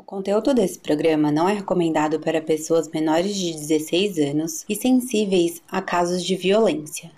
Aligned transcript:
O 0.00 0.04
conteúdo 0.04 0.54
desse 0.54 0.78
programa 0.78 1.32
não 1.32 1.48
é 1.48 1.54
recomendado 1.54 2.20
para 2.20 2.40
pessoas 2.40 2.88
menores 2.88 3.34
de 3.34 3.52
16 3.52 4.18
anos 4.30 4.64
e 4.68 4.76
sensíveis 4.76 5.60
a 5.68 5.82
casos 5.82 6.24
de 6.24 6.36
violência. 6.36 7.10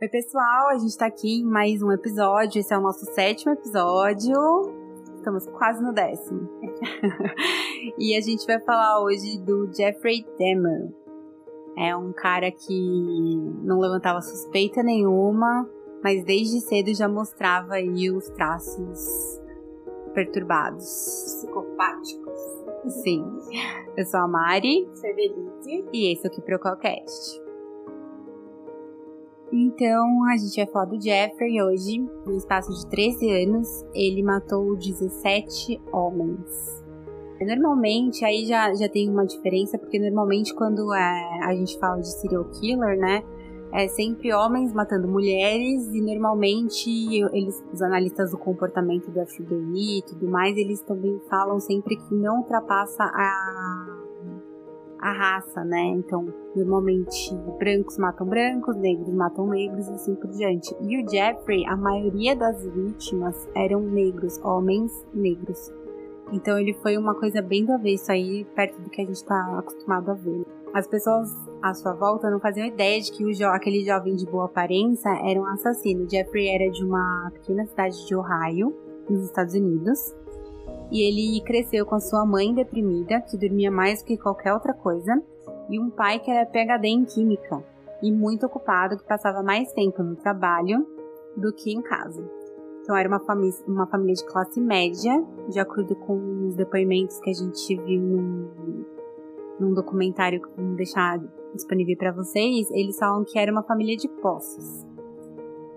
Oi, 0.00 0.08
pessoal, 0.08 0.70
a 0.70 0.78
gente 0.78 0.96
tá 0.96 1.04
aqui 1.04 1.40
em 1.40 1.44
mais 1.44 1.82
um 1.82 1.92
episódio. 1.92 2.58
Esse 2.58 2.72
é 2.72 2.78
o 2.78 2.80
nosso 2.80 3.04
sétimo 3.12 3.52
episódio. 3.52 4.34
Estamos 5.18 5.46
quase 5.48 5.82
no 5.82 5.92
décimo. 5.92 6.48
e 8.00 8.16
a 8.16 8.22
gente 8.22 8.46
vai 8.46 8.58
falar 8.60 9.04
hoje 9.04 9.38
do 9.40 9.70
Jeffrey 9.70 10.24
Dahmer. 10.38 10.88
É 11.76 11.96
um 11.96 12.12
cara 12.12 12.50
que 12.50 13.36
não 13.62 13.78
levantava 13.78 14.20
suspeita 14.20 14.82
nenhuma, 14.82 15.68
mas 16.02 16.24
desde 16.24 16.60
cedo 16.60 16.94
já 16.94 17.08
mostrava 17.08 17.74
aí 17.74 18.10
os 18.10 18.28
traços 18.30 19.40
perturbados. 20.14 20.84
Psicopáticos. 20.84 22.40
Sim. 23.02 23.24
Eu 23.96 24.04
sou 24.04 24.20
a 24.20 24.28
Mari. 24.28 24.88
Severite. 24.94 25.84
E 25.92 26.12
esse 26.12 26.26
é 26.26 26.30
o 26.30 26.32
Que 26.32 26.40
Procalcast. 26.40 27.40
Então, 29.52 30.24
a 30.28 30.36
gente 30.36 30.56
vai 30.56 30.66
falar 30.66 30.84
do 30.84 31.00
Jeffrey 31.00 31.60
hoje. 31.60 31.98
No 32.24 32.36
espaço 32.36 32.72
de 32.72 32.88
13 32.88 33.44
anos, 33.44 33.84
ele 33.92 34.22
matou 34.22 34.76
17 34.76 35.80
homens. 35.92 36.84
Normalmente, 37.40 38.24
aí 38.24 38.44
já, 38.44 38.72
já 38.74 38.88
tem 38.88 39.08
uma 39.08 39.24
diferença, 39.24 39.78
porque 39.78 39.98
normalmente 39.98 40.54
quando 40.54 40.92
é, 40.94 41.44
a 41.44 41.54
gente 41.54 41.78
fala 41.78 42.00
de 42.00 42.08
serial 42.08 42.44
killer, 42.44 42.98
né? 42.98 43.22
É 43.72 43.86
sempre 43.86 44.32
homens 44.32 44.72
matando 44.72 45.06
mulheres 45.06 45.86
e 45.94 46.00
normalmente 46.00 46.90
eles, 47.32 47.64
os 47.72 47.80
analistas 47.80 48.32
do 48.32 48.38
comportamento 48.38 49.08
do 49.10 49.24
FBI 49.24 49.98
e 49.98 50.02
tudo 50.02 50.28
mais, 50.28 50.56
eles 50.56 50.80
também 50.82 51.20
falam 51.30 51.60
sempre 51.60 51.96
que 51.96 52.14
não 52.14 52.38
ultrapassa 52.38 53.04
a 53.04 54.00
a 55.00 55.12
raça, 55.12 55.64
né? 55.64 55.82
Então, 55.96 56.26
normalmente 56.54 57.34
brancos 57.58 57.96
matam 57.96 58.26
brancos, 58.26 58.76
negros 58.76 59.12
matam 59.14 59.46
negros 59.48 59.88
e 59.88 59.92
assim 59.92 60.14
por 60.14 60.30
diante. 60.30 60.74
E 60.82 61.02
o 61.02 61.08
Jeffrey, 61.08 61.64
a 61.66 61.76
maioria 61.76 62.36
das 62.36 62.66
vítimas 62.66 63.48
eram 63.54 63.80
negros, 63.80 64.38
homens 64.44 64.92
negros. 65.14 65.72
Então 66.32 66.58
ele 66.58 66.72
foi 66.74 66.96
uma 66.96 67.14
coisa 67.14 67.42
bem 67.42 67.64
do 67.64 67.72
avesso 67.72 68.12
aí, 68.12 68.44
perto 68.54 68.80
do 68.80 68.90
que 68.90 69.00
a 69.00 69.04
gente 69.04 69.16
está 69.16 69.58
acostumado 69.58 70.10
a 70.10 70.14
ver. 70.14 70.46
As 70.72 70.86
pessoas 70.86 71.28
à 71.60 71.74
sua 71.74 71.92
volta 71.94 72.30
não 72.30 72.38
faziam 72.38 72.66
ideia 72.66 73.00
de 73.00 73.10
que 73.10 73.32
jo 73.34 73.46
aquele 73.46 73.84
jovem 73.84 74.14
de 74.14 74.24
boa 74.24 74.44
aparência 74.44 75.08
era 75.08 75.40
um 75.40 75.46
assassino. 75.46 76.08
Jeffrey 76.08 76.48
era 76.48 76.70
de 76.70 76.84
uma 76.84 77.30
pequena 77.32 77.66
cidade 77.66 78.06
de 78.06 78.14
Ohio, 78.14 78.76
nos 79.08 79.24
Estados 79.24 79.54
Unidos. 79.54 80.14
E 80.92 81.02
ele 81.02 81.44
cresceu 81.44 81.84
com 81.84 81.98
sua 81.98 82.24
mãe 82.24 82.54
deprimida, 82.54 83.20
que 83.20 83.36
dormia 83.36 83.70
mais 83.70 84.02
que 84.02 84.16
qualquer 84.16 84.52
outra 84.52 84.72
coisa, 84.72 85.20
e 85.68 85.78
um 85.78 85.90
pai 85.90 86.20
que 86.20 86.30
era 86.30 86.46
PhD 86.46 86.88
em 86.88 87.04
química 87.04 87.62
e 88.02 88.12
muito 88.12 88.46
ocupado, 88.46 88.96
que 88.96 89.04
passava 89.04 89.42
mais 89.42 89.72
tempo 89.72 90.02
no 90.02 90.16
trabalho 90.16 90.86
do 91.36 91.52
que 91.52 91.72
em 91.72 91.82
casa. 91.82 92.39
Então 92.90 92.98
era 92.98 93.08
uma 93.08 93.20
família, 93.20 93.54
uma 93.68 93.86
família 93.86 94.14
de 94.14 94.24
classe 94.24 94.60
média, 94.60 95.24
de 95.48 95.60
acordo 95.60 95.94
com 95.94 96.48
os 96.48 96.56
depoimentos 96.56 97.20
que 97.20 97.30
a 97.30 97.32
gente 97.32 97.76
viu 97.82 98.02
num, 98.02 98.84
num 99.60 99.72
documentário 99.72 100.42
que 100.42 100.48
vou 100.60 100.74
deixar 100.74 101.20
disponível 101.54 101.96
para 101.96 102.10
vocês. 102.10 102.68
Eles 102.72 102.98
falam 102.98 103.24
que 103.24 103.38
era 103.38 103.52
uma 103.52 103.62
família 103.62 103.96
de 103.96 104.08
posses. 104.08 104.84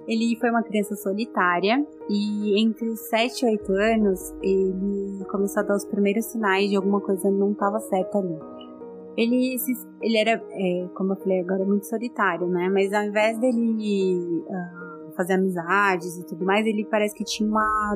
Ele 0.07 0.35
foi 0.39 0.49
uma 0.49 0.63
criança 0.63 0.95
solitária 0.95 1.85
e 2.09 2.59
entre 2.59 2.89
os 2.89 2.99
7 3.01 3.45
e 3.45 3.49
8 3.59 3.73
anos 3.73 4.33
ele 4.41 5.23
começou 5.25 5.61
a 5.61 5.65
dar 5.67 5.75
os 5.75 5.85
primeiros 5.85 6.25
sinais 6.25 6.67
de 6.67 6.75
alguma 6.75 6.99
coisa 6.99 7.29
não 7.29 7.51
estava 7.51 7.79
certa 7.79 8.17
ali. 8.17 8.39
Ele, 9.15 9.55
ele 10.01 10.17
era, 10.17 10.43
é, 10.49 10.87
como 10.95 11.13
eu 11.13 11.17
falei 11.17 11.41
agora, 11.41 11.63
muito 11.63 11.85
solitário, 11.85 12.47
né? 12.47 12.69
Mas 12.69 12.91
ao 12.91 13.03
invés 13.03 13.37
dele 13.37 14.43
uh, 14.47 14.82
fazer 15.13 15.33
amizades 15.33 16.17
e 16.17 16.23
tudo 16.23 16.45
mais, 16.45 16.65
ele 16.65 16.85
parece 16.85 17.15
que 17.15 17.23
tinha 17.23 17.49
uma 17.49 17.95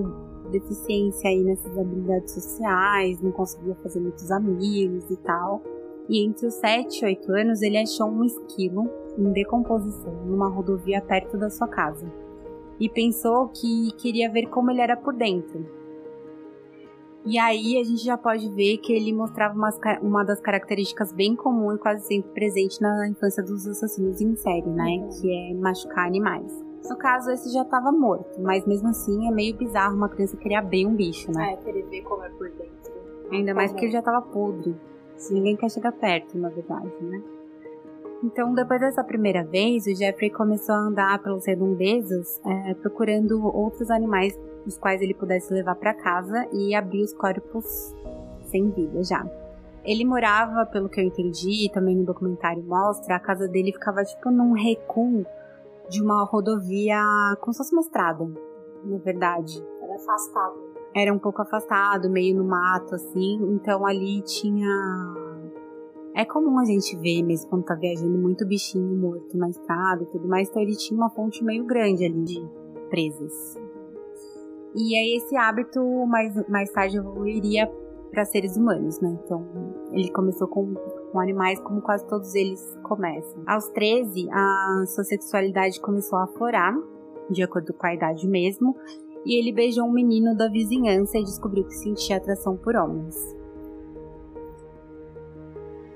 deficiência 0.51 1.29
aí 1.29 1.44
nessas 1.44 1.78
habilidades 1.78 2.33
sociais, 2.33 3.22
não 3.22 3.31
conseguia 3.31 3.75
fazer 3.75 4.00
muitos 4.00 4.31
amigos 4.31 5.09
e 5.09 5.17
tal. 5.17 5.61
E 6.09 6.25
entre 6.25 6.47
os 6.47 6.53
7 6.56 7.01
e 7.01 7.06
8 7.06 7.31
anos 7.33 7.61
ele 7.61 7.77
achou 7.77 8.07
um 8.07 8.23
esquilo 8.23 8.89
em 9.17 9.31
decomposição 9.31 10.13
numa 10.25 10.47
rodovia 10.47 11.01
perto 11.01 11.38
da 11.38 11.50
sua 11.50 11.67
casa 11.67 12.09
e 12.79 12.88
pensou 12.88 13.50
que 13.50 13.91
queria 13.97 14.31
ver 14.31 14.47
como 14.47 14.72
ele 14.72 14.81
era 14.81 14.95
por 14.95 15.13
dentro. 15.13 15.66
E 17.25 17.38
aí 17.38 17.77
a 17.77 17.83
gente 17.83 18.06
já 18.06 18.17
pode 18.17 18.47
ver 18.53 18.77
que 18.77 18.94
ele 18.94 19.11
mostrava 19.11 19.53
uma, 19.53 19.69
uma 20.01 20.23
das 20.23 20.39
características 20.39 21.11
bem 21.11 21.35
comum 21.35 21.73
e 21.73 21.77
quase 21.77 22.06
sempre 22.07 22.31
presente 22.31 22.81
na 22.81 23.06
infância 23.09 23.44
dos 23.44 23.67
assassinos 23.67 24.22
em 24.22 24.33
série, 24.38 24.69
né? 24.69 25.00
Uhum. 25.01 25.09
Que 25.09 25.29
é 25.29 25.53
machucar 25.53 26.07
animais. 26.07 26.66
No 26.90 26.96
caso, 26.96 27.31
esse 27.31 27.52
já 27.52 27.64
estava 27.64 27.92
morto, 27.92 28.42
mas 28.42 28.66
mesmo 28.66 28.90
assim 28.90 29.28
é 29.28 29.31
meio 29.31 29.56
bizarro 29.56 29.96
uma 29.96 30.09
criança 30.09 30.38
querer 30.38 30.56
abrir 30.56 30.86
um 30.86 30.96
bicho, 30.96 31.31
né? 31.31 31.53
É, 31.53 31.58
querer 31.58 31.84
ver 31.84 32.02
como 32.03 32.24
é 32.24 32.30
por 32.30 32.50
dentro. 32.50 32.94
Ainda 33.31 33.53
mais 33.53 33.72
porque 33.72 33.86
ele 33.86 33.92
já 33.92 34.00
estava 34.00 34.22
podre. 34.22 34.75
Ninguém 35.31 35.56
quer 35.56 35.70
chegar 35.70 35.92
perto, 35.92 36.38
na 36.38 36.50
verdade, 36.50 36.92
né? 37.02 37.22
Então, 38.24 38.53
depois 38.53 38.80
dessa 38.80 39.03
primeira 39.03 39.44
vez, 39.44 39.86
o 39.86 39.96
Jeffrey 39.96 40.30
começou 40.30 40.74
a 40.74 40.80
andar 40.80 41.20
pelas 41.20 41.46
redondezas 41.46 42.42
é, 42.46 42.74
procurando 42.75 43.46
outros 43.46 43.92
animais 43.92 44.38
os 44.66 44.78
quais 44.78 45.02
ele 45.02 45.14
pudesse 45.14 45.54
levar 45.54 45.75
para 45.75 45.94
casa 45.94 46.48
e 46.52 46.74
abrir 46.74 47.04
os 47.04 47.14
corpos 47.14 47.96
sem 48.46 48.69
vida 48.72 49.04
já. 49.04 49.25
Ele 49.84 50.04
morava, 50.04 50.66
pelo 50.66 50.90
que 50.90 51.00
eu 51.00 51.06
entendi, 51.06 51.69
também 51.74 51.96
no 51.96 52.04
documentário 52.04 52.62
mostra, 52.64 53.16
a 53.16 53.19
casa 53.19 53.48
dele 53.48 53.72
ficava 53.72 54.04
tipo 54.04 54.30
num 54.30 54.52
recuo 54.52 55.25
de 55.90 56.02
uma 56.02 56.24
rodovia 56.25 57.02
como 57.42 57.53
se 57.53 57.58
fosse 57.58 57.74
uma 57.74 57.81
estrada, 57.81 58.25
na 58.84 58.98
verdade. 58.98 59.64
Era 59.81 59.96
afastado. 59.96 60.56
Era 60.96 61.14
um 61.14 61.20
pouco 61.20 61.42
afastado, 61.42 62.09
meio 62.09 62.36
no 62.36 62.44
mato, 62.44 62.96
assim. 62.96 63.40
Então 63.53 63.86
ali 63.86 64.22
tinha 64.24 64.68
é 66.18 66.25
comum 66.25 66.58
a 66.58 66.66
gente 66.66 66.98
ver 66.98 67.22
mesmo 67.22 67.48
quando 67.48 67.64
tá 67.64 67.75
viajando 67.75 68.18
muito 68.18 68.44
bichinho 68.44 68.98
morto 68.98 69.38
na 69.38 69.50
estrada 69.50 70.02
e 70.02 70.08
tudo 70.08 70.28
mais, 70.28 70.50
então 70.50 70.64
ele 70.64 70.75
tinha 70.75 71.00
uma 71.00 71.12
fonte 71.12 71.44
meio 71.44 71.64
grande 71.64 72.04
ali 72.04 72.24
de 72.24 72.44
presas. 72.90 73.56
E 74.75 74.96
aí 74.96 75.18
esse 75.18 75.38
hábito 75.38 75.80
mais, 76.08 76.34
mais 76.50 76.72
tarde 76.72 76.98
evoluiria 76.98 77.72
para 78.09 78.25
seres 78.25 78.58
humanos, 78.58 79.00
né? 79.00 79.16
Então 79.24 79.46
ele 79.92 80.09
começou 80.12 80.48
com, 80.48 80.74
com 81.12 81.19
animais 81.19 81.59
como 81.62 81.81
quase 81.81 82.06
todos 82.07 82.34
eles 82.35 82.78
começam. 82.84 83.44
Aos 83.47 83.68
13, 83.69 84.28
a 84.31 84.84
sua 84.88 85.03
sexualidade 85.03 85.79
começou 85.79 86.19
a 86.19 86.23
aflorar, 86.23 86.75
de 87.29 87.44
acordo 87.44 87.73
com 87.73 87.85
a 87.85 87.94
idade 87.94 88.28
mesmo, 88.28 88.75
e 89.25 89.40
ele 89.40 89.51
beijou 89.51 89.85
um 89.85 89.91
menino 89.91 90.35
da 90.35 90.47
vizinhança 90.47 91.18
e 91.18 91.23
descobriu 91.23 91.63
que 91.66 91.75
sentia 91.75 92.18
atração 92.18 92.56
por 92.56 92.75
homens 92.75 93.38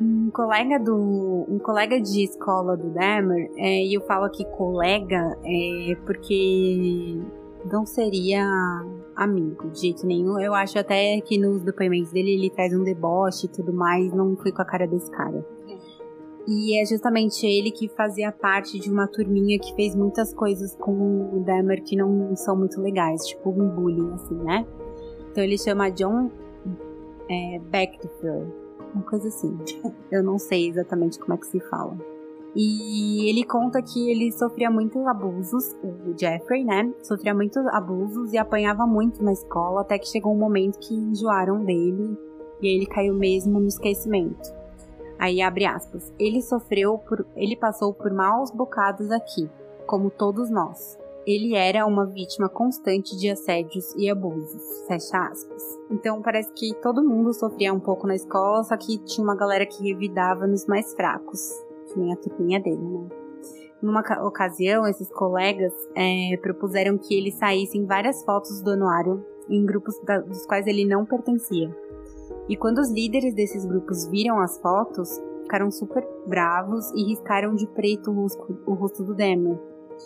um 0.01 0.31
colega 0.31 0.79
do 0.79 1.45
um 1.47 1.59
colega 1.59 2.01
de 2.01 2.23
escola 2.23 2.75
do 2.75 2.89
Demer 2.89 3.51
é, 3.55 3.85
e 3.85 3.93
eu 3.93 4.01
falo 4.01 4.25
aqui 4.25 4.43
colega 4.45 5.37
é 5.45 5.95
porque 6.05 7.19
não 7.71 7.85
seria 7.85 8.43
amigo 9.23 9.69
de 9.69 9.79
jeito 9.79 10.05
nenhum 10.05 10.39
eu 10.39 10.53
acho 10.53 10.77
até 10.77 11.19
que 11.21 11.37
nos 11.37 11.63
depoimentos 11.63 12.11
dele 12.11 12.31
ele 12.31 12.49
traz 12.49 12.73
um 12.73 12.83
deboche 12.83 13.45
e 13.45 13.49
tudo 13.49 13.73
mais 13.73 14.13
não 14.13 14.35
fui 14.37 14.51
com 14.51 14.61
a 14.61 14.65
cara 14.65 14.87
desse 14.87 15.09
cara 15.11 15.45
e 16.47 16.81
é 16.81 16.85
justamente 16.85 17.45
ele 17.45 17.71
que 17.71 17.87
fazia 17.89 18.31
parte 18.31 18.79
de 18.79 18.89
uma 18.89 19.07
turminha 19.07 19.59
que 19.59 19.75
fez 19.75 19.95
muitas 19.95 20.33
coisas 20.33 20.75
com 20.75 20.91
o 21.35 21.43
Demer 21.45 21.83
que 21.83 21.95
não 21.95 22.35
são 22.35 22.55
muito 22.55 22.81
legais 22.81 23.25
tipo 23.27 23.49
um 23.49 23.69
bullying 23.69 24.11
assim 24.13 24.35
né 24.35 24.65
então 25.31 25.43
ele 25.43 25.57
chama 25.57 25.89
John 25.89 26.31
é, 27.29 27.59
Beckfield 27.59 28.61
uma 28.93 29.03
coisa 29.03 29.27
assim. 29.27 29.57
Eu 30.11 30.23
não 30.23 30.37
sei 30.37 30.69
exatamente 30.69 31.19
como 31.19 31.33
é 31.33 31.37
que 31.37 31.47
se 31.47 31.59
fala. 31.61 31.97
E 32.55 33.29
ele 33.29 33.45
conta 33.45 33.81
que 33.81 34.11
ele 34.11 34.31
sofria 34.31 34.69
muitos 34.69 35.05
abusos, 35.07 35.73
o 35.81 36.17
Jeffrey, 36.17 36.65
né? 36.65 36.93
Sofria 37.01 37.33
muitos 37.33 37.65
abusos 37.67 38.33
e 38.33 38.37
apanhava 38.37 38.85
muito 38.85 39.23
na 39.23 39.31
escola, 39.31 39.81
até 39.81 39.97
que 39.97 40.07
chegou 40.07 40.33
um 40.33 40.39
momento 40.39 40.77
que 40.79 40.93
enjoaram 40.93 41.63
dele 41.63 42.17
e 42.61 42.67
ele 42.67 42.85
caiu 42.85 43.13
mesmo 43.13 43.59
no 43.59 43.67
esquecimento. 43.67 44.53
Aí 45.17 45.41
abre 45.41 45.65
aspas. 45.65 46.11
Ele 46.19 46.41
sofreu 46.41 46.97
por. 46.97 47.25
ele 47.35 47.55
passou 47.55 47.93
por 47.93 48.11
maus 48.11 48.51
bocados 48.51 49.11
aqui, 49.11 49.49
como 49.85 50.09
todos 50.09 50.49
nós. 50.49 50.97
Ele 51.25 51.53
era 51.53 51.85
uma 51.85 52.07
vítima 52.07 52.49
constante 52.49 53.15
de 53.15 53.29
assédios 53.29 53.93
e 53.95 54.09
abusos. 54.09 54.85
Fecha 54.87 55.27
aspas. 55.27 55.63
Então 55.91 56.21
parece 56.21 56.51
que 56.53 56.73
todo 56.81 57.07
mundo 57.07 57.31
sofria 57.33 57.71
um 57.71 57.79
pouco 57.79 58.07
na 58.07 58.15
escola, 58.15 58.63
só 58.63 58.75
que 58.75 58.97
tinha 58.97 59.23
uma 59.23 59.35
galera 59.35 59.65
que 59.65 59.87
revidava 59.87 60.47
nos 60.47 60.65
mais 60.65 60.93
fracos, 60.95 61.51
que 61.91 61.99
nem 61.99 62.13
a 62.13 62.17
turminha 62.17 62.59
dele, 62.59 62.81
né? 62.81 63.07
Numa 63.81 64.01
ocasião, 64.23 64.87
esses 64.87 65.09
colegas 65.09 65.73
é, 65.95 66.37
propuseram 66.37 66.97
que 66.97 67.15
ele 67.15 67.31
saísse 67.31 67.77
em 67.77 67.85
várias 67.85 68.23
fotos 68.23 68.61
do 68.61 68.71
anuário 68.71 69.25
em 69.49 69.65
grupos 69.65 69.99
da, 70.03 70.19
dos 70.19 70.45
quais 70.45 70.67
ele 70.67 70.85
não 70.85 71.05
pertencia. 71.05 71.75
E 72.47 72.55
quando 72.55 72.77
os 72.77 72.91
líderes 72.91 73.33
desses 73.33 73.65
grupos 73.65 74.07
viram 74.07 74.39
as 74.39 74.57
fotos, 74.59 75.19
ficaram 75.43 75.71
super 75.71 76.07
bravos 76.27 76.91
e 76.91 77.03
riscaram 77.09 77.55
de 77.55 77.67
preto 77.67 78.11
o 78.11 78.13
rosto, 78.13 78.57
o 78.65 78.73
rosto 78.73 79.03
do 79.03 79.15
Demer. 79.15 79.59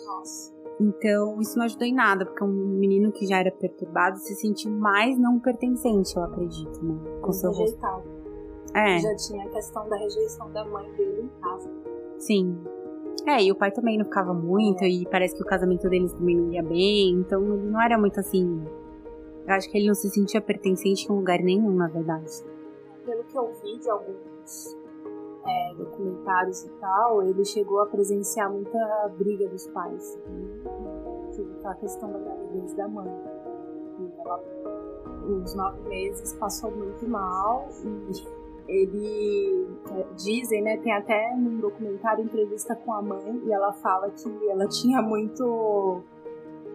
Nossa. 0.06 0.54
Então, 0.80 1.40
isso 1.40 1.56
não 1.56 1.64
ajudou 1.64 1.86
em 1.86 1.94
nada, 1.94 2.26
porque 2.26 2.44
um 2.44 2.48
menino 2.48 3.10
que 3.10 3.26
já 3.26 3.38
era 3.38 3.50
perturbado 3.50 4.18
se 4.18 4.34
sentiu 4.34 4.70
mais 4.70 5.18
não 5.18 5.38
pertencente, 5.38 6.14
eu 6.14 6.22
acredito, 6.22 6.84
né? 6.84 6.94
Com 7.22 7.32
seu 7.32 7.50
rosto. 7.50 7.78
É, 8.76 8.98
Já 8.98 9.16
tinha 9.16 9.42
a 9.42 9.48
questão 9.48 9.88
da 9.88 9.96
rejeição 9.96 10.52
da 10.52 10.62
mãe 10.66 10.92
dele 10.92 11.22
em 11.22 11.40
casa. 11.40 11.70
sim. 12.18 12.58
É, 13.26 13.42
e 13.42 13.50
o 13.50 13.56
pai 13.56 13.72
também 13.72 13.98
não 13.98 14.04
ficava 14.04 14.32
muito, 14.32 14.84
e 14.84 15.04
parece 15.10 15.34
que 15.34 15.42
o 15.42 15.46
casamento 15.46 15.88
deles 15.88 16.12
também 16.12 16.36
não 16.36 16.52
ia 16.52 16.62
bem, 16.62 17.10
então 17.14 17.42
ele 17.42 17.70
não 17.70 17.80
era 17.82 17.98
muito 17.98 18.20
assim. 18.20 18.62
Eu 19.48 19.54
acho 19.54 19.68
que 19.68 19.78
ele 19.78 19.88
não 19.88 19.94
se 19.94 20.08
sentia 20.10 20.40
pertencente 20.40 21.10
em 21.10 21.16
lugar 21.16 21.40
nenhum, 21.40 21.72
na 21.72 21.88
verdade. 21.88 22.30
Pelo 23.04 23.24
que 23.24 23.36
eu 23.36 23.52
vi 23.62 23.78
de 23.78 23.90
alguns 23.90 24.76
é, 25.44 25.74
documentários 25.76 26.62
e 26.64 26.68
tal, 26.80 27.22
ele 27.22 27.44
chegou 27.44 27.80
a 27.80 27.86
presenciar 27.86 28.52
muita 28.52 29.08
briga 29.18 29.48
dos 29.48 29.66
pais. 29.68 30.16
Tipo, 31.32 31.66
a 31.66 31.74
questão 31.74 32.12
da 32.12 32.18
gravidez 32.18 32.74
da 32.74 32.86
mãe. 32.86 33.10
E 33.98 34.20
ela, 34.20 34.40
os 35.42 35.54
nove 35.54 35.80
meses, 35.88 36.32
passou 36.34 36.70
muito 36.70 37.08
mal 37.08 37.66
e 37.82 38.45
ele 38.68 39.66
é, 39.90 40.06
dizem, 40.16 40.62
né? 40.62 40.76
Tem 40.78 40.92
até 40.92 41.34
num 41.36 41.58
documentário 41.58 42.24
entrevista 42.24 42.74
com 42.74 42.92
a 42.92 43.02
mãe 43.02 43.42
e 43.44 43.52
ela 43.52 43.72
fala 43.72 44.10
que 44.10 44.48
ela 44.48 44.66
tinha 44.68 45.00
muito 45.02 46.02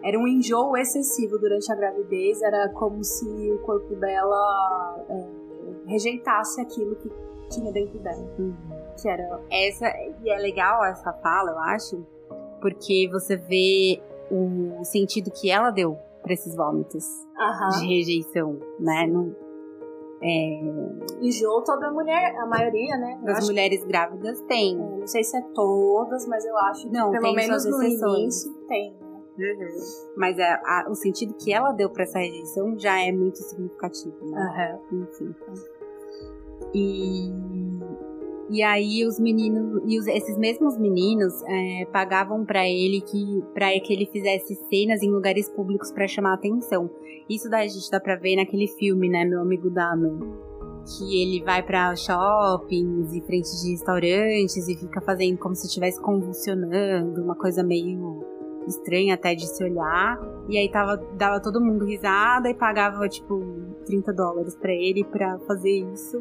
era 0.03 0.17
um 0.17 0.27
enjoo 0.27 0.75
excessivo 0.75 1.37
durante 1.37 1.71
a 1.71 1.75
gravidez, 1.75 2.41
era 2.41 2.69
como 2.69 3.03
se 3.03 3.25
o 3.51 3.59
corpo 3.59 3.95
dela 3.95 5.05
é, 5.09 5.27
rejeitasse 5.85 6.59
aquilo 6.59 6.95
que 6.95 7.09
tinha 7.49 7.71
dentro 7.71 7.99
dela. 7.99 8.27
Que 8.99 9.07
era. 9.07 9.39
Essa, 9.51 9.85
e 10.23 10.29
é 10.29 10.37
legal 10.37 10.83
essa 10.85 11.13
fala, 11.13 11.51
eu 11.51 11.59
acho, 11.59 12.05
porque 12.59 13.07
você 13.11 13.35
vê 13.35 14.01
o 14.31 14.83
sentido 14.83 15.29
que 15.29 15.51
ela 15.51 15.69
deu 15.69 15.97
pra 16.23 16.33
esses 16.33 16.55
vômitos 16.55 17.05
Aham. 17.37 17.79
de 17.79 17.87
rejeição, 17.87 18.57
né? 18.79 19.07
Não, 19.07 19.35
é, 20.23 20.61
Enjoo 21.21 21.63
toda 21.63 21.91
mulher, 21.91 22.35
a 22.37 22.45
maioria, 22.45 22.95
né? 22.97 23.17
Eu 23.21 23.25
das 23.25 23.37
acho 23.39 23.47
mulheres 23.47 23.83
grávidas 23.85 24.39
tem. 24.41 24.77
que- 24.77 24.83
não 24.99 25.07
sei 25.07 25.23
se 25.23 25.35
é 25.37 25.41
todas, 25.53 26.27
mas 26.27 26.45
eu 26.45 26.55
acho 26.57 26.87
que 26.87 26.93
Não, 26.93 27.11
pelo 27.11 27.33
menos 27.33 27.65
no 27.65 27.83
início 27.83 28.53
tem. 28.67 28.93
né? 29.37 29.67
Mas 30.15 30.37
é, 30.37 30.43
a- 30.63 30.85
o 30.89 30.93
sentido 30.95 31.33
que 31.33 31.51
ela 31.51 31.71
deu 31.71 31.89
pra 31.89 32.03
essa 32.03 32.19
rejeição 32.19 32.77
já 32.77 32.99
é 32.99 33.11
muito 33.11 33.37
significativo. 33.39 34.15
Né? 34.29 34.79
Aham. 34.91 35.01
Enfim. 35.01 35.35
E, 36.73 37.31
e 38.51 38.61
aí 38.61 39.05
os 39.05 39.19
meninos, 39.19 39.81
e 39.87 39.97
os- 39.97 40.07
esses 40.07 40.37
mesmos 40.37 40.77
meninos 40.77 41.33
é, 41.43 41.85
pagavam 41.91 42.45
pra 42.45 42.67
ele 42.67 43.01
que 43.01 43.41
para 43.53 43.67
que 43.79 43.93
ele 43.93 44.05
fizesse 44.05 44.55
cenas 44.69 45.01
em 45.01 45.09
lugares 45.09 45.49
públicos 45.49 45.91
pra 45.91 46.07
chamar 46.07 46.33
atenção. 46.33 46.89
Isso 47.29 47.49
daí 47.49 47.65
a 47.65 47.69
gente 47.69 47.89
dá 47.89 47.99
pra 47.99 48.15
ver 48.17 48.35
naquele 48.35 48.67
filme, 48.67 49.07
né, 49.09 49.23
meu 49.25 49.39
amigo 49.41 49.69
Dahmer. 49.69 50.11
Que 50.97 51.21
ele 51.21 51.43
vai 51.43 51.61
pra 51.63 51.95
shoppings 51.95 53.13
e 53.13 53.21
frente 53.21 53.49
de 53.61 53.71
restaurantes 53.71 54.67
e 54.67 54.75
fica 54.75 54.99
fazendo 54.99 55.37
como 55.37 55.55
se 55.55 55.67
estivesse 55.67 56.01
convulsionando, 56.01 57.21
uma 57.23 57.35
coisa 57.35 57.63
meio 57.63 58.25
estranha 58.67 59.13
até 59.13 59.33
de 59.35 59.47
se 59.47 59.63
olhar. 59.63 60.19
E 60.49 60.57
aí 60.57 60.69
tava, 60.69 60.97
dava 61.15 61.39
todo 61.39 61.61
mundo 61.61 61.85
risada 61.85 62.49
e 62.49 62.53
pagava, 62.55 63.07
tipo, 63.07 63.39
30 63.85 64.11
dólares 64.11 64.55
pra 64.55 64.73
ele 64.73 65.03
pra 65.03 65.37
fazer 65.47 65.69
isso. 65.93 66.19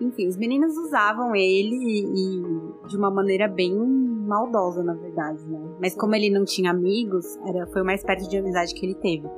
Enfim, 0.00 0.28
os 0.28 0.36
meninos 0.36 0.76
usavam 0.76 1.34
ele 1.34 1.76
e, 1.76 2.04
e 2.04 2.88
de 2.88 2.96
uma 2.96 3.10
maneira 3.10 3.46
bem 3.46 3.74
maldosa, 3.74 4.82
na 4.82 4.94
verdade, 4.94 5.42
né? 5.46 5.60
Mas 5.80 5.94
como 5.94 6.14
ele 6.14 6.30
não 6.30 6.44
tinha 6.44 6.70
amigos, 6.70 7.36
era, 7.46 7.66
foi 7.68 7.82
o 7.82 7.84
mais 7.84 8.02
perto 8.02 8.28
de 8.28 8.36
amizade 8.36 8.74
que 8.74 8.84
ele 8.84 8.94
teve. 8.94 9.28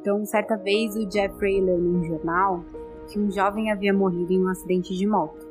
Então, 0.00 0.24
certa 0.24 0.56
vez, 0.56 0.96
o 0.96 1.10
Jeffrey 1.10 1.60
leu 1.60 1.78
num 1.78 2.04
jornal 2.04 2.64
que 3.08 3.18
um 3.18 3.30
jovem 3.30 3.70
havia 3.70 3.92
morrido 3.92 4.32
em 4.32 4.42
um 4.42 4.48
acidente 4.48 4.94
de 4.94 5.06
moto. 5.06 5.46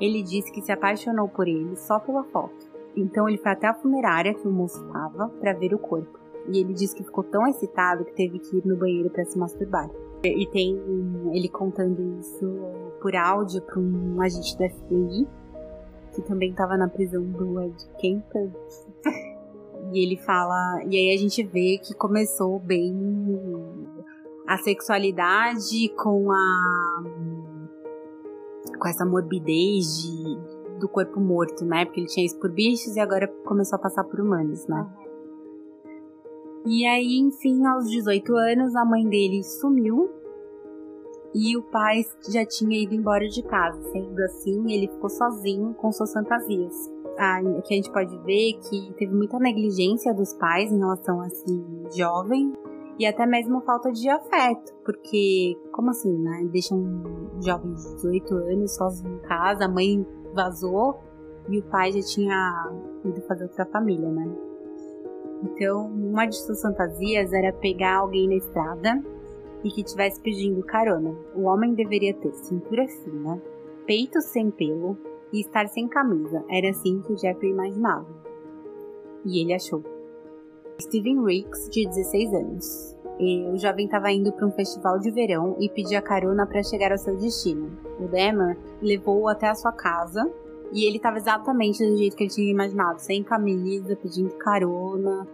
Ele 0.00 0.22
disse 0.22 0.50
que 0.50 0.62
se 0.62 0.72
apaixonou 0.72 1.28
por 1.28 1.46
ele 1.46 1.76
só 1.76 1.98
pela 1.98 2.24
foto. 2.24 2.74
Então 2.96 3.28
ele 3.28 3.38
foi 3.38 3.52
até 3.52 3.66
a 3.66 3.74
funerária 3.74 4.34
que 4.34 4.46
o 4.46 4.50
moço 4.50 4.84
estava 4.86 5.28
para 5.40 5.52
ver 5.52 5.74
o 5.74 5.78
corpo. 5.78 6.18
E 6.48 6.58
ele 6.58 6.72
disse 6.72 6.94
que 6.94 7.02
ficou 7.02 7.24
tão 7.24 7.46
excitado 7.46 8.04
que 8.04 8.14
teve 8.14 8.38
que 8.38 8.56
ir 8.56 8.66
no 8.66 8.76
banheiro 8.76 9.10
para 9.10 9.24
se 9.24 9.38
masturbar. 9.38 9.88
E 10.28 10.46
tem 10.50 10.78
ele 11.32 11.48
contando 11.48 12.18
isso 12.20 12.46
por 13.00 13.14
áudio 13.14 13.60
para 13.62 13.78
um 13.78 14.20
agente 14.22 14.56
da 14.58 14.68
FBI, 14.68 15.26
que 16.14 16.22
também 16.22 16.50
estava 16.50 16.76
na 16.76 16.88
prisão 16.88 17.22
do 17.22 17.60
Ed 17.60 17.76
Kemper. 17.98 18.50
E 19.92 20.02
ele 20.02 20.16
fala. 20.16 20.82
E 20.88 20.96
aí 20.96 21.14
a 21.14 21.18
gente 21.18 21.42
vê 21.42 21.78
que 21.78 21.94
começou 21.94 22.58
bem 22.58 22.96
a 24.46 24.56
sexualidade 24.58 25.88
com 25.90 26.32
a. 26.32 27.02
com 28.80 28.88
essa 28.88 29.04
morbidez 29.04 30.02
de, 30.02 30.78
do 30.80 30.88
corpo 30.88 31.20
morto, 31.20 31.64
né? 31.64 31.84
Porque 31.84 32.00
ele 32.00 32.08
tinha 32.08 32.24
isso 32.24 32.38
por 32.38 32.50
bichos 32.50 32.96
e 32.96 33.00
agora 33.00 33.28
começou 33.44 33.76
a 33.76 33.78
passar 33.78 34.04
por 34.04 34.20
humanos, 34.20 34.66
né? 34.66 34.86
E 36.66 36.86
aí, 36.86 37.18
enfim, 37.18 37.64
aos 37.66 37.90
18 37.90 38.34
anos, 38.36 38.74
a 38.74 38.84
mãe 38.84 39.06
dele 39.06 39.42
sumiu 39.42 40.10
e 41.34 41.56
o 41.56 41.62
pai 41.62 42.02
já 42.30 42.46
tinha 42.46 42.82
ido 42.82 42.94
embora 42.94 43.28
de 43.28 43.42
casa. 43.42 43.82
Sendo 43.90 44.18
assim, 44.22 44.72
ele 44.72 44.88
ficou 44.88 45.10
sozinho 45.10 45.74
com 45.74 45.92
suas 45.92 46.12
fantasias. 46.12 46.90
Ah, 47.18 47.40
que 47.64 47.74
a 47.74 47.76
gente 47.76 47.92
pode 47.92 48.16
ver 48.18 48.54
que 48.54 48.94
teve 48.94 49.14
muita 49.14 49.38
negligência 49.38 50.12
dos 50.14 50.32
pais 50.34 50.72
em 50.72 50.78
relação 50.78 51.20
a 51.20 51.28
esse 51.28 51.62
jovem 51.96 52.52
e 52.98 53.06
até 53.06 53.26
mesmo 53.26 53.60
falta 53.60 53.92
de 53.92 54.08
afeto, 54.08 54.74
porque, 54.84 55.56
como 55.72 55.90
assim, 55.90 56.16
né? 56.16 56.48
Deixa 56.50 56.74
um 56.74 57.02
jovem 57.44 57.72
de 57.74 57.94
18 57.96 58.34
anos 58.34 58.74
sozinho 58.74 59.16
em 59.16 59.18
casa, 59.20 59.64
a 59.64 59.68
mãe 59.68 60.04
vazou 60.32 60.98
e 61.48 61.58
o 61.58 61.62
pai 61.64 61.92
já 61.92 62.00
tinha 62.00 62.72
ido 63.04 63.20
fazer 63.22 63.44
outra 63.44 63.66
família, 63.66 64.08
né? 64.10 64.53
Então, 65.44 65.86
uma 65.86 66.24
de 66.24 66.36
suas 66.36 66.62
fantasias 66.62 67.32
era 67.32 67.52
pegar 67.52 67.98
alguém 67.98 68.26
na 68.28 68.36
estrada 68.36 69.02
e 69.62 69.70
que 69.70 69.82
estivesse 69.82 70.20
pedindo 70.20 70.62
carona. 70.62 71.14
O 71.34 71.42
homem 71.42 71.74
deveria 71.74 72.14
ter 72.14 72.32
cintura 72.32 72.88
fina, 72.88 73.40
peito 73.86 74.22
sem 74.22 74.50
pelo 74.50 74.96
e 75.30 75.40
estar 75.40 75.68
sem 75.68 75.86
camisa. 75.86 76.42
Era 76.48 76.70
assim 76.70 77.02
que 77.02 77.12
o 77.12 77.18
Jeffrey 77.18 77.50
imaginava. 77.50 78.06
E 79.26 79.40
ele 79.40 79.52
achou. 79.52 79.82
Steven 80.80 81.24
Ricks, 81.24 81.68
de 81.68 81.86
16 81.86 82.34
anos. 82.34 82.96
E 83.18 83.46
o 83.48 83.56
jovem 83.58 83.84
estava 83.84 84.10
indo 84.10 84.32
para 84.32 84.46
um 84.46 84.50
festival 84.50 84.98
de 84.98 85.10
verão 85.10 85.56
e 85.60 85.68
pedia 85.68 86.02
carona 86.02 86.46
para 86.46 86.62
chegar 86.62 86.90
ao 86.90 86.98
seu 86.98 87.16
destino. 87.16 87.70
O 88.00 88.08
Demer 88.08 88.58
levou-o 88.82 89.28
até 89.28 89.48
a 89.48 89.54
sua 89.54 89.72
casa 89.72 90.28
e 90.74 90.86
ele 90.86 90.96
estava 90.96 91.16
exatamente 91.16 91.86
do 91.86 91.96
jeito 91.96 92.16
que 92.16 92.24
ele 92.24 92.30
tinha 92.30 92.50
imaginado, 92.50 92.98
sem 92.98 93.22
camisa, 93.22 93.94
pedindo 93.94 94.30
carona, 94.30 95.24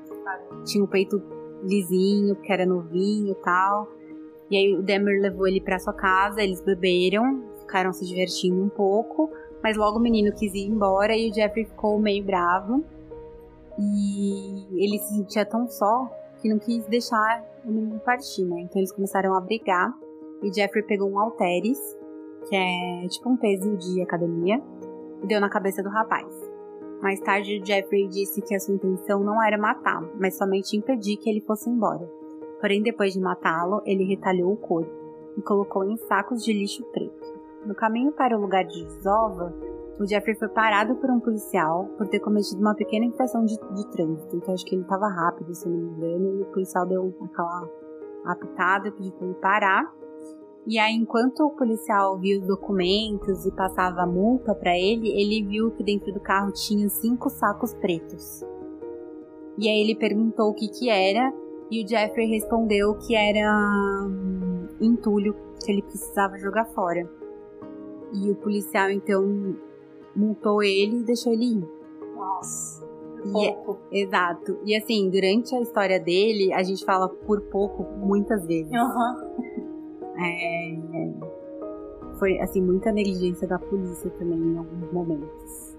tinha 0.66 0.84
o 0.84 0.86
peito 0.86 1.20
lisinho, 1.62 2.36
porque 2.36 2.52
era 2.52 2.66
novinho 2.66 3.32
e 3.32 3.34
tal. 3.36 3.88
E 4.50 4.56
aí 4.56 4.76
o 4.76 4.82
Demer 4.82 5.18
levou 5.18 5.48
ele 5.48 5.58
para 5.58 5.78
sua 5.78 5.94
casa, 5.94 6.42
eles 6.42 6.60
beberam, 6.60 7.42
ficaram 7.58 7.90
se 7.90 8.04
divertindo 8.04 8.62
um 8.62 8.68
pouco, 8.68 9.30
mas 9.62 9.78
logo 9.78 9.98
o 9.98 10.02
menino 10.02 10.30
quis 10.34 10.52
ir 10.52 10.66
embora 10.66 11.16
e 11.16 11.30
o 11.30 11.34
Jeffrey 11.34 11.64
ficou 11.64 11.98
meio 11.98 12.22
bravo. 12.22 12.84
E 13.78 14.66
ele 14.74 14.98
se 14.98 15.14
sentia 15.14 15.46
tão 15.46 15.66
só 15.66 16.10
que 16.42 16.50
não 16.50 16.58
quis 16.58 16.84
deixar 16.84 17.42
o 17.64 17.70
menino 17.70 17.98
partir, 18.00 18.44
né? 18.44 18.60
Então 18.60 18.78
eles 18.78 18.92
começaram 18.92 19.34
a 19.34 19.40
brigar. 19.40 19.90
E 20.42 20.50
o 20.50 20.52
Jeffrey 20.52 20.82
pegou 20.82 21.08
um 21.10 21.18
halteres, 21.18 21.78
que 22.46 22.54
é 22.54 23.08
tipo 23.08 23.30
um 23.30 23.36
peso 23.38 23.74
de 23.78 24.02
academia, 24.02 24.60
deu 25.24 25.40
na 25.40 25.48
cabeça 25.48 25.82
do 25.82 25.88
rapaz. 25.88 26.26
Mais 27.00 27.18
tarde, 27.20 27.62
Jeffrey 27.64 28.08
disse 28.08 28.42
que 28.42 28.54
a 28.54 28.60
sua 28.60 28.74
intenção 28.74 29.20
não 29.20 29.42
era 29.42 29.56
matá-lo, 29.56 30.10
mas 30.18 30.36
somente 30.36 30.76
impedir 30.76 31.16
que 31.16 31.30
ele 31.30 31.40
fosse 31.40 31.70
embora. 31.70 32.06
Porém, 32.60 32.82
depois 32.82 33.14
de 33.14 33.20
matá-lo, 33.20 33.80
ele 33.86 34.04
retalhou 34.04 34.52
o 34.52 34.56
corpo 34.56 34.90
e 35.36 35.40
colocou 35.40 35.84
em 35.84 35.96
sacos 35.96 36.44
de 36.44 36.52
lixo 36.52 36.84
preto. 36.92 37.40
No 37.64 37.74
caminho 37.74 38.12
para 38.12 38.36
o 38.36 38.40
lugar 38.40 38.64
de 38.64 38.84
desova, 38.84 39.54
o 39.98 40.06
Jeffrey 40.06 40.34
foi 40.34 40.48
parado 40.48 40.94
por 40.96 41.10
um 41.10 41.20
policial 41.20 41.86
por 41.98 42.08
ter 42.08 42.20
cometido 42.20 42.60
uma 42.60 42.74
pequena 42.74 43.04
infração 43.04 43.44
de, 43.44 43.54
de 43.56 43.86
trânsito. 43.90 44.36
Então, 44.36 44.54
acho 44.54 44.64
que 44.64 44.74
ele 44.74 44.82
estava 44.82 45.08
rápido, 45.08 45.54
se 45.54 45.68
não 45.68 45.76
me 45.76 45.90
engano, 45.90 46.38
e 46.38 46.42
o 46.42 46.46
policial 46.46 46.86
deu 46.86 47.14
aquela 47.22 47.68
apitada, 48.24 48.92
pediu 48.92 49.12
para 49.12 49.26
ele 49.26 49.34
parar. 49.36 49.94
E 50.66 50.78
aí, 50.78 50.94
enquanto 50.94 51.40
o 51.40 51.50
policial 51.50 52.18
viu 52.18 52.40
os 52.40 52.46
documentos 52.46 53.46
e 53.46 53.52
passava 53.52 54.02
a 54.02 54.06
multa 54.06 54.54
para 54.54 54.78
ele, 54.78 55.08
ele 55.08 55.42
viu 55.46 55.70
que 55.70 55.82
dentro 55.82 56.12
do 56.12 56.20
carro 56.20 56.52
tinha 56.52 56.88
cinco 56.88 57.30
sacos 57.30 57.74
pretos. 57.74 58.44
E 59.58 59.68
aí 59.68 59.80
ele 59.80 59.94
perguntou 59.94 60.50
o 60.50 60.54
que 60.54 60.68
que 60.68 60.88
era 60.88 61.32
e 61.70 61.84
o 61.84 61.88
Jeffrey 61.88 62.28
respondeu 62.28 62.96
que 62.96 63.14
era 63.14 64.04
um, 64.04 64.66
entulho 64.80 65.34
que 65.64 65.70
ele 65.70 65.82
precisava 65.82 66.36
jogar 66.38 66.66
fora. 66.66 67.08
E 68.12 68.30
o 68.30 68.34
policial 68.36 68.90
então 68.90 69.56
multou 70.16 70.62
ele 70.62 71.00
e 71.00 71.04
deixou 71.04 71.32
ele 71.32 71.58
ir. 71.58 71.68
Nossa. 72.16 72.84
E 73.24 73.46
é- 73.46 73.52
Pouco. 73.52 73.78
exato. 73.92 74.58
E 74.64 74.74
assim, 74.74 75.08
durante 75.10 75.54
a 75.54 75.60
história 75.60 76.00
dele, 76.00 76.52
a 76.52 76.62
gente 76.62 76.84
fala 76.84 77.08
por 77.08 77.40
pouco 77.42 77.84
muitas 77.98 78.44
vezes. 78.46 78.72
Aham. 78.72 79.16
É, 80.20 80.76
foi 82.18 82.38
assim 82.40 82.60
muita 82.60 82.92
negligência 82.92 83.48
da 83.48 83.58
polícia 83.58 84.10
também 84.10 84.38
em 84.38 84.58
alguns 84.58 84.92
momentos. 84.92 85.76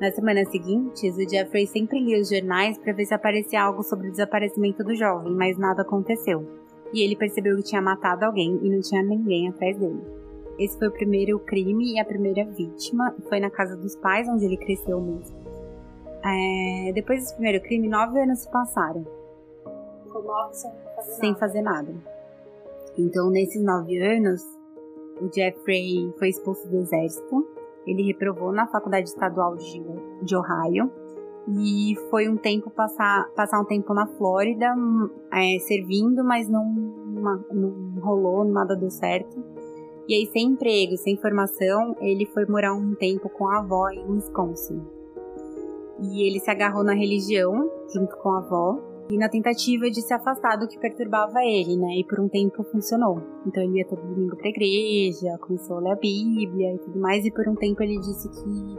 Nas 0.00 0.14
semanas 0.14 0.48
seguintes, 0.50 1.16
o 1.16 1.28
Jeffrey 1.28 1.66
sempre 1.66 2.00
lia 2.00 2.20
os 2.20 2.28
jornais 2.28 2.76
para 2.78 2.92
ver 2.92 3.04
se 3.04 3.14
aparecia 3.14 3.62
algo 3.62 3.82
sobre 3.82 4.08
o 4.08 4.10
desaparecimento 4.10 4.82
do 4.82 4.94
jovem, 4.94 5.32
mas 5.32 5.56
nada 5.56 5.82
aconteceu. 5.82 6.46
E 6.92 7.02
ele 7.02 7.16
percebeu 7.16 7.56
que 7.56 7.62
tinha 7.62 7.80
matado 7.82 8.24
alguém 8.24 8.58
e 8.62 8.70
não 8.70 8.80
tinha 8.80 9.02
ninguém 9.02 9.48
atrás 9.48 9.76
dele. 9.76 10.00
Esse 10.58 10.78
foi 10.78 10.88
o 10.88 10.92
primeiro 10.92 11.38
crime 11.40 11.94
e 11.94 12.00
a 12.00 12.04
primeira 12.04 12.44
vítima. 12.44 13.14
Foi 13.28 13.40
na 13.40 13.50
casa 13.50 13.76
dos 13.76 13.96
pais, 13.96 14.28
onde 14.28 14.44
ele 14.44 14.56
cresceu 14.56 15.00
mesmo. 15.00 15.36
É, 16.24 16.92
depois 16.92 17.20
desse 17.20 17.34
primeiro 17.34 17.62
crime, 17.62 17.88
nove 17.88 18.18
anos 18.18 18.38
se 18.40 18.50
passaram 18.50 19.04
Ficou 20.04 20.22
nove 20.22 20.54
sem 20.54 20.70
fazer 20.96 21.12
sem 21.12 21.28
nada. 21.30 21.40
fazer 21.40 21.62
nada. 21.62 22.13
Então, 22.96 23.30
nesses 23.30 23.62
nove 23.62 23.98
anos, 24.00 24.42
o 25.20 25.32
Jeffrey 25.32 26.12
foi 26.18 26.28
expulso 26.28 26.68
do 26.68 26.78
exército. 26.78 27.46
Ele 27.86 28.02
reprovou 28.02 28.52
na 28.52 28.66
Faculdade 28.66 29.08
Estadual 29.08 29.56
de, 29.56 29.82
de 30.22 30.36
Ohio. 30.36 30.90
E 31.46 31.94
foi 32.08 32.28
um 32.28 32.36
tempo 32.36 32.70
passar, 32.70 33.28
passar 33.34 33.60
um 33.60 33.64
tempo 33.64 33.92
na 33.92 34.06
Flórida, 34.06 34.74
hum, 34.74 35.10
é, 35.30 35.58
servindo, 35.58 36.24
mas 36.24 36.48
não, 36.48 36.64
não 36.64 38.00
rolou, 38.00 38.44
nada 38.44 38.74
deu 38.74 38.90
certo. 38.90 39.44
E 40.08 40.14
aí, 40.14 40.26
sem 40.26 40.48
emprego, 40.48 40.96
sem 40.96 41.16
formação, 41.16 41.96
ele 42.00 42.26
foi 42.26 42.46
morar 42.46 42.74
um 42.74 42.94
tempo 42.94 43.28
com 43.28 43.48
a 43.48 43.58
avó 43.58 43.90
em 43.90 44.06
Wisconsin. 44.10 44.82
E 46.00 46.26
ele 46.26 46.40
se 46.40 46.50
agarrou 46.50 46.82
na 46.82 46.94
religião, 46.94 47.70
junto 47.92 48.16
com 48.16 48.30
a 48.30 48.38
avó, 48.38 48.78
e 49.10 49.18
na 49.18 49.28
tentativa 49.28 49.90
de 49.90 50.00
se 50.00 50.12
afastar 50.14 50.56
do 50.56 50.66
que 50.66 50.78
perturbava 50.78 51.42
ele, 51.42 51.76
né? 51.76 51.98
E 51.98 52.04
por 52.04 52.20
um 52.20 52.28
tempo 52.28 52.64
funcionou. 52.64 53.20
Então 53.46 53.62
ele 53.62 53.78
ia 53.78 53.86
todo 53.86 54.00
domingo 54.00 54.36
pra 54.36 54.48
igreja, 54.48 55.38
começou 55.40 55.76
a 55.76 55.80
ler 55.80 55.92
a 55.92 55.96
Bíblia 55.96 56.74
e 56.74 56.78
tudo 56.78 56.98
mais, 56.98 57.24
e 57.24 57.30
por 57.30 57.46
um 57.48 57.54
tempo 57.54 57.82
ele 57.82 57.98
disse 57.98 58.28
que 58.28 58.78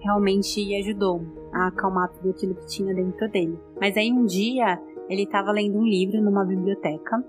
realmente 0.00 0.74
ajudou 0.76 1.22
a 1.52 1.68
acalmar 1.68 2.12
tudo 2.12 2.30
aquilo 2.30 2.54
que 2.54 2.66
tinha 2.66 2.94
dentro 2.94 3.28
dele. 3.30 3.58
Mas 3.80 3.96
aí 3.96 4.12
um 4.12 4.26
dia 4.26 4.80
ele 5.08 5.22
estava 5.22 5.50
lendo 5.50 5.78
um 5.78 5.84
livro 5.84 6.20
numa 6.20 6.44
biblioteca 6.44 7.24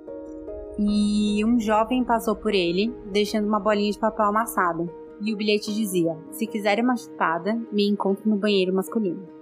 e 0.77 1.43
um 1.45 1.57
jovem 1.59 2.03
passou 2.03 2.35
por 2.35 2.53
ele, 2.53 2.93
deixando 3.11 3.47
uma 3.47 3.59
bolinha 3.59 3.91
de 3.91 3.99
papel 3.99 4.25
amassada. 4.25 4.85
E 5.21 5.33
o 5.33 5.37
bilhete 5.37 5.73
dizia: 5.73 6.17
Se 6.31 6.45
quiser 6.45 6.79
uma 6.81 6.97
chupada, 6.97 7.53
me 7.71 7.87
encontre 7.87 8.29
no 8.29 8.35
banheiro 8.35 8.73
masculino. 8.73 9.34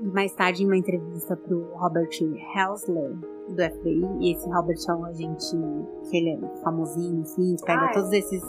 Mais 0.00 0.32
tarde, 0.34 0.62
em 0.62 0.66
uma 0.66 0.76
entrevista 0.76 1.36
pro 1.36 1.62
Robert 1.74 2.08
Helsler, 2.56 3.12
do 3.48 3.62
FBI, 3.62 4.06
e 4.20 4.32
esse 4.32 4.48
Robert 4.48 4.76
é 4.88 4.92
um 4.94 5.04
agente 5.04 5.46
que 6.08 6.16
ele 6.16 6.30
é 6.30 6.62
famosinho, 6.62 7.22
assim, 7.22 7.56
pega 7.64 7.82
Ah, 7.82 7.90
é. 7.90 7.92
todos 7.92 8.12
esses 8.12 8.42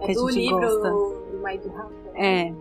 É 0.00 0.06
que 0.06 0.10
a 0.12 0.14
gente 0.14 0.34
livro 0.38 0.60
gosta. 0.60 0.90
do 0.90 1.42
Mike 1.42 1.68
Hunter. 1.68 2.12
É. 2.14 2.54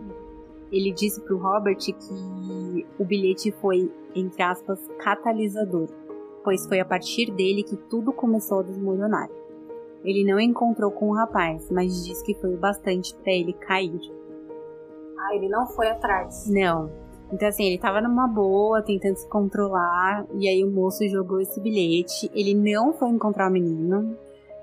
Ele 0.71 0.91
disse 0.93 1.19
pro 1.21 1.37
Robert 1.37 1.77
que 1.77 2.85
o 2.99 3.03
bilhete 3.05 3.51
foi, 3.53 3.91
entre 4.15 4.41
aspas, 4.43 4.79
catalisador, 4.99 5.87
pois 6.43 6.65
foi 6.67 6.79
a 6.79 6.85
partir 6.85 7.31
dele 7.31 7.63
que 7.63 7.75
tudo 7.75 8.11
começou 8.13 8.59
a 8.59 8.63
desmoronar. 8.63 9.29
Ele 10.03 10.23
não 10.29 10.39
encontrou 10.39 10.91
com 10.91 11.09
o 11.09 11.13
rapaz, 11.13 11.69
mas 11.71 12.05
disse 12.05 12.23
que 12.23 12.33
foi 12.35 12.53
o 12.53 12.57
bastante 12.57 13.13
para 13.15 13.33
ele 13.33 13.53
cair. 13.53 13.99
Ah, 15.19 15.35
ele 15.35 15.49
não 15.49 15.65
foi 15.67 15.87
atrás. 15.89 16.47
Não. 16.49 16.89
Então, 17.31 17.47
assim, 17.47 17.65
ele 17.65 17.77
tava 17.77 18.01
numa 18.01 18.27
boa, 18.27 18.81
tentando 18.81 19.15
se 19.15 19.27
controlar, 19.27 20.25
e 20.33 20.47
aí 20.47 20.63
o 20.63 20.71
moço 20.71 21.07
jogou 21.09 21.41
esse 21.41 21.59
bilhete. 21.59 22.31
Ele 22.33 22.53
não 22.53 22.93
foi 22.93 23.09
encontrar 23.09 23.49
o 23.49 23.53
menino, 23.53 24.17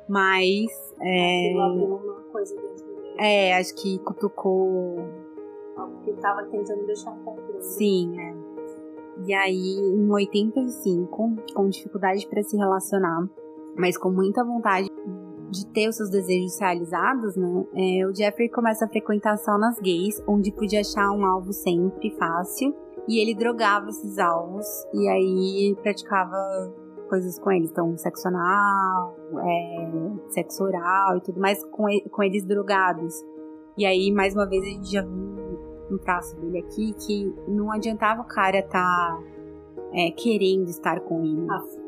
mas. 0.09 0.66
É, 1.00 1.52
uma 1.54 2.14
coisa 2.33 2.54
dentro 2.54 2.87
dele. 2.87 3.14
é 3.18 3.56
acho 3.56 3.75
que 3.75 3.99
cutucou 3.99 5.04
Algo 5.76 6.00
que 6.02 6.11
ele 6.11 6.21
tava 6.21 6.44
tentando 6.44 6.87
deixar 6.87 7.11
controle. 7.25 7.62
Sim, 7.62 8.14
é. 8.21 8.35
E 9.26 9.35
aí, 9.35 9.78
em 9.78 10.11
85, 10.11 11.37
com 11.54 11.68
dificuldade 11.68 12.26
para 12.26 12.42
se 12.42 12.56
relacionar, 12.56 13.28
mas 13.76 13.97
com 13.97 14.11
muita 14.11 14.44
vontade 14.44 14.88
de 15.55 15.67
ter 15.69 15.89
os 15.89 15.97
seus 15.97 16.11
desejos 16.11 16.59
realizados, 16.59 17.37
né? 17.37 17.65
é, 17.75 18.07
o 18.07 18.15
Jeffrey 18.15 18.49
começa 18.49 18.85
a 18.85 18.89
frequentar 18.89 19.37
saunas 19.39 19.79
gays, 19.81 20.23
onde 20.27 20.51
podia 20.53 20.81
achar 20.81 21.11
um 21.13 21.25
alvo 21.25 21.53
sempre 21.53 22.11
fácil, 22.19 22.75
e 23.09 23.21
ele 23.21 23.35
drogava 23.35 23.89
esses 23.89 24.19
alvos, 24.19 24.67
e 24.93 25.09
aí 25.09 25.77
praticava 25.83 26.37
coisas 27.09 27.39
com 27.39 27.53
eles, 27.53 27.71
então 27.71 27.97
sexo 27.97 28.29
anal, 28.29 29.15
é, 29.39 30.11
sexo 30.31 30.65
oral 30.65 31.19
e 31.19 31.21
tudo 31.21 31.41
mais, 31.41 31.63
com, 31.67 31.89
e- 31.89 32.09
com 32.09 32.23
eles 32.23 32.45
drogados. 32.45 33.15
E 33.77 33.85
aí, 33.85 34.11
mais 34.13 34.35
uma 34.35 34.47
vez, 34.47 34.63
a 34.63 34.69
gente 34.69 34.91
já 34.91 35.03
viu 35.03 35.35
um 35.91 35.99
traço 35.99 36.35
dele 36.41 36.59
aqui 36.59 36.95
que 37.07 37.33
não 37.47 37.71
adiantava 37.71 38.23
o 38.23 38.25
cara 38.25 38.63
tá 38.63 39.21
é, 39.93 40.11
querendo 40.13 40.69
estar 40.69 41.01
com 41.01 41.23
ele. 41.23 41.47
A 41.51 41.61
filha 41.61 41.77
dele. 41.77 41.84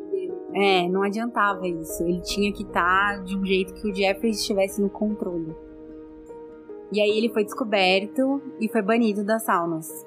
É, 0.55 0.89
não 0.89 1.03
adiantava 1.03 1.67
isso. 1.67 2.03
Ele 2.03 2.21
tinha 2.21 2.53
que 2.53 2.63
estar 2.63 3.23
de 3.23 3.37
um 3.37 3.45
jeito 3.45 3.75
que 3.75 3.91
o 3.91 3.95
Jeffrey 3.95 4.31
estivesse 4.31 4.81
no 4.81 4.89
controle. 4.89 5.55
E 6.93 7.01
aí 7.01 7.11
ele 7.11 7.29
foi 7.33 7.45
descoberto 7.45 8.41
e 8.61 8.69
foi 8.69 8.81
banido 8.81 9.25
das 9.25 9.43
saunas. 9.45 10.07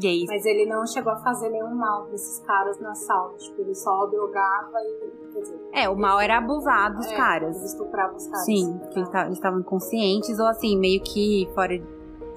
E 0.00 0.06
aí, 0.06 0.24
Mas 0.28 0.46
ele 0.46 0.64
não 0.64 0.86
chegou 0.86 1.12
a 1.12 1.16
fazer 1.16 1.48
nenhum 1.48 1.74
mal 1.74 2.04
pra 2.04 2.14
esses 2.14 2.38
caras 2.46 2.78
na 2.78 2.94
sauna. 2.94 3.36
Tipo, 3.36 3.62
ele 3.62 3.74
só 3.74 4.06
drogava 4.06 4.78
e. 4.80 5.32
Quer 5.32 5.40
dizer, 5.40 5.60
é, 5.72 5.88
o 5.88 5.96
mal 5.96 6.20
era 6.20 6.38
abusar 6.38 6.94
dos 6.94 7.06
é, 7.06 7.16
caras. 7.16 7.56
Ele 7.56 7.64
estuprava 7.64 8.14
os 8.14 8.26
caras. 8.26 8.44
Sim, 8.44 8.78
porque 8.78 9.00
eles 9.00 9.08
Tá. 9.08 9.24
eles 9.24 9.34
estavam 9.38 9.58
inconscientes 9.58 10.38
ou 10.38 10.46
assim, 10.46 10.78
meio 10.78 11.02
que 11.02 11.48
fora 11.52 11.76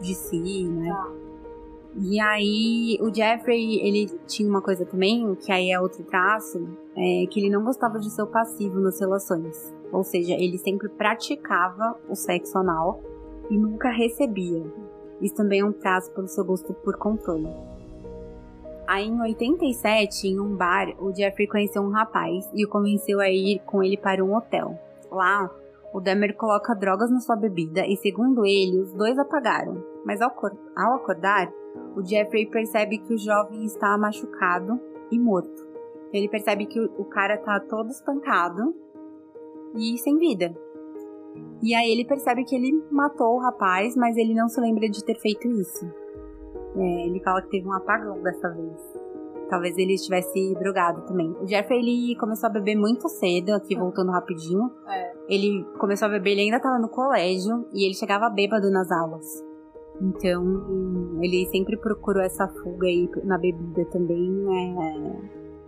de 0.02 0.16
si, 0.16 0.68
né? 0.68 0.90
Tá. 0.90 1.12
E 1.96 2.20
aí, 2.22 2.98
o 3.02 3.14
Jeffrey, 3.14 3.80
ele 3.86 4.08
tinha 4.26 4.50
uma 4.50 4.62
coisa 4.62 4.86
também, 4.86 5.36
que 5.36 5.52
aí 5.52 5.72
é 5.72 5.80
outro 5.80 6.04
traço, 6.06 6.58
é 6.96 7.26
que 7.28 7.40
ele 7.40 7.50
não 7.50 7.64
gostava 7.64 8.00
de 8.00 8.10
ser 8.10 8.26
passivo 8.28 8.80
nas 8.80 9.00
relações. 9.00 9.74
Ou 9.92 10.04
seja, 10.04 10.34
ele 10.34 10.58
sempre 10.58 10.88
praticava 10.88 12.00
o 12.10 12.16
sexo 12.16 12.58
anal 12.58 13.02
e 13.50 13.58
nunca 13.58 13.90
recebia. 13.90 14.64
Isso 15.22 15.36
também 15.36 15.60
é 15.60 15.66
um 15.66 15.74
traço 15.74 16.12
pelo 16.12 16.28
seu 16.28 16.46
gosto 16.46 16.74
por 16.74 16.98
controle. 16.98 17.50
Aí, 18.88 19.08
em 19.08 19.22
87, 19.22 20.28
em 20.28 20.40
um 20.40 20.56
bar, 20.56 20.88
o 21.00 21.14
Jeffrey 21.14 21.48
conheceu 21.48 21.82
um 21.82 21.92
rapaz 21.92 22.50
e 22.54 22.66
o 22.66 22.70
convenceu 22.70 23.20
a 23.20 23.30
ir 23.30 23.60
com 23.66 23.84
ele 23.84 23.98
para 23.98 24.24
um 24.24 24.36
hotel. 24.36 24.80
Lá, 25.12 25.50
o 25.94 26.00
Dahmer 26.00 26.36
coloca 26.36 26.74
drogas 26.74 27.12
na 27.12 27.20
sua 27.20 27.36
bebida 27.36 27.86
e, 27.86 27.98
segundo 27.98 28.46
ele, 28.46 28.80
os 28.80 28.94
dois 28.94 29.18
apagaram. 29.20 29.84
Mas 30.06 30.22
ao, 30.22 30.34
ao 30.76 30.96
acordar, 30.96 31.52
o 31.96 32.06
Jeffrey 32.06 32.46
percebe 32.46 32.98
que 32.98 33.14
o 33.14 33.18
jovem 33.18 33.64
está 33.66 33.98
machucado 33.98 34.80
e 35.12 35.20
morto. 35.20 35.68
Ele 36.14 36.28
percebe 36.28 36.66
que 36.66 36.80
o, 36.80 37.06
cara 37.06 37.38
tá 37.38 37.60
todo 37.60 37.90
espancado 37.90 38.76
e 39.76 39.98
sem 39.98 40.18
vida. 40.18 40.54
E 41.62 41.74
aí 41.74 41.92
ele 41.92 42.06
percebe 42.06 42.44
que 42.44 42.56
ele 42.56 42.84
matou 42.92 43.36
o 43.36 43.40
rapaz, 43.40 43.96
mas 43.96 44.18
ele 44.18 44.34
não 44.34 44.50
se 44.50 44.60
lembra 44.60 44.90
de 44.90 45.04
ter 45.04 45.16
feito 45.16 45.48
isso. 45.48 45.86
É, 46.76 47.08
ele 47.08 47.22
fala 47.22 47.42
que 47.42 47.50
teve 47.50 47.68
um 47.68 47.74
apagão 47.74 48.22
dessa 48.22 48.50
vez. 48.50 49.02
Talvez 49.50 49.78
ele 49.78 49.94
estivesse 49.94 50.54
drogado 50.56 51.06
também. 51.06 51.30
O 51.42 51.48
Jeffrey 51.48 51.80
ele 51.80 52.16
começou 52.18 52.48
a 52.48 52.54
beber 52.54 52.76
muito 52.76 53.08
cedo, 53.10 53.52
aqui 53.52 53.76
voltando 53.78 54.12
rapidinho. 54.12 54.72
É. 54.88 55.14
Ele 55.28 55.66
começou 55.78 56.08
a 56.08 56.12
beber, 56.12 56.32
ele 56.32 56.42
ainda 56.42 56.58
estava 56.58 56.80
no 56.80 56.90
colégio 56.90 57.68
e 57.74 57.86
ele 57.86 57.94
chegava 57.94 58.30
bêbado 58.30 58.70
nas 58.70 58.90
aulas. 58.92 59.51
Então, 60.02 61.22
ele 61.22 61.46
sempre 61.52 61.78
procurou 61.78 62.24
essa 62.24 62.48
fuga 62.48 62.88
aí 62.88 63.08
na 63.24 63.38
bebida 63.38 63.86
também, 63.86 64.32
é, 64.50 65.16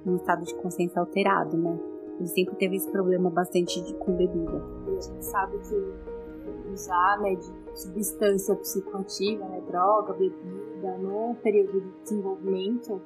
num 0.03 0.15
estado 0.15 0.43
de 0.43 0.55
consciência 0.55 0.99
alterado, 0.99 1.55
né? 1.55 1.79
Ele 2.19 2.27
sempre 2.27 2.55
teve 2.55 2.75
esse 2.77 2.89
problema 2.89 3.29
bastante 3.29 3.79
de, 3.81 3.93
com 3.95 4.13
bebida. 4.13 4.63
E 4.87 4.97
a 4.97 5.01
gente 5.01 5.25
sabe 5.25 5.57
que 5.59 6.71
usar 6.71 7.19
né, 7.21 7.35
de 7.35 7.53
substância 7.75 8.55
psicoativa, 8.55 9.45
né, 9.45 9.61
droga, 9.67 10.13
bebida, 10.13 10.97
no 10.97 11.35
período 11.35 11.79
de 11.79 11.91
desenvolvimento, 12.03 13.01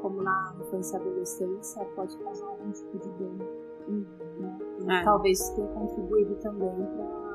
como 0.00 0.22
na 0.22 0.54
infância 0.60 0.96
e 0.96 1.00
adolescência, 1.00 1.84
pode 1.96 2.16
causar 2.18 2.46
algum 2.46 2.70
tipo 2.70 2.98
de 2.98 3.08
dano. 3.10 3.44
Né? 3.88 5.00
É. 5.00 5.04
Talvez 5.04 5.50
tenha 5.50 5.68
contribuído 5.68 6.34
também 6.36 6.70
para 6.70 7.25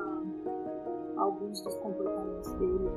alguns 1.32 1.60
dos 1.62 1.74
comportamentos 1.76 2.52
dele. 2.54 2.90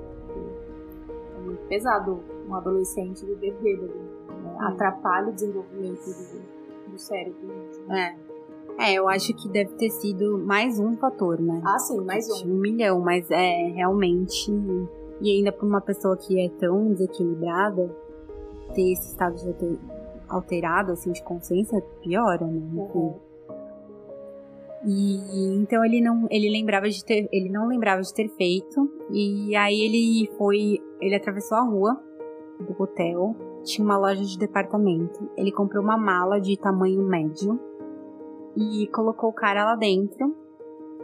É 1.36 1.40
muito 1.40 1.68
pesado 1.68 2.20
um 2.48 2.56
adolescente 2.56 3.26
viver 3.26 3.56
bêbado. 3.62 3.94
Né? 3.94 4.58
Atrapalha 4.60 5.30
o 5.30 5.34
desenvolvimento 5.34 6.06
do, 6.06 6.92
do 6.92 6.98
cérebro. 6.98 7.52
É. 7.90 8.16
É, 8.78 8.94
eu 8.94 9.08
acho 9.08 9.34
que 9.34 9.48
deve 9.48 9.74
ter 9.76 9.90
sido 9.90 10.38
mais 10.38 10.80
um 10.80 10.98
fator, 10.98 11.40
né? 11.40 11.62
Ah, 11.66 11.80
sim, 11.80 12.02
mais 12.02 12.30
um. 12.30 12.52
Um 12.52 12.58
milhão, 12.58 13.00
mas 13.00 13.32
é 13.32 13.70
realmente. 13.70 14.52
E 15.22 15.32
ainda 15.32 15.52
para 15.52 15.66
uma 15.66 15.80
pessoa 15.80 16.18
que 16.18 16.38
é 16.46 16.50
tão 16.50 16.92
desequilibrada, 16.92 17.90
ter 18.74 18.92
esse 18.92 19.12
estado 19.12 19.38
alterado, 20.28 20.92
assim, 20.92 21.14
de 21.14 21.24
consciência, 21.24 21.82
piora, 22.02 22.46
né? 22.46 22.62
Uhum. 22.74 23.16
E 24.86 25.56
então 25.56 25.84
ele 25.84 26.00
não, 26.00 26.28
ele 26.30 26.50
lembrava 26.50 26.88
de 26.88 27.04
ter, 27.04 27.28
ele 27.32 27.50
não 27.50 27.68
lembrava 27.68 28.02
de 28.02 28.14
ter 28.14 28.30
feito. 28.30 28.90
E 29.12 29.56
aí 29.56 29.82
ele 29.82 30.32
foi, 30.38 30.80
ele 31.02 31.16
atravessou 31.16 31.58
a 31.58 31.64
rua 31.64 32.00
do 32.60 32.82
hotel, 32.82 33.36
tinha 33.64 33.84
uma 33.84 33.98
loja 33.98 34.24
de 34.24 34.38
departamento. 34.38 35.30
Ele 35.36 35.52
comprou 35.52 35.84
uma 35.84 35.98
mala 35.98 36.40
de 36.40 36.58
tamanho 36.58 37.02
médio 37.02 37.60
e 38.56 38.88
colocou 38.88 39.30
o 39.32 39.34
cara 39.34 39.66
lá 39.66 39.76
dentro. 39.76 40.36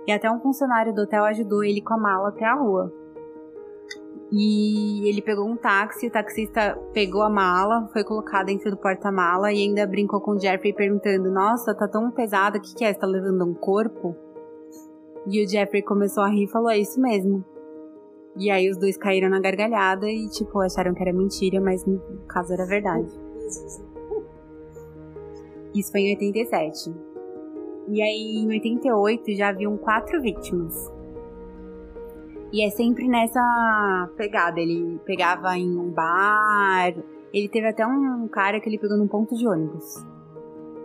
E 0.07 0.11
até 0.11 0.31
um 0.31 0.39
funcionário 0.39 0.93
do 0.93 1.01
hotel 1.01 1.23
ajudou 1.25 1.63
ele 1.63 1.81
com 1.81 1.93
a 1.93 1.97
mala 1.97 2.29
até 2.29 2.45
a 2.45 2.55
rua. 2.55 3.00
E 4.31 5.09
ele 5.09 5.21
pegou 5.21 5.45
um 5.45 5.57
táxi, 5.57 6.07
o 6.07 6.11
taxista 6.11 6.79
pegou 6.93 7.21
a 7.21 7.29
mala, 7.29 7.89
foi 7.91 8.01
colocar 8.03 8.43
dentro 8.43 8.71
do 8.71 8.77
porta-mala 8.77 9.51
e 9.51 9.61
ainda 9.63 9.85
brincou 9.85 10.21
com 10.21 10.31
o 10.31 10.39
Jeffrey 10.39 10.73
perguntando: 10.73 11.29
Nossa, 11.29 11.75
tá 11.75 11.85
tão 11.85 12.09
pesado, 12.11 12.57
o 12.57 12.61
que, 12.61 12.73
que 12.73 12.85
é? 12.85 12.93
Você 12.93 12.99
tá 12.99 13.07
levando 13.07 13.45
um 13.45 13.53
corpo? 13.53 14.15
E 15.27 15.43
o 15.43 15.49
Jeffrey 15.49 15.81
começou 15.81 16.23
a 16.23 16.29
rir 16.29 16.45
e 16.45 16.47
falou: 16.47 16.69
É 16.69 16.77
isso 16.77 16.99
mesmo. 17.01 17.43
E 18.37 18.49
aí 18.49 18.69
os 18.69 18.77
dois 18.77 18.95
caíram 18.95 19.29
na 19.29 19.41
gargalhada 19.41 20.09
e, 20.09 20.29
tipo, 20.29 20.59
acharam 20.59 20.93
que 20.93 21.01
era 21.01 21.11
mentira, 21.11 21.59
mas 21.59 21.85
no 21.85 21.99
caso 22.29 22.53
era 22.53 22.65
verdade. 22.65 23.11
Isso 25.75 25.91
foi 25.91 26.01
em 26.01 26.11
87. 26.11 26.93
E 27.89 28.01
aí, 28.01 28.37
em 28.37 28.47
88, 28.47 29.35
já 29.35 29.49
haviam 29.49 29.77
quatro 29.77 30.21
vítimas. 30.21 30.89
E 32.51 32.65
é 32.65 32.69
sempre 32.69 33.07
nessa 33.07 34.09
pegada. 34.17 34.59
Ele 34.59 34.99
pegava 35.05 35.57
em 35.57 35.77
um 35.77 35.89
bar. 35.89 36.93
Ele 37.33 37.47
teve 37.47 37.67
até 37.67 37.85
um 37.85 38.27
cara 38.27 38.59
que 38.59 38.67
ele 38.67 38.77
pegou 38.77 38.97
num 38.97 39.07
ponto 39.07 39.35
de 39.35 39.47
ônibus. 39.47 40.05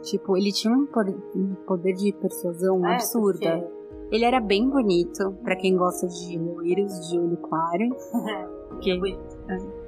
Tipo, 0.02 0.36
ele 0.36 0.52
tinha 0.52 0.72
um 0.72 0.86
poder 1.66 1.94
de 1.94 2.12
persuasão 2.12 2.86
é, 2.86 2.94
absurda. 2.94 3.58
Porque... 3.58 3.76
Ele 4.12 4.24
era 4.24 4.38
bem 4.38 4.68
bonito, 4.68 5.32
para 5.42 5.56
quem 5.56 5.76
gosta 5.76 6.06
de 6.06 6.38
loiros 6.38 7.10
de 7.10 7.18
olho 7.18 7.36
claro. 7.38 7.88
que, 8.80 8.92
é. 8.92 9.86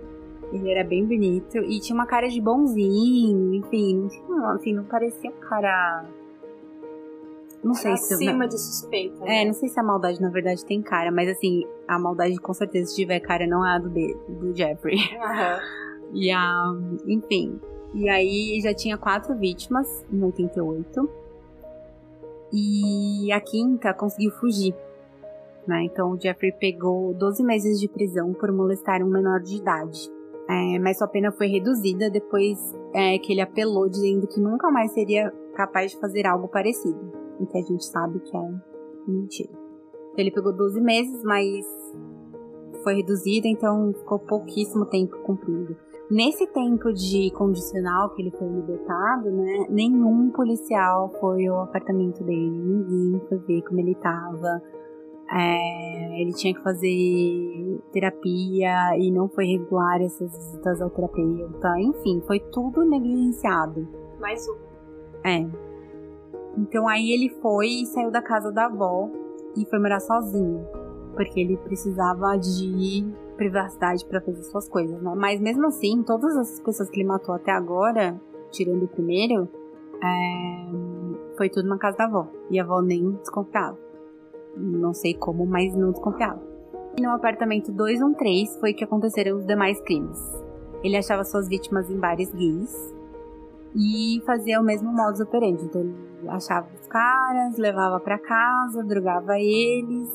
Ele 0.53 0.71
era 0.71 0.83
bem 0.83 1.07
bonito 1.07 1.59
e 1.59 1.79
tinha 1.79 1.95
uma 1.95 2.07
cara 2.07 2.29
de 2.29 2.41
bonzinho, 2.41 3.55
enfim, 3.55 4.09
não, 4.29 4.51
assim, 4.51 4.73
não 4.73 4.85
parecia 4.85 5.31
um 5.31 5.49
cara 5.49 6.05
não 7.63 7.75
sei 7.75 7.93
Acima 7.93 8.19
se. 8.19 8.29
Acima 8.29 8.49
de 8.49 8.59
suspeita. 8.59 9.25
Né? 9.25 9.43
É, 9.43 9.45
não 9.45 9.53
sei 9.53 9.69
se 9.69 9.79
a 9.79 9.83
maldade 9.83 10.21
na 10.21 10.31
verdade 10.31 10.65
tem 10.65 10.81
cara, 10.81 11.11
mas 11.11 11.29
assim, 11.29 11.67
a 11.87 11.99
maldade 11.99 12.37
com 12.37 12.55
certeza, 12.55 12.91
se 12.91 12.97
tiver 12.97 13.21
cara, 13.21 13.47
não 13.47 13.67
é 13.67 13.77
a 13.77 13.79
do, 13.79 13.91
do 13.91 14.57
Jeffrey. 14.57 14.99
Uhum. 15.19 16.15
e 16.15 16.31
a. 16.31 16.75
Enfim. 17.07 17.61
E 17.95 18.09
aí 18.09 18.61
já 18.63 18.73
tinha 18.73 18.97
quatro 18.97 19.35
vítimas 19.37 20.05
em 20.13 20.23
88. 20.23 21.09
E 22.53 23.33
a 23.33 23.41
quinta 23.41 23.93
conseguiu 23.93 24.31
fugir. 24.33 24.75
Né? 25.67 25.85
Então 25.85 26.13
o 26.13 26.21
Jeffrey 26.21 26.53
pegou 26.53 27.13
12 27.13 27.43
meses 27.43 27.79
de 27.79 27.89
prisão 27.89 28.33
por 28.33 28.51
molestar 28.53 29.03
um 29.03 29.11
menor 29.11 29.41
de 29.41 29.57
idade. 29.57 30.11
É, 30.49 30.79
mas 30.79 30.97
sua 30.97 31.09
pena 31.09 31.31
foi 31.31 31.47
reduzida 31.47 32.09
depois 32.09 32.59
é, 32.95 33.19
que 33.19 33.33
ele 33.33 33.43
apelou 33.43 33.87
dizendo 33.87 34.27
que 34.27 34.41
nunca 34.41 34.71
mais 34.71 34.93
seria 34.93 35.31
capaz 35.55 35.91
de 35.91 35.99
fazer 35.99 36.27
algo 36.27 36.49
parecido 36.49 37.28
o 37.39 37.47
que 37.47 37.59
a 37.59 37.63
gente 37.63 37.85
sabe 37.85 38.21
que 38.21 38.37
é 38.37 38.55
mentira. 39.07 39.53
Ele 40.17 40.31
pegou 40.31 40.53
12 40.53 40.81
meses, 40.81 41.23
mas 41.23 41.65
foi 42.83 42.95
reduzido, 42.95 43.47
então 43.47 43.93
ficou 43.93 44.19
pouquíssimo 44.19 44.87
tempo 44.87 45.17
cumprido. 45.19 45.77
Nesse 46.11 46.47
tempo 46.47 46.93
de 46.93 47.31
condicional 47.33 48.11
que 48.11 48.23
ele 48.23 48.31
foi 48.31 48.49
libertado, 48.49 49.31
né, 49.31 49.67
nenhum 49.69 50.31
policial 50.31 51.11
foi 51.21 51.47
ao 51.47 51.63
apartamento 51.63 52.25
dele, 52.25 52.51
ninguém 52.51 53.21
foi 53.29 53.39
ver 53.39 53.63
como 53.63 53.79
ele 53.81 53.93
estava. 53.93 54.63
É, 55.31 56.23
ele 56.23 56.33
tinha 56.33 56.55
que 56.55 56.63
fazer 56.63 57.79
terapia 57.93 58.97
e 58.99 59.11
não 59.11 59.29
foi 59.29 59.45
regular 59.45 60.01
essas 60.01 60.33
visitas 60.35 60.81
ao 60.81 60.89
terapeuta. 60.89 61.79
Enfim, 61.79 62.23
foi 62.27 62.41
tudo 62.41 62.83
negligenciado. 62.87 63.87
Mais 64.19 64.49
um. 64.49 64.57
É. 65.23 65.68
Então 66.59 66.89
aí 66.89 67.13
ele 67.13 67.29
foi 67.41 67.69
e 67.69 67.87
saiu 67.87 68.11
da 68.11 68.21
casa 68.21 68.51
da 68.51 68.67
avó 68.67 69.09
e 69.57 69.65
foi 69.67 69.79
morar 69.79 70.01
sozinho, 70.01 70.67
porque 71.15 71.39
ele 71.39 71.57
precisava 71.57 72.37
de 72.37 73.07
privacidade 73.37 74.05
para 74.05 74.21
fazer 74.21 74.43
suas 74.43 74.69
coisas, 74.69 75.01
né? 75.01 75.15
Mas 75.17 75.41
mesmo 75.41 75.67
assim, 75.69 76.03
todas 76.03 76.37
as 76.37 76.61
pessoas 76.61 76.91
que 76.91 77.01
ele 77.01 77.09
matou 77.09 77.33
até 77.33 77.53
agora, 77.53 78.21
tirando 78.51 78.83
o 78.83 78.89
primeiro, 78.89 79.49
é... 80.03 81.37
foi 81.37 81.49
tudo 81.49 81.69
na 81.69 81.79
casa 81.79 81.97
da 81.97 82.05
avó. 82.07 82.27
E 82.51 82.59
a 82.59 82.65
avó 82.65 82.83
nem 82.83 83.13
desconfiava. 83.13 83.79
Não 84.57 84.93
sei 84.93 85.15
como, 85.15 85.47
mas 85.47 85.77
não 85.77 85.93
desconfiava. 85.93 86.43
E 86.99 87.03
no 87.03 87.11
apartamento 87.11 87.71
213 87.71 88.59
foi 88.59 88.75
que 88.75 88.83
aconteceram 88.83 89.37
os 89.37 89.47
demais 89.47 89.81
crimes. 89.83 90.19
Ele 90.83 90.97
achava 90.97 91.23
suas 91.25 91.49
vítimas 91.49 91.89
em 91.89 91.97
bares 91.97 92.33
gays 92.33 92.98
e 93.79 94.21
fazia 94.27 94.61
o 94.61 94.65
mesmo 94.65 94.93
modus 94.93 95.21
operandi. 95.21 95.65
Então 95.65 95.81
ele 95.81 95.95
achava 96.29 96.67
os 96.75 96.87
caras, 96.89 97.57
levava 97.57 98.01
para 98.01 98.19
casa, 98.19 98.83
drogava 98.83 99.39
eles. 99.39 100.11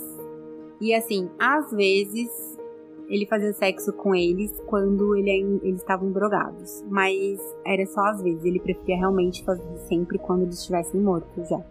E 0.82 0.94
assim, 0.94 1.30
às 1.40 1.72
vezes 1.72 2.60
ele 3.08 3.26
fazia 3.26 3.54
sexo 3.54 3.94
com 3.94 4.14
eles 4.14 4.52
quando 4.66 5.16
ele, 5.16 5.60
eles 5.64 5.80
estavam 5.80 6.12
drogados. 6.12 6.84
Mas 6.90 7.40
era 7.66 7.86
só 7.86 8.02
às 8.08 8.22
vezes, 8.22 8.44
ele 8.44 8.60
preferia 8.60 8.98
realmente 8.98 9.44
fazer 9.46 9.78
sempre 9.88 10.18
quando 10.18 10.44
eles 10.44 10.60
estivessem 10.60 11.00
mortos 11.00 11.48
já. 11.48 11.62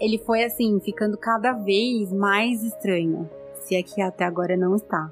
Ele 0.00 0.18
foi 0.18 0.44
assim, 0.44 0.80
ficando 0.80 1.18
cada 1.18 1.52
vez 1.52 2.12
mais 2.12 2.62
estranho. 2.62 3.28
Se 3.54 3.74
é 3.74 3.82
que 3.82 4.00
até 4.00 4.24
agora 4.24 4.56
não 4.56 4.76
está. 4.76 5.10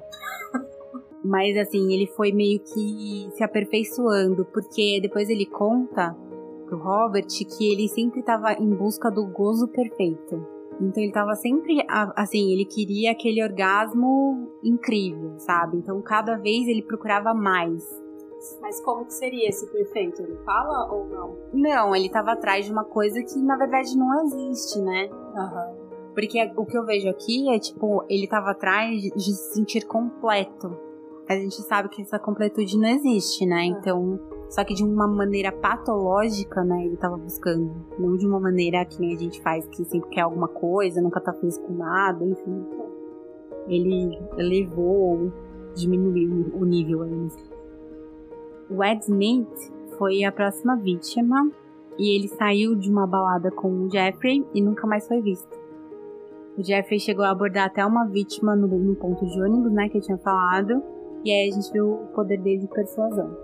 Mas 1.25 1.57
assim, 1.57 1.91
ele 1.91 2.05
foi 2.05 2.31
meio 2.31 2.59
que 2.59 3.29
se 3.31 3.43
aperfeiçoando, 3.43 4.45
porque 4.45 4.99
depois 5.01 5.27
ele 5.27 5.47
conta 5.47 6.15
pro 6.65 6.77
Robert 6.77 7.25
que 7.25 7.71
ele 7.71 7.87
sempre 7.89 8.19
estava 8.19 8.53
em 8.53 8.69
busca 8.69 9.09
do 9.09 9.25
gozo 9.25 9.67
perfeito. 9.67 10.45
Então 10.79 11.01
ele 11.01 11.07
estava 11.07 11.33
sempre 11.35 11.83
assim, 12.15 12.53
ele 12.53 12.65
queria 12.65 13.11
aquele 13.11 13.41
orgasmo 13.41 14.51
incrível, 14.63 15.33
sabe? 15.39 15.77
Então 15.77 15.99
cada 16.01 16.35
vez 16.37 16.67
ele 16.67 16.83
procurava 16.83 17.33
mais. 17.33 17.83
Mas 18.61 18.79
como 18.81 19.05
que 19.05 19.13
seria 19.13 19.49
esse 19.49 19.65
perfeito? 19.71 20.21
Ele 20.21 20.37
fala 20.45 20.93
ou 20.93 21.07
não? 21.07 21.37
Não, 21.53 21.95
ele 21.95 22.05
estava 22.05 22.33
atrás 22.33 22.65
de 22.65 22.71
uma 22.71 22.83
coisa 22.83 23.23
que 23.23 23.39
na 23.41 23.57
verdade 23.57 23.97
não 23.97 24.25
existe, 24.25 24.79
né? 24.79 25.09
Uhum. 25.11 25.85
Porque 26.13 26.51
o 26.55 26.65
que 26.65 26.77
eu 26.77 26.85
vejo 26.85 27.09
aqui 27.09 27.49
é 27.49 27.57
tipo, 27.57 28.03
ele 28.07 28.25
estava 28.25 28.51
atrás 28.51 29.01
de 29.01 29.33
se 29.33 29.53
sentir 29.55 29.87
completo 29.87 30.85
a 31.27 31.35
gente 31.35 31.61
sabe 31.63 31.89
que 31.89 32.01
essa 32.01 32.19
completude 32.19 32.77
não 32.77 32.87
existe, 32.89 33.45
né? 33.45 33.65
Então, 33.65 34.19
só 34.49 34.63
que 34.63 34.73
de 34.73 34.83
uma 34.83 35.07
maneira 35.07 35.51
patológica, 35.51 36.63
né? 36.63 36.85
Ele 36.85 36.97
tava 36.97 37.17
buscando. 37.17 37.73
Não 37.97 38.15
de 38.15 38.27
uma 38.27 38.39
maneira 38.39 38.85
que 38.85 38.99
nem 38.99 39.15
a 39.15 39.17
gente 39.17 39.41
faz, 39.41 39.67
que 39.67 39.83
sempre 39.85 40.09
quer 40.09 40.21
alguma 40.21 40.47
coisa, 40.47 41.01
nunca 41.01 41.19
tá 41.19 41.33
feliz 41.33 41.57
com 41.57 41.73
nada, 41.73 42.23
enfim. 42.23 42.65
Ele 43.67 44.19
elevou, 44.37 45.31
diminuiu 45.75 46.51
o 46.53 46.63
nível 46.63 47.01
aí. 47.01 47.27
O 48.69 48.83
Ed 48.83 49.03
Smith 49.03 49.73
foi 49.97 50.23
a 50.23 50.31
próxima 50.31 50.75
vítima 50.75 51.49
e 51.97 52.15
ele 52.15 52.27
saiu 52.27 52.75
de 52.75 52.89
uma 52.89 53.07
balada 53.07 53.51
com 53.51 53.69
o 53.71 53.89
Jeffrey 53.89 54.45
e 54.53 54.61
nunca 54.61 54.85
mais 54.85 55.07
foi 55.07 55.21
visto. 55.21 55.65
O 56.57 56.63
Jeffrey 56.63 56.99
chegou 56.99 57.25
a 57.25 57.31
abordar 57.31 57.65
até 57.65 57.85
uma 57.85 58.05
vítima 58.05 58.55
no, 58.55 58.67
no 58.67 58.95
ponto 58.95 59.25
de 59.25 59.41
ônibus, 59.41 59.71
né, 59.71 59.89
que 59.89 59.97
eu 59.97 60.01
tinha 60.01 60.17
falado, 60.17 60.81
e 61.25 61.31
aí 61.31 61.49
a 61.49 61.51
gente 61.51 61.73
viu 61.73 61.91
o 61.91 62.07
poder 62.13 62.37
dele 62.37 62.59
de 62.59 62.67
persuasão. 62.67 63.35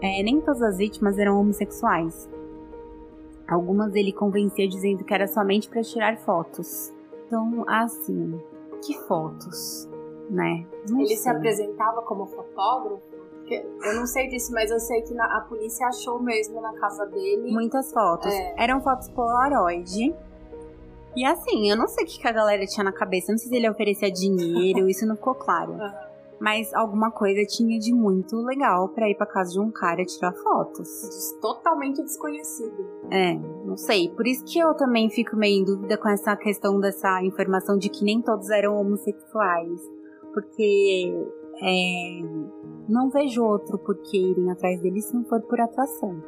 É, 0.00 0.22
nem 0.22 0.40
todas 0.40 0.62
as 0.62 0.78
vítimas 0.78 1.18
eram 1.18 1.40
homossexuais. 1.40 2.30
Algumas 3.48 3.94
ele 3.96 4.12
convencia 4.12 4.68
dizendo 4.68 5.04
que 5.04 5.12
era 5.12 5.26
somente 5.26 5.68
para 5.68 5.82
tirar 5.82 6.16
fotos. 6.18 6.92
Então, 7.26 7.64
assim, 7.66 8.40
que 8.80 8.94
fotos, 9.08 9.88
né? 10.30 10.64
Não 10.88 11.00
ele 11.00 11.08
sei. 11.08 11.16
se 11.16 11.28
apresentava 11.28 12.02
como 12.02 12.26
fotógrafo? 12.26 13.02
Eu 13.48 13.94
não 13.94 14.06
sei 14.06 14.28
disso, 14.28 14.52
mas 14.52 14.70
eu 14.70 14.78
sei 14.78 15.02
que 15.02 15.16
a 15.18 15.40
polícia 15.40 15.86
achou 15.86 16.20
mesmo 16.20 16.60
na 16.60 16.72
casa 16.74 17.06
dele. 17.06 17.52
Muitas 17.52 17.92
fotos. 17.92 18.32
É. 18.32 18.54
Eram 18.56 18.80
fotos 18.80 19.08
Polaroid. 19.08 20.14
E 21.16 21.24
assim, 21.24 21.70
eu 21.70 21.76
não 21.76 21.88
sei 21.88 22.04
o 22.04 22.06
que 22.06 22.26
a 22.26 22.32
galera 22.32 22.66
tinha 22.66 22.84
na 22.84 22.92
cabeça. 22.92 23.32
Não 23.32 23.38
sei 23.38 23.48
se 23.48 23.56
ele 23.56 23.68
oferecia 23.70 24.10
dinheiro, 24.10 24.86
isso 24.90 25.06
não 25.06 25.16
ficou 25.16 25.34
claro. 25.34 25.72
Uhum. 25.72 26.05
Mas 26.40 26.72
alguma 26.74 27.10
coisa 27.10 27.42
tinha 27.46 27.78
de 27.78 27.94
muito 27.94 28.36
legal 28.36 28.90
para 28.90 29.08
ir 29.08 29.14
pra 29.16 29.26
casa 29.26 29.52
de 29.52 29.60
um 29.60 29.70
cara 29.70 30.04
tirar 30.04 30.32
fotos. 30.34 31.32
Totalmente 31.40 32.02
desconhecido. 32.02 32.86
É, 33.10 33.34
não 33.64 33.76
sei. 33.76 34.10
Por 34.10 34.26
isso 34.26 34.44
que 34.44 34.58
eu 34.58 34.74
também 34.74 35.08
fico 35.08 35.34
meio 35.34 35.62
em 35.62 35.64
dúvida 35.64 35.96
com 35.96 36.08
essa 36.08 36.36
questão 36.36 36.78
dessa 36.78 37.22
informação 37.22 37.78
de 37.78 37.88
que 37.88 38.04
nem 38.04 38.20
todos 38.20 38.50
eram 38.50 38.76
homossexuais. 38.76 39.80
Porque 40.34 41.14
é, 41.62 42.20
não 42.86 43.08
vejo 43.08 43.42
outro 43.42 43.78
por 43.78 43.96
que 43.96 44.30
irem 44.30 44.50
atrás 44.50 44.80
dele 44.82 45.00
se 45.00 45.14
não 45.14 45.24
for 45.24 45.40
por 45.40 45.58
atração. 45.58 46.22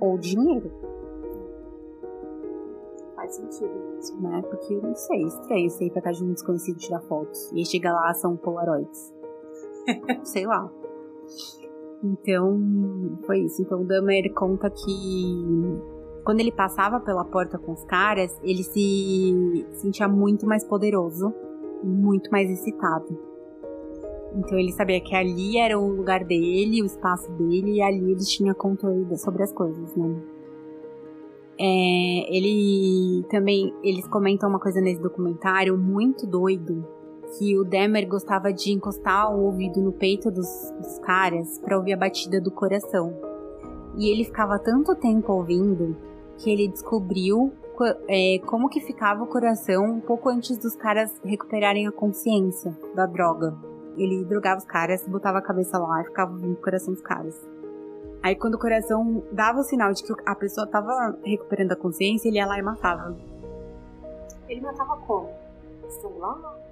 Ou 0.00 0.16
dinheiro. 0.16 0.70
Faz 3.14 3.34
sentido 3.34 3.70
mesmo. 3.94 4.20
Né? 4.20 4.42
Porque 4.42 4.74
eu 4.74 4.82
não 4.82 4.94
sei, 4.94 5.22
estranho 5.22 5.68
você 5.68 5.86
ir 5.86 5.90
pra 5.90 6.02
casa 6.02 6.18
de 6.18 6.24
um 6.24 6.32
desconhecido 6.32 6.78
tirar 6.78 7.00
fotos. 7.00 7.50
E 7.52 7.58
aí 7.58 7.66
chega 7.66 7.92
lá, 7.92 8.14
são 8.14 8.36
polaroids. 8.36 9.15
sei 10.24 10.46
lá. 10.46 10.70
Então, 12.02 13.18
foi 13.26 13.40
isso. 13.40 13.62
Então, 13.62 13.82
o 13.82 13.84
Dahmer 13.84 14.32
conta 14.34 14.70
que 14.70 15.44
quando 16.24 16.40
ele 16.40 16.50
passava 16.50 16.98
pela 16.98 17.24
porta 17.24 17.56
com 17.56 17.72
os 17.72 17.84
caras, 17.84 18.36
ele 18.42 18.64
se 18.64 19.64
sentia 19.72 20.08
muito 20.08 20.44
mais 20.44 20.64
poderoso, 20.64 21.32
muito 21.84 22.30
mais 22.30 22.50
excitado. 22.50 23.16
Então 24.34 24.58
ele 24.58 24.72
sabia 24.72 25.00
que 25.00 25.14
ali 25.14 25.56
era 25.56 25.78
o 25.78 25.88
lugar 25.88 26.24
dele, 26.24 26.82
o 26.82 26.84
espaço 26.84 27.30
dele, 27.32 27.76
e 27.76 27.82
ali 27.82 28.10
ele 28.10 28.24
tinha 28.24 28.54
controle 28.54 29.16
sobre 29.16 29.42
as 29.42 29.52
coisas, 29.52 29.94
né? 29.94 30.20
É, 31.58 32.36
ele 32.36 33.24
também, 33.30 33.72
eles 33.82 34.06
comentam 34.08 34.48
uma 34.48 34.60
coisa 34.60 34.80
nesse 34.80 35.00
documentário 35.00 35.78
muito 35.78 36.26
doido, 36.26 36.84
que 37.36 37.58
o 37.58 37.64
Demer 37.64 38.08
gostava 38.08 38.52
de 38.52 38.72
encostar 38.72 39.34
o 39.34 39.44
ouvido 39.44 39.80
no 39.80 39.92
peito 39.92 40.30
dos, 40.30 40.72
dos 40.80 40.98
caras 41.00 41.58
para 41.58 41.76
ouvir 41.76 41.92
a 41.92 41.96
batida 41.96 42.40
do 42.40 42.50
coração. 42.50 43.14
E 43.96 44.10
ele 44.10 44.24
ficava 44.24 44.58
tanto 44.58 44.94
tempo 44.94 45.32
ouvindo 45.32 45.96
que 46.38 46.50
ele 46.50 46.68
descobriu 46.68 47.52
é, 48.08 48.38
como 48.46 48.68
que 48.68 48.80
ficava 48.80 49.22
o 49.22 49.26
coração 49.26 49.84
um 49.84 50.00
pouco 50.00 50.28
antes 50.28 50.56
dos 50.58 50.74
caras 50.76 51.20
recuperarem 51.24 51.86
a 51.86 51.92
consciência 51.92 52.76
da 52.94 53.06
droga. 53.06 53.54
Ele 53.96 54.24
drogava 54.24 54.58
os 54.58 54.66
caras, 54.66 55.06
botava 55.06 55.38
a 55.38 55.42
cabeça 55.42 55.78
lá 55.78 56.02
e 56.02 56.04
ficava 56.04 56.32
ouvindo 56.32 56.54
o 56.54 56.62
coração 56.62 56.92
dos 56.92 57.02
caras. 57.02 57.34
Aí 58.22 58.34
quando 58.34 58.54
o 58.54 58.58
coração 58.58 59.22
dava 59.32 59.60
o 59.60 59.62
sinal 59.62 59.92
de 59.92 60.02
que 60.02 60.12
a 60.24 60.34
pessoa 60.34 60.66
tava 60.66 61.16
recuperando 61.22 61.72
a 61.72 61.76
consciência, 61.76 62.28
ele 62.28 62.38
ia 62.38 62.46
lá 62.46 62.58
e 62.58 62.62
matava. 62.62 63.16
Ele 64.48 64.60
matava 64.60 64.96
como? 64.98 65.30
Estrangulando? 65.86 66.65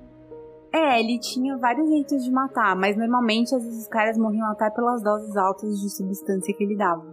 É, 0.75 0.99
ele 0.99 1.21
tinha 1.21 1.57
vários 1.57 1.89
jeitos 1.89 2.25
de 2.25 2.33
matar, 2.33 2.75
mas 2.75 2.97
normalmente 2.97 3.55
às 3.55 3.63
vezes 3.63 3.83
os 3.83 3.87
caras 3.87 4.19
morriam 4.19 4.51
até 4.51 4.69
pelas 4.71 5.05
doses 5.05 5.37
altas 5.37 5.79
de 5.79 5.89
substância 5.89 6.53
que 6.53 6.65
ele 6.65 6.75
dava. 6.75 7.07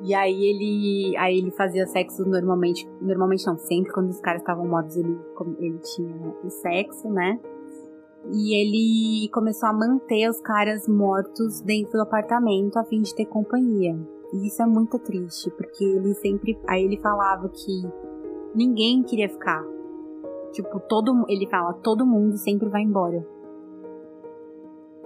E 0.00 0.14
aí 0.14 0.44
ele, 0.44 1.14
aí 1.18 1.36
ele 1.36 1.50
fazia 1.50 1.86
sexo 1.86 2.24
normalmente, 2.24 2.88
normalmente 3.02 3.46
não, 3.46 3.58
sempre 3.58 3.92
quando 3.92 4.08
os 4.08 4.20
caras 4.20 4.40
estavam 4.40 4.66
mortos 4.66 4.96
ele, 4.96 5.14
ele 5.58 5.78
tinha 5.80 6.34
o 6.42 6.48
sexo, 6.48 7.06
né? 7.10 7.38
E 8.32 8.54
ele 8.62 9.28
começou 9.30 9.68
a 9.68 9.74
manter 9.74 10.26
os 10.30 10.40
caras 10.40 10.88
mortos 10.88 11.60
dentro 11.60 11.92
do 11.92 12.02
apartamento 12.02 12.78
a 12.78 12.84
fim 12.84 13.02
de 13.02 13.14
ter 13.14 13.26
companhia. 13.26 13.94
E 14.32 14.46
isso 14.46 14.62
é 14.62 14.66
muito 14.66 14.98
triste, 14.98 15.50
porque 15.50 15.84
ele 15.84 16.14
sempre, 16.14 16.58
aí 16.66 16.82
ele 16.82 16.96
falava 16.96 17.46
que 17.50 17.86
ninguém 18.54 19.02
queria 19.02 19.28
ficar 19.28 19.75
Tipo, 20.52 20.80
todo 20.80 21.24
ele 21.28 21.46
fala, 21.46 21.72
todo 21.74 22.06
mundo 22.06 22.36
sempre 22.36 22.68
vai 22.68 22.82
embora. 22.82 23.26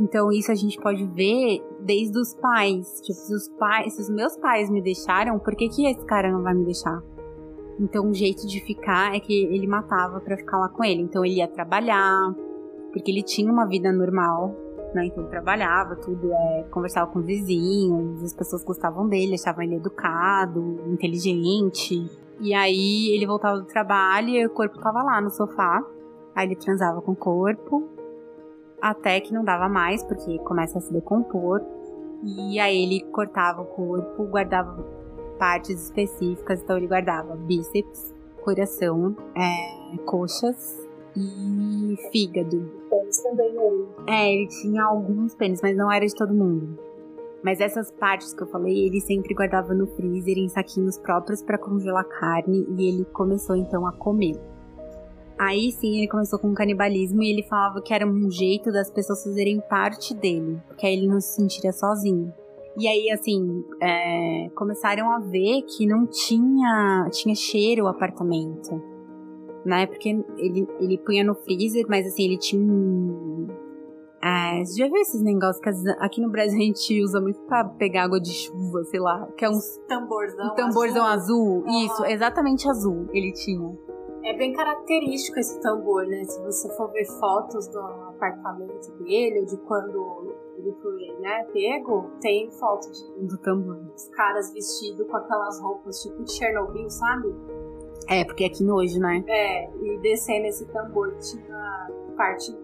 Então 0.01 0.33
isso 0.33 0.51
a 0.51 0.55
gente 0.55 0.81
pode 0.81 1.07
ver 1.09 1.63
desde 1.81 2.19
os 2.19 2.35
pais. 2.35 3.01
Tipo, 3.03 3.19
se 3.19 3.35
os 3.35 3.49
pais, 3.59 3.95
se 3.95 4.03
os 4.03 4.09
meus 4.09 4.37
pais 4.37 4.71
me 4.71 4.81
deixaram, 4.81 5.39
por 5.39 5.55
que, 5.55 5.69
que 5.69 5.87
esse 5.87 6.05
cara 6.07 6.33
não 6.33 6.43
vai 6.43 6.55
me 6.55 6.65
deixar? 6.65 7.03
Então 7.79 8.09
o 8.09 8.15
jeito 8.15 8.47
de 8.47 8.61
ficar 8.61 9.15
é 9.15 9.21
que 9.21 9.45
ele 9.45 9.67
matava 9.67 10.21
para 10.21 10.37
ficar 10.37 10.59
lá 10.59 10.69
com 10.69 10.83
ele. 10.83 11.03
Então 11.03 11.25
ele 11.25 11.37
ia 11.37 11.49
trabalhar, 11.49 12.35
porque 12.93 13.11
ele 13.11 13.23
tinha 13.23 13.53
uma 13.53 13.67
vida 13.67 13.93
normal, 13.93 14.55
né? 14.95 15.07
Então 15.07 15.23
ele 15.23 15.31
trabalhava, 15.31 15.97
tudo, 15.97 16.33
é, 16.33 16.65
conversava 16.71 17.11
com 17.11 17.19
os 17.19 17.27
vizinhos, 17.27 18.23
as 18.23 18.33
pessoas 18.33 18.65
gostavam 18.65 19.07
dele, 19.07 19.35
achavam 19.35 19.63
ele 19.63 19.77
educado, 19.77 20.81
inteligente. 20.87 22.09
E 22.41 22.55
aí 22.55 23.15
ele 23.15 23.27
voltava 23.27 23.59
do 23.59 23.67
trabalho 23.67 24.31
e 24.31 24.47
o 24.47 24.51
corpo 24.51 24.79
tava 24.81 25.03
lá 25.03 25.21
no 25.21 25.31
sofá. 25.31 25.85
Aí 26.35 26.47
ele 26.47 26.57
transava 26.57 27.03
com 27.03 27.13
o 27.13 27.17
corpo. 27.17 27.89
Até 28.81 29.21
que 29.21 29.33
não 29.33 29.45
dava 29.45 29.69
mais, 29.69 30.03
porque 30.03 30.39
começa 30.39 30.79
a 30.79 30.81
se 30.81 30.93
decompor. 30.93 31.61
E 32.25 32.59
aí 32.59 32.83
ele 32.83 33.01
cortava 33.11 33.61
o 33.61 33.67
corpo, 33.67 34.25
guardava 34.25 34.83
partes 35.39 35.85
específicas. 35.85 36.63
Então 36.63 36.79
ele 36.79 36.87
guardava 36.87 37.37
bíceps, 37.37 38.15
coração, 38.43 39.15
é, 39.37 39.99
coxas 40.05 40.89
e 41.17 41.97
fígado. 42.11 42.71
Pênis 42.89 43.23
também 43.23 43.55
ele. 43.55 43.87
É, 44.07 44.33
ele 44.33 44.49
tinha 44.49 44.85
alguns 44.85 45.35
pênis, 45.35 45.61
mas 45.63 45.77
não 45.77 45.93
era 45.93 46.07
de 46.07 46.15
todo 46.15 46.33
mundo. 46.33 46.79
Mas 47.43 47.61
essas 47.61 47.91
partes 47.91 48.35
que 48.35 48.43
eu 48.43 48.47
falei, 48.49 48.87
ele 48.87 49.01
sempre 49.01 49.35
guardava 49.35 49.73
no 49.73 49.87
freezer 49.87 50.37
em 50.37 50.49
saquinhos 50.49 50.99
próprios 50.99 51.43
para 51.43 51.57
congelar 51.57 52.05
carne 52.05 52.67
e 52.77 52.89
ele 52.89 53.05
começou 53.07 53.57
então 53.57 53.87
a 53.87 53.93
comer. 53.93 54.37
Aí 55.39 55.73
sim 55.73 55.97
ele 55.97 56.09
começou 56.09 56.39
com 56.39 56.51
o 56.51 56.55
canibalismo 56.55 57.23
e 57.23 57.31
ele 57.31 57.43
falava 57.45 57.81
que 57.81 57.95
era 57.95 58.07
um 58.07 58.31
jeito 58.31 58.71
das 58.71 58.91
pessoas 58.91 59.25
fazerem 59.25 59.59
parte 59.71 60.15
dele, 60.15 60.61
porque 60.69 60.87
aí 60.87 60.95
ele 60.95 61.07
não 61.07 61.21
se 61.21 61.35
sentiria 61.37 61.73
sozinho. 61.73 62.31
E 62.77 62.87
aí, 62.87 63.11
assim, 63.11 63.65
é, 63.83 64.49
começaram 64.55 65.11
a 65.11 65.19
ver 65.19 65.63
que 65.63 65.87
não 65.87 66.07
tinha, 66.07 67.09
tinha 67.11 67.35
cheiro 67.35 67.85
o 67.85 67.89
apartamento. 67.89 68.81
Né? 69.65 69.87
Porque 69.87 70.09
ele, 70.39 70.67
ele 70.79 70.99
punha 70.99 71.25
no 71.25 71.35
freezer, 71.35 71.85
mas 71.89 72.07
assim, 72.07 72.25
ele 72.25 72.39
tinha 72.39 72.63
um, 72.63 73.49
é, 74.23 74.63
você 74.65 74.83
já 74.83 74.87
viu 74.87 74.97
esses 74.97 75.23
negócios 75.23 75.61
que 75.61 75.91
aqui 75.99 76.21
no 76.21 76.31
Brasil 76.31 76.59
a 76.59 76.63
gente 76.63 77.03
usa 77.03 77.21
muito 77.21 77.41
pra 77.43 77.65
pegar 77.65 78.05
água 78.05 78.21
de 78.21 78.33
chuva, 78.33 78.85
sei 78.85 79.01
lá, 79.01 79.27
que 79.37 79.45
é 79.45 79.49
um 79.49 79.59
tamborzão, 79.89 80.47
um 80.47 80.55
tamborzão 80.55 81.07
azul. 81.07 81.65
azul. 81.67 81.85
Isso, 81.85 82.05
exatamente 82.05 82.69
azul 82.69 83.09
ele 83.13 83.33
tinha. 83.33 83.79
É 84.23 84.37
bem 84.37 84.53
característico 84.53 85.39
esse 85.39 85.59
tambor, 85.63 86.07
né? 86.07 86.23
Se 86.25 86.39
você 86.43 86.69
for 86.77 86.93
ver 86.93 87.07
fotos 87.19 87.67
do 87.69 87.79
apartamento 87.79 88.93
dele, 88.99 89.41
ou 89.41 89.47
de 89.47 89.57
quando 89.57 90.35
ele 90.59 90.77
foi, 90.83 91.19
né, 91.21 91.45
pego, 91.55 92.11
tem 92.21 92.51
foto 92.51 92.91
de 92.91 93.27
do 93.27 93.39
tambor. 93.39 93.81
Os 93.97 94.09
caras 94.09 94.53
vestidos 94.53 95.07
com 95.07 95.17
aquelas 95.17 95.59
roupas 95.61 96.03
tipo 96.03 96.23
de 96.23 96.33
Chernobyl, 96.33 96.91
sabe? 96.91 97.35
É, 98.09 98.23
porque 98.25 98.45
aqui 98.45 98.63
nojo, 98.63 99.01
né? 99.01 99.25
É, 99.27 99.71
e 99.83 99.99
descendo 99.99 100.47
esse 100.47 100.67
tambor 100.67 101.17
tinha 101.17 101.89
parte 102.17 102.55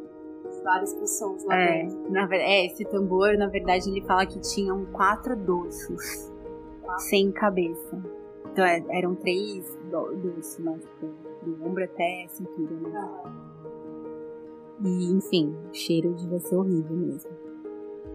várias 0.66 0.92
pessoas 0.94 1.44
lá 1.44 1.56
é, 1.56 1.84
dentro. 1.84 2.10
Na, 2.10 2.28
é, 2.34 2.66
esse 2.66 2.84
tambor, 2.86 3.38
na 3.38 3.46
verdade, 3.46 3.88
ele 3.88 4.02
fala 4.02 4.26
que 4.26 4.40
tinham 4.40 4.84
quatro 4.86 5.36
doces 5.36 6.32
ah. 6.86 6.98
sem 6.98 7.30
cabeça. 7.30 7.96
Então 8.52 8.64
é, 8.64 8.84
eram 8.90 9.14
três 9.14 9.64
doces, 9.90 10.58
né? 10.58 10.76
Tipo, 10.78 11.06
do 11.44 11.64
ombro 11.64 11.84
até 11.84 12.24
a 12.24 12.28
cintura, 12.28 12.74
né? 12.74 13.10
E, 14.82 15.12
enfim, 15.12 15.56
o 15.70 15.74
cheiro 15.74 16.12
devia 16.14 16.40
ser 16.40 16.56
horrível 16.56 16.96
mesmo. 16.96 17.30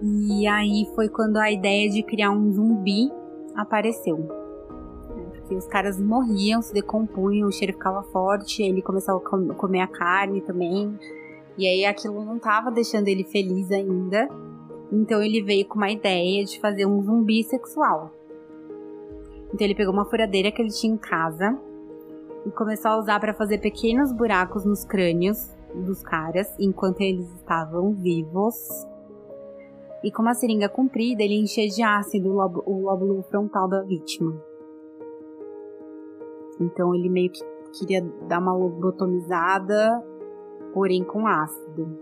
E 0.04 0.46
aí 0.46 0.88
foi 0.94 1.08
quando 1.08 1.38
a 1.38 1.50
ideia 1.52 1.90
de 1.90 2.04
criar 2.04 2.32
um 2.32 2.52
zumbi 2.52 3.12
apareceu. 3.56 4.18
Né? 4.18 5.24
Porque 5.32 5.56
os 5.56 5.68
caras 5.68 6.00
morriam, 6.00 6.62
se 6.62 6.74
decompunham, 6.74 7.48
o 7.48 7.52
cheiro 7.52 7.74
ficava 7.74 8.04
forte, 8.04 8.62
ele 8.62 8.82
começava 8.82 9.20
a 9.20 9.54
comer 9.54 9.82
a 9.82 9.88
carne 9.88 10.42
também. 10.42 10.98
E 11.58 11.68
aí 11.68 11.86
aquilo 11.86 12.24
não 12.24 12.38
estava 12.38 12.72
deixando 12.72 13.08
ele 13.08 13.24
feliz 13.24 13.72
ainda. 13.72 14.28
Então 14.92 15.22
ele 15.22 15.42
veio 15.42 15.66
com 15.66 15.76
uma 15.76 15.92
ideia 15.92 16.44
de 16.44 16.60
fazer 16.60 16.86
um 16.86 17.02
zumbi 17.02 17.44
sexual. 17.44 18.12
Então 19.54 19.66
ele 19.66 19.76
pegou 19.76 19.94
uma 19.94 20.06
furadeira 20.06 20.52
que 20.52 20.62
ele 20.62 20.72
tinha 20.72 20.94
em 20.94 20.98
casa 20.98 21.58
e 22.46 22.52
começou 22.52 22.92
a 22.92 22.98
usar 22.98 23.20
para 23.20 23.34
fazer 23.34 23.60
pequenos 23.60 24.12
buracos 24.12 24.66
nos 24.66 24.84
crânios 24.84 25.52
dos 25.74 26.02
caras 26.02 26.48
enquanto 26.60 27.02
eles 27.02 27.30
estavam 27.36 27.94
vivos. 27.94 28.56
E 30.04 30.12
com 30.12 30.22
uma 30.24 30.34
seringa 30.34 30.68
comprida, 30.68 31.22
ele 31.22 31.40
enchia 31.40 31.68
de 31.68 31.84
ácido 31.84 32.32
o 32.32 32.82
lóbulo 32.82 33.22
frontal 33.24 33.68
da 33.68 33.82
vítima. 33.84 34.36
Então 36.60 36.96
ele 36.96 37.10
meio 37.10 37.30
que 37.32 37.42
queria 37.78 38.02
dar 38.28 38.40
uma 38.40 38.54
lobotomizada 38.54 40.04
porém 40.74 41.04
com 41.04 41.28
ácido. 41.28 41.98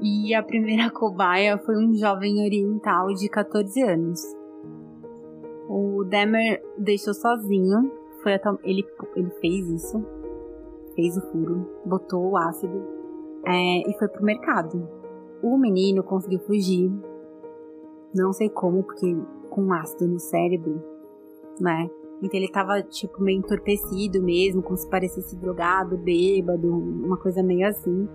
E 0.00 0.34
a 0.34 0.42
primeira 0.42 0.90
cobaia 0.92 1.58
foi 1.58 1.76
um 1.76 1.94
jovem 1.94 2.44
oriental 2.44 3.08
de 3.14 3.28
14 3.28 3.82
anos. 3.82 4.20
O 5.68 6.04
Demer 6.04 6.62
deixou 6.78 7.14
sozinho, 7.14 7.90
foi 8.22 8.34
até, 8.34 8.50
ele, 8.64 8.84
ele 9.16 9.30
fez 9.40 9.68
isso, 9.68 10.04
fez 10.94 11.16
o 11.16 11.20
furo, 11.30 11.68
botou 11.84 12.30
o 12.30 12.36
ácido 12.36 12.82
é, 13.46 13.88
e 13.88 13.98
foi 13.98 14.08
pro 14.08 14.24
mercado. 14.24 14.88
O 15.42 15.56
menino 15.56 16.02
conseguiu 16.02 16.40
fugir, 16.40 16.90
não 18.14 18.32
sei 18.32 18.48
como, 18.48 18.82
porque 18.82 19.16
com 19.50 19.72
ácido 19.72 20.06
no 20.06 20.18
cérebro, 20.18 20.82
né? 21.60 21.88
Então 22.24 22.40
ele 22.40 22.48
tava, 22.48 22.82
tipo, 22.82 23.22
meio 23.22 23.38
entorpecido 23.38 24.22
mesmo, 24.22 24.62
como 24.62 24.78
se 24.78 24.88
parecesse 24.88 25.36
drogado, 25.36 25.98
bêbado, 25.98 26.66
uma 26.70 27.18
coisa 27.18 27.42
meio 27.42 27.68
assim. 27.68 28.08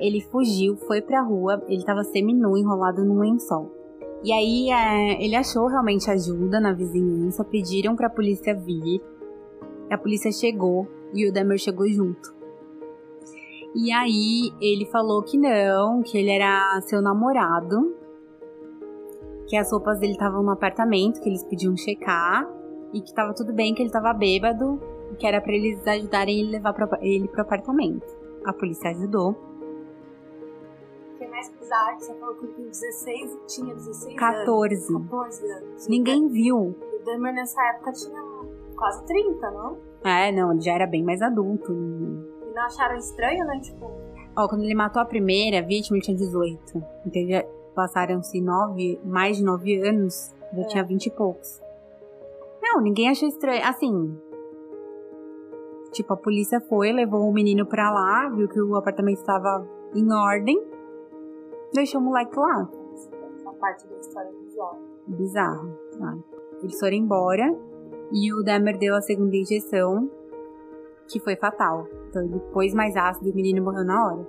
Ele 0.00 0.20
fugiu, 0.20 0.76
foi 0.76 1.00
pra 1.00 1.22
rua, 1.22 1.62
ele 1.68 1.84
tava 1.84 2.02
seminu, 2.02 2.58
enrolado 2.58 3.04
num 3.04 3.20
lençol. 3.20 3.70
E 4.24 4.32
aí 4.32 4.70
é, 4.70 5.24
ele 5.24 5.36
achou 5.36 5.68
realmente 5.68 6.10
ajuda 6.10 6.58
na 6.58 6.72
vizinhança, 6.72 7.44
pediram 7.44 7.94
pra 7.94 8.10
polícia 8.10 8.52
vir. 8.52 9.00
A 9.88 9.96
polícia 9.96 10.32
chegou 10.32 10.88
e 11.14 11.28
o 11.28 11.32
Demer 11.32 11.58
chegou 11.58 11.86
junto. 11.86 12.34
E 13.76 13.92
aí 13.92 14.52
ele 14.60 14.86
falou 14.86 15.22
que 15.22 15.38
não, 15.38 16.02
que 16.02 16.18
ele 16.18 16.30
era 16.30 16.80
seu 16.82 17.00
namorado, 17.00 17.94
que 19.46 19.56
as 19.56 19.70
roupas 19.70 20.00
dele 20.00 20.12
estavam 20.12 20.42
no 20.42 20.50
apartamento, 20.50 21.20
que 21.20 21.28
eles 21.28 21.44
pediam 21.44 21.76
checar 21.76 22.61
e 22.92 23.00
que 23.00 23.12
tava 23.14 23.34
tudo 23.34 23.52
bem, 23.52 23.74
que 23.74 23.82
ele 23.82 23.90
tava 23.90 24.12
bêbado, 24.12 24.80
que 25.18 25.26
era 25.26 25.40
para 25.40 25.52
eles 25.52 25.86
ajudarem 25.86 26.40
ele 26.40 26.50
levar 26.52 26.72
pra, 26.72 26.88
ele 27.00 27.28
pro 27.28 27.42
apartamento. 27.42 28.06
A 28.44 28.52
polícia 28.52 28.90
ajudou. 28.90 29.30
O 29.30 31.18
que 31.18 31.24
é 31.24 31.28
mais 31.28 31.48
bizarro 31.50 31.96
que 31.96 32.04
você 32.04 32.14
falou 32.14 32.34
que 32.34 32.46
tinha 32.48 32.66
16 32.66 33.38
tinha 33.46 33.74
16 33.74 34.16
14. 34.16 34.94
anos. 34.94 35.10
14 35.10 35.50
anos. 35.52 35.88
Ninguém 35.88 36.28
viu. 36.28 36.58
O 36.58 37.04
Dahmer 37.04 37.34
nessa 37.34 37.62
época 37.70 37.92
tinha 37.92 38.20
quase 38.76 39.04
30, 39.06 39.50
não? 39.52 39.78
É, 40.04 40.32
não, 40.32 40.52
ele 40.52 40.60
já 40.60 40.72
era 40.72 40.86
bem 40.86 41.04
mais 41.04 41.22
adulto. 41.22 41.72
E 41.72 42.52
não 42.54 42.62
acharam 42.64 42.96
estranho, 42.96 43.46
né? 43.46 43.60
Tipo, 43.60 43.90
Ó, 44.36 44.48
quando 44.48 44.62
ele 44.64 44.74
matou 44.74 45.00
a 45.00 45.04
primeira 45.04 45.60
vítima, 45.64 45.96
ele 45.96 46.04
tinha 46.04 46.16
18. 46.16 46.82
Então 47.06 47.28
já 47.28 47.44
passaram-se 47.74 48.40
nove, 48.40 48.98
mais 49.04 49.36
de 49.36 49.44
9 49.44 49.86
anos, 49.86 50.34
já 50.54 50.62
É. 50.62 50.66
tinha 50.66 50.84
20 50.84 51.06
e 51.06 51.10
poucos. 51.10 51.61
Não, 52.72 52.80
ninguém 52.80 53.10
achou 53.10 53.28
estranho. 53.28 53.62
Assim. 53.64 54.18
Tipo, 55.92 56.14
a 56.14 56.16
polícia 56.16 56.58
foi, 56.58 56.90
levou 56.90 57.28
o 57.28 57.32
menino 57.32 57.66
pra 57.66 57.90
lá, 57.90 58.30
viu 58.30 58.48
que 58.48 58.60
o 58.60 58.76
apartamento 58.76 59.18
estava 59.18 59.68
em 59.94 60.10
ordem, 60.10 60.58
deixou 61.74 62.00
o 62.00 62.04
moleque 62.04 62.34
lá. 62.38 62.66
a 63.46 63.52
parte 63.52 63.86
da 63.86 63.98
história 63.98 64.30
visual. 64.42 64.78
Bizarro. 65.06 65.78
tá? 65.98 66.16
Eles 66.62 66.80
foram 66.80 66.96
embora 66.96 67.44
e 68.10 68.32
o 68.32 68.42
Demer 68.42 68.78
deu 68.78 68.96
a 68.96 69.02
segunda 69.02 69.36
injeção, 69.36 70.10
que 71.06 71.20
foi 71.20 71.36
fatal. 71.36 71.86
Então 72.08 72.22
ele 72.22 72.40
pôs 72.54 72.72
mais 72.72 72.96
ácido 72.96 73.28
e 73.28 73.32
o 73.32 73.34
menino 73.34 73.62
morreu 73.62 73.84
na 73.84 74.06
hora. 74.06 74.28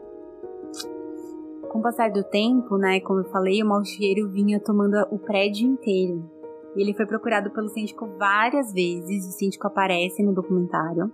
Com 1.69 1.79
o 1.79 1.81
passar 1.81 2.11
do 2.11 2.25
tempo, 2.25 2.77
né, 2.77 2.99
como 2.99 3.21
eu 3.21 3.25
falei, 3.25 3.63
o 3.63 3.65
mau 3.65 3.83
cheiro 3.85 4.27
vinha 4.27 4.59
tomando 4.59 4.97
o 5.11 5.17
prédio 5.17 5.65
inteiro. 5.65 6.29
E 6.75 6.81
ele 6.81 6.93
foi 6.93 7.05
procurado 7.05 7.51
pelo 7.51 7.69
síndico 7.69 8.07
várias 8.17 8.73
vezes, 8.73 9.27
o 9.27 9.31
síndico 9.31 9.67
aparece 9.67 10.23
no 10.23 10.33
documentário. 10.33 11.11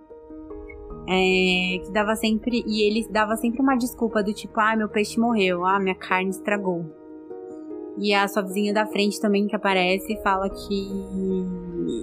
É, 1.08 1.78
que 1.84 1.90
dava 1.92 2.14
sempre. 2.14 2.62
E 2.66 2.82
ele 2.86 3.06
dava 3.10 3.36
sempre 3.36 3.60
uma 3.60 3.76
desculpa 3.76 4.22
do 4.22 4.32
tipo, 4.32 4.58
ah, 4.60 4.76
meu 4.76 4.88
peixe 4.88 5.18
morreu, 5.18 5.64
ah, 5.64 5.78
minha 5.80 5.94
carne 5.94 6.30
estragou. 6.30 6.84
E 7.98 8.14
a 8.14 8.26
sua 8.28 8.42
vizinha 8.42 8.72
da 8.72 8.86
frente 8.86 9.20
também 9.20 9.46
que 9.46 9.56
aparece 9.56 10.16
fala 10.22 10.48
que, 10.48 10.88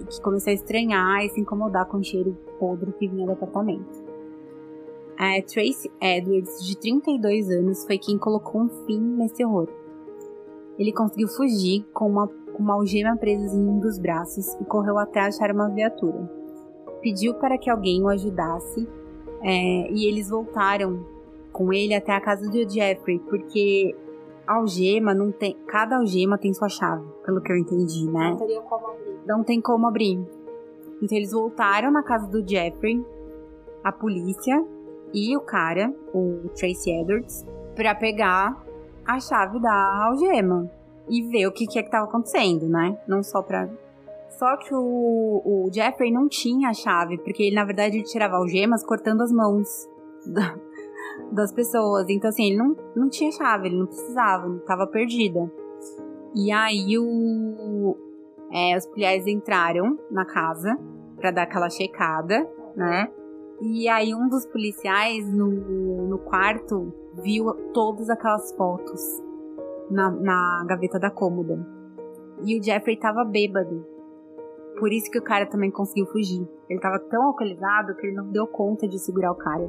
que 0.09 0.21
começou 0.21 0.51
a 0.51 0.53
estranhar 0.53 1.25
e 1.25 1.29
se 1.29 1.39
incomodar 1.39 1.85
com 1.87 1.97
o 1.97 2.03
cheiro 2.03 2.37
podre 2.59 2.91
que 2.93 3.07
vinha 3.07 3.25
do 3.25 3.31
apartamento. 3.31 4.05
A 5.17 5.41
Tracy 5.41 5.89
Edwards, 5.99 6.63
de 6.63 6.77
32 6.77 7.49
anos, 7.49 7.83
foi 7.85 7.97
quem 7.97 8.19
colocou 8.19 8.61
um 8.61 8.69
fim 8.85 8.99
nesse 8.99 9.43
horror. 9.43 9.67
Ele 10.77 10.91
conseguiu 10.91 11.27
fugir 11.27 11.83
com 11.91 12.07
uma, 12.07 12.29
com 12.57 12.63
uma 12.63 12.73
algema 12.73 13.15
presa 13.15 13.55
em 13.55 13.69
um 13.69 13.79
dos 13.79 13.99
braços 13.99 14.55
e 14.59 14.65
correu 14.65 14.97
até 14.97 15.19
achar 15.19 15.51
uma 15.51 15.69
viatura. 15.69 16.27
Pediu 17.01 17.35
para 17.35 17.57
que 17.57 17.69
alguém 17.69 18.01
o 18.01 18.09
ajudasse 18.09 18.87
é, 19.43 19.91
e 19.91 20.07
eles 20.07 20.29
voltaram 20.29 21.05
com 21.51 21.71
ele 21.71 21.93
até 21.93 22.11
a 22.11 22.19
casa 22.19 22.49
do 22.49 22.69
Jeffrey, 22.69 23.19
porque 23.19 23.95
algema 24.47 25.13
não 25.13 25.31
tem. 25.31 25.55
Cada 25.67 25.97
algema 25.97 26.37
tem 26.37 26.51
sua 26.51 26.67
chave, 26.67 27.05
pelo 27.23 27.39
que 27.41 27.51
eu 27.51 27.57
entendi, 27.57 28.09
né? 28.09 28.31
Não 28.31 28.37
teria 28.37 28.61
como 28.61 28.87
abrir. 28.87 29.19
Não 29.27 29.43
tem 29.43 29.61
como 29.61 29.87
abrir. 29.87 30.27
Então 31.01 31.15
eles 31.15 31.31
voltaram 31.31 31.91
na 31.91 32.01
casa 32.01 32.27
do 32.27 32.47
Jeffrey, 32.47 33.05
a 33.83 33.91
polícia 33.91 34.65
e 35.13 35.37
o 35.37 35.41
cara, 35.41 35.93
o 36.11 36.49
Tracy 36.55 36.89
Edwards, 36.89 37.45
pra 37.75 37.93
pegar 37.93 38.65
a 39.05 39.19
chave 39.19 39.59
da 39.61 40.07
algema 40.07 40.76
e 41.09 41.21
ver 41.23 41.47
o 41.47 41.51
que, 41.51 41.65
que 41.65 41.79
é 41.79 41.83
que 41.83 41.89
tava 41.91 42.05
acontecendo, 42.05 42.67
né? 42.67 42.97
Não 43.07 43.23
só 43.23 43.41
pra. 43.41 43.69
Só 44.37 44.55
que 44.57 44.73
o, 44.73 45.41
o 45.65 45.69
Jeffrey 45.73 46.11
não 46.11 46.27
tinha 46.27 46.69
a 46.69 46.73
chave, 46.73 47.17
porque 47.17 47.43
ele, 47.43 47.55
na 47.55 47.65
verdade, 47.65 47.97
ele 47.97 48.03
tirava 48.03 48.35
algemas 48.35 48.83
cortando 48.85 49.21
as 49.21 49.31
mãos 49.31 49.67
da- 50.25 50.55
das 51.31 51.51
pessoas. 51.51 52.05
Então, 52.09 52.29
assim, 52.29 52.47
ele 52.47 52.57
não, 52.57 52.75
não 52.95 53.09
tinha 53.09 53.31
chave, 53.31 53.67
ele 53.67 53.77
não 53.79 53.87
precisava, 53.87 54.47
ele 54.47 54.59
tava 54.59 54.85
perdida. 54.85 55.51
E 56.35 56.51
aí 56.51 56.97
o, 56.99 57.95
é, 58.51 58.77
os 58.77 58.85
policiais 58.85 59.25
entraram 59.25 59.97
na 60.11 60.23
casa 60.25 60.77
pra 61.15 61.31
dar 61.31 61.43
aquela 61.43 61.69
checada, 61.69 62.47
né? 62.75 63.09
E 63.59 63.89
aí 63.89 64.13
um 64.13 64.29
dos 64.29 64.45
policiais 64.45 65.27
no, 65.33 65.47
no 66.07 66.19
quarto 66.19 66.93
viu 67.23 67.51
todas 67.73 68.07
aquelas 68.07 68.51
fotos 68.55 69.01
na, 69.89 70.09
na 70.11 70.65
gaveta 70.67 70.99
da 70.99 71.09
cômoda. 71.09 71.59
E 72.43 72.59
o 72.59 72.63
Jeffrey 72.63 72.97
tava 72.97 73.23
bêbado. 73.23 73.85
Por 74.79 74.91
isso 74.93 75.09
que 75.09 75.17
o 75.17 75.23
cara 75.23 75.45
também 75.45 75.71
conseguiu 75.71 76.05
fugir. 76.07 76.47
Ele 76.69 76.79
tava 76.79 76.99
tão 76.99 77.23
alcoolizado 77.23 77.95
que 77.95 78.05
ele 78.05 78.15
não 78.15 78.27
deu 78.31 78.45
conta 78.45 78.87
de 78.87 78.99
segurar 78.99 79.31
o 79.31 79.35
cara. 79.35 79.67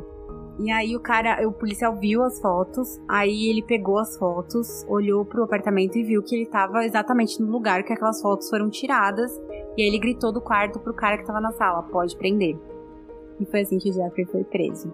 E 0.58 0.70
aí 0.70 0.96
o 0.96 1.00
cara, 1.00 1.46
o 1.46 1.52
policial 1.52 1.94
viu 1.94 2.22
as 2.22 2.40
fotos, 2.40 3.00
aí 3.08 3.48
ele 3.48 3.62
pegou 3.62 3.98
as 3.98 4.18
fotos, 4.18 4.84
olhou 4.88 5.24
pro 5.24 5.44
apartamento 5.44 5.96
e 5.96 6.02
viu 6.02 6.20
que 6.20 6.34
ele 6.34 6.46
tava 6.46 6.84
exatamente 6.84 7.40
no 7.40 7.48
lugar 7.48 7.84
que 7.84 7.92
aquelas 7.92 8.20
fotos 8.20 8.50
foram 8.50 8.68
tiradas. 8.68 9.40
E 9.76 9.82
aí 9.82 9.88
ele 9.88 9.98
gritou 9.98 10.32
do 10.32 10.40
quarto 10.40 10.80
pro 10.80 10.92
cara 10.92 11.16
que 11.16 11.24
tava 11.24 11.40
na 11.40 11.52
sala, 11.52 11.82
pode 11.84 12.16
prender. 12.16 12.58
E 13.40 13.46
foi 13.46 13.60
assim 13.60 13.78
que 13.78 13.90
o 13.90 13.92
Jeffrey 13.92 14.26
foi 14.26 14.42
preso. 14.42 14.92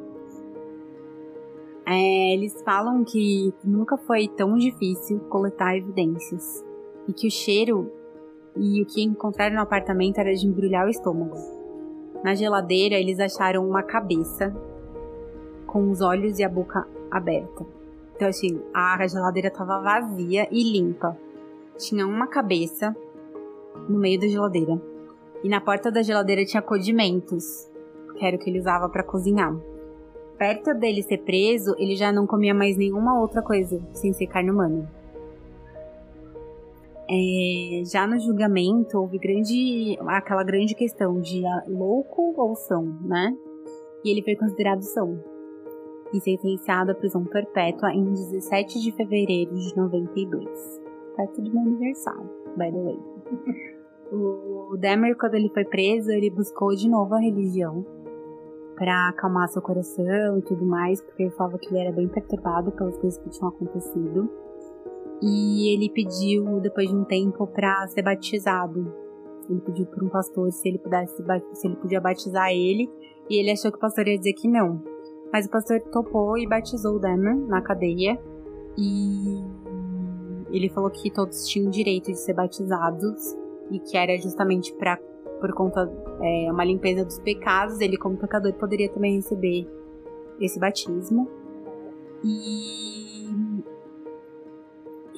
É, 1.87 2.35
eles 2.35 2.63
falam 2.63 3.05
que 3.05 3.53
nunca 3.63 3.97
foi 3.99 4.27
tão 4.29 4.57
difícil 4.57 5.21
coletar 5.29 5.77
evidências. 5.77 6.65
E 7.07 7.13
que 7.13 7.27
o 7.27 7.31
cheiro 7.31 7.93
e 8.57 8.83
o 8.83 8.87
que 8.87 9.03
encontraram 9.03 9.57
no 9.57 9.61
apartamento 9.61 10.19
era 10.19 10.33
de 10.33 10.47
embrulhar 10.47 10.87
o 10.87 10.91
estômago. 10.91 11.37
Na 12.23 12.35
geladeira, 12.35 12.95
eles 12.95 13.21
acharam 13.21 13.69
uma 13.69 13.83
cabeça 13.83 14.55
com 15.67 15.91
os 15.91 16.01
olhos 16.01 16.39
e 16.39 16.45
a 16.45 16.49
boca 16.49 16.87
aberta. 17.11 17.67
Então, 18.17 18.29
assim, 18.29 18.63
a 18.73 19.07
geladeira 19.07 19.49
estava 19.49 19.81
vazia 19.81 20.49
e 20.51 20.63
limpa. 20.63 21.19
Tinha 21.77 22.07
uma 22.07 22.29
cabeça 22.29 22.97
no 23.89 23.99
meio 23.99 24.19
da 24.21 24.29
geladeira. 24.29 24.81
E 25.43 25.49
na 25.49 25.61
porta 25.61 25.91
da 25.91 26.03
geladeira 26.03 26.45
tinha 26.45 26.63
condimentos, 26.63 27.71
que 28.17 28.25
era 28.25 28.37
o 28.37 28.39
que 28.39 28.49
ele 28.49 28.61
usava 28.61 28.89
para 28.89 29.03
cozinhar. 29.03 29.55
Perto 30.39 30.75
dele 30.75 31.03
ser 31.03 31.19
preso, 31.19 31.75
ele 31.79 31.95
já 31.95 32.13
não 32.13 32.27
comia 32.27 32.53
mais 32.53 32.77
nenhuma 32.77 33.21
outra 33.21 33.41
coisa 33.41 33.81
sem 33.93 34.13
ser 34.13 34.27
carne 34.27 34.51
humana. 34.51 34.91
É, 37.09 37.83
já 37.85 38.07
no 38.07 38.19
julgamento 38.19 38.99
houve 38.99 39.19
grande, 39.19 39.97
aquela 40.07 40.43
grande 40.43 40.75
questão 40.75 41.21
de 41.21 41.45
ah, 41.45 41.65
louco 41.69 42.35
ou 42.37 42.55
são, 42.57 42.85
né? 43.03 43.37
E 44.05 44.11
ele 44.11 44.23
foi 44.23 44.35
considerado 44.37 44.83
são 44.83 45.23
e 46.13 46.21
sentenciado 46.21 46.93
à 46.93 46.95
prisão 46.95 47.25
perpétua 47.25 47.93
em 47.93 48.05
17 48.05 48.81
de 48.81 48.93
fevereiro 48.93 49.55
de 49.55 49.77
92, 49.77 50.81
perto 51.17 51.43
do 51.43 51.53
meu 51.53 51.63
aniversário, 51.63 52.31
by 52.57 52.73
the 52.73 52.83
way. 52.83 52.99
O 54.13 54.77
Demer, 54.77 55.17
quando 55.17 55.35
ele 55.35 55.49
foi 55.49 55.65
preso, 55.65 56.11
ele 56.13 56.31
buscou 56.31 56.75
de 56.75 56.89
novo 56.89 57.15
a 57.15 57.19
religião 57.19 57.85
para 58.77 59.09
acalmar 59.09 59.49
seu 59.49 59.63
coração 59.63 60.39
e 60.39 60.43
tudo 60.43 60.65
mais, 60.65 61.01
porque 61.01 61.23
ele 61.25 61.31
falava 61.33 61.59
que 61.59 61.69
ele 61.69 61.79
era 61.79 61.93
bem 61.93 62.09
perturbado 62.09 62.73
pelas 62.73 62.97
coisas 62.99 63.19
que 63.19 63.31
tinham 63.31 63.49
acontecido. 63.49 64.31
E 65.23 65.73
ele 65.73 65.89
pediu, 65.91 66.61
depois 66.61 66.89
de 66.89 66.95
um 66.95 67.05
tempo, 67.05 67.47
para 67.47 67.87
ser 67.89 68.03
batizado. 68.03 68.93
Ele 69.49 69.61
pediu 69.61 69.87
para 69.87 70.05
um 70.05 70.09
pastor 70.09 70.51
se 70.51 70.69
ele 70.69 70.79
pudesse, 70.79 71.23
se 71.53 71.67
ele 71.67 71.77
podia 71.77 72.01
batizar 72.01 72.51
ele, 72.51 72.91
e 73.29 73.39
ele 73.39 73.51
achou 73.51 73.71
que 73.71 73.79
o 73.79 73.81
pastor 73.81 74.07
ia 74.09 74.19
dizer 74.19 74.33
que 74.33 74.49
não. 74.49 74.83
Mas 75.33 75.47
o 75.47 75.51
pastor 75.51 75.81
topou 75.81 76.37
e 76.39 76.47
batizou 76.47 76.97
o 76.97 76.99
Demer 76.99 77.37
na 77.37 77.61
cadeia. 77.61 78.21
E 78.77 79.43
ele 80.51 80.69
falou 80.69 80.91
que 80.91 81.11
todos 81.11 81.47
tinham 81.47 81.71
direito 81.71 82.07
de 82.07 82.19
ser 82.19 82.35
batizados 82.35 83.37
e 83.71 83.79
que 83.79 83.97
era 83.97 84.17
justamente 84.19 84.75
para 84.75 84.99
por 85.45 85.53
conta 85.53 85.93
é 86.23 86.51
uma 86.51 86.65
limpeza 86.65 87.05
dos 87.05 87.19
pecados, 87.19 87.79
ele 87.79 87.99
como 87.99 88.17
pecador 88.17 88.55
poderia 88.55 88.89
também 88.89 89.17
receber 89.17 89.69
esse 90.41 90.59
batismo. 90.59 91.29
E 92.25 93.29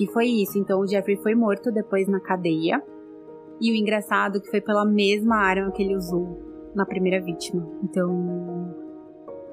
e 0.00 0.06
foi 0.08 0.26
isso. 0.26 0.58
Então 0.58 0.80
o 0.80 0.86
Jeffrey 0.86 1.16
foi 1.16 1.36
morto 1.36 1.70
depois 1.70 2.08
na 2.08 2.18
cadeia. 2.18 2.82
E 3.60 3.70
o 3.70 3.74
engraçado 3.76 4.38
é 4.38 4.40
que 4.40 4.50
foi 4.50 4.60
pela 4.60 4.84
mesma 4.84 5.36
arma 5.36 5.70
que 5.70 5.80
ele 5.80 5.94
usou 5.94 6.42
na 6.74 6.84
primeira 6.84 7.24
vítima. 7.24 7.64
Então 7.84 8.74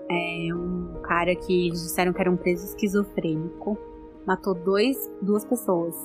é 0.09 0.55
um 0.55 1.01
cara 1.03 1.35
que 1.35 1.67
eles 1.67 1.83
disseram 1.83 2.13
que 2.13 2.19
era 2.19 2.31
um 2.31 2.35
preso 2.35 2.65
esquizofrênico. 2.65 3.77
Matou 4.25 4.55
dois, 4.55 4.97
duas 5.21 5.45
pessoas. 5.45 5.95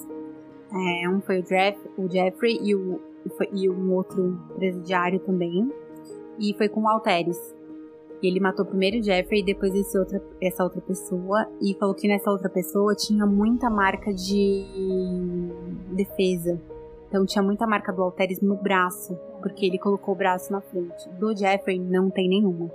É, 0.71 1.09
um 1.09 1.23
foi 1.23 1.41
o, 1.41 1.43
Jeff, 1.43 1.79
o 1.97 2.07
Jeffrey 2.07 2.61
e, 2.63 2.75
o, 2.75 3.01
e 3.53 3.69
um 3.69 3.93
outro 3.95 4.39
presidiário 4.55 5.21
também. 5.21 5.73
E 6.39 6.55
foi 6.55 6.69
com 6.69 6.83
o 6.83 6.89
Alteres. 6.89 7.55
E 8.23 8.27
ele 8.27 8.41
matou 8.41 8.65
primeiro 8.65 8.99
o 8.99 9.03
Jeffrey 9.03 9.41
e 9.41 9.45
depois 9.45 9.75
esse 9.75 9.97
outra, 9.97 10.23
essa 10.41 10.65
outra 10.65 10.81
pessoa. 10.81 11.47
E 11.61 11.75
falou 11.75 11.95
que 11.95 12.09
nessa 12.09 12.31
outra 12.31 12.49
pessoa 12.49 12.95
tinha 12.95 13.25
muita 13.27 13.71
marca 13.71 14.13
de 14.13 14.65
defesa. 15.93 16.61
Então 17.09 17.25
tinha 17.25 17.43
muita 17.43 17.67
marca 17.67 17.93
do 17.93 18.03
Alteres 18.03 18.41
no 18.41 18.57
braço, 18.57 19.19
porque 19.41 19.65
ele 19.65 19.79
colocou 19.79 20.15
o 20.15 20.17
braço 20.17 20.53
na 20.53 20.61
frente. 20.61 21.09
Do 21.19 21.35
Jeffrey 21.35 21.79
não 21.79 22.11
tem 22.11 22.29
nenhuma. 22.29 22.71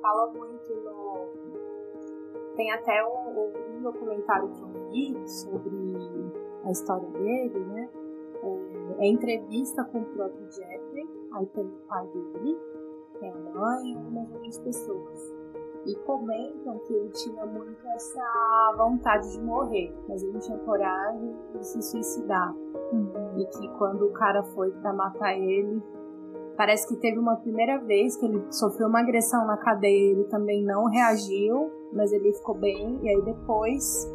Fala 0.00 0.32
muito 0.32 0.74
no. 0.74 1.26
Tem 2.56 2.70
até 2.70 3.02
um, 3.04 3.78
um 3.78 3.82
documentário 3.82 4.48
que 4.48 4.62
eu 4.62 4.90
vi 4.90 5.28
sobre 5.28 5.72
a 6.64 6.70
história 6.70 7.08
dele, 7.08 7.58
né? 7.58 7.88
É, 8.98 9.06
é 9.06 9.08
entrevista 9.08 9.84
com 9.84 9.98
o 9.98 10.04
próprio 10.04 10.50
Jeffrey, 10.50 11.08
aí 11.34 11.46
tem 11.46 11.64
o 11.64 11.88
pai 11.88 12.06
dele, 12.08 12.58
tem 13.20 13.30
a 13.30 13.36
mãe 13.36 13.92
e 13.92 13.96
algumas 13.96 14.32
outras 14.32 14.58
pessoas. 14.58 15.42
E 15.84 15.96
comentam 16.06 16.78
que 16.86 16.94
ele 16.94 17.10
tinha 17.10 17.44
muito 17.44 17.86
essa 17.88 18.74
vontade 18.76 19.32
de 19.32 19.40
morrer, 19.40 19.92
mas 20.08 20.22
ele 20.22 20.32
não 20.32 20.40
tinha 20.40 20.58
coragem 20.58 21.36
de 21.54 21.66
se 21.66 21.82
suicidar. 21.82 22.54
Uhum. 22.92 23.38
E 23.38 23.46
que 23.46 23.68
quando 23.78 24.06
o 24.06 24.12
cara 24.12 24.44
foi 24.44 24.70
para 24.70 24.92
matar 24.92 25.36
ele, 25.36 25.82
parece 26.56 26.86
que 26.86 27.00
teve 27.00 27.18
uma 27.18 27.36
primeira 27.36 27.78
vez 27.78 28.16
que 28.16 28.26
ele 28.26 28.40
sofreu 28.52 28.86
uma 28.86 29.00
agressão 29.00 29.44
na 29.44 29.56
cadeia, 29.56 30.12
ele 30.12 30.24
também 30.24 30.64
não 30.64 30.84
reagiu, 30.86 31.72
mas 31.92 32.12
ele 32.12 32.32
ficou 32.32 32.54
bem, 32.54 33.00
e 33.02 33.08
aí 33.08 33.22
depois 33.22 34.08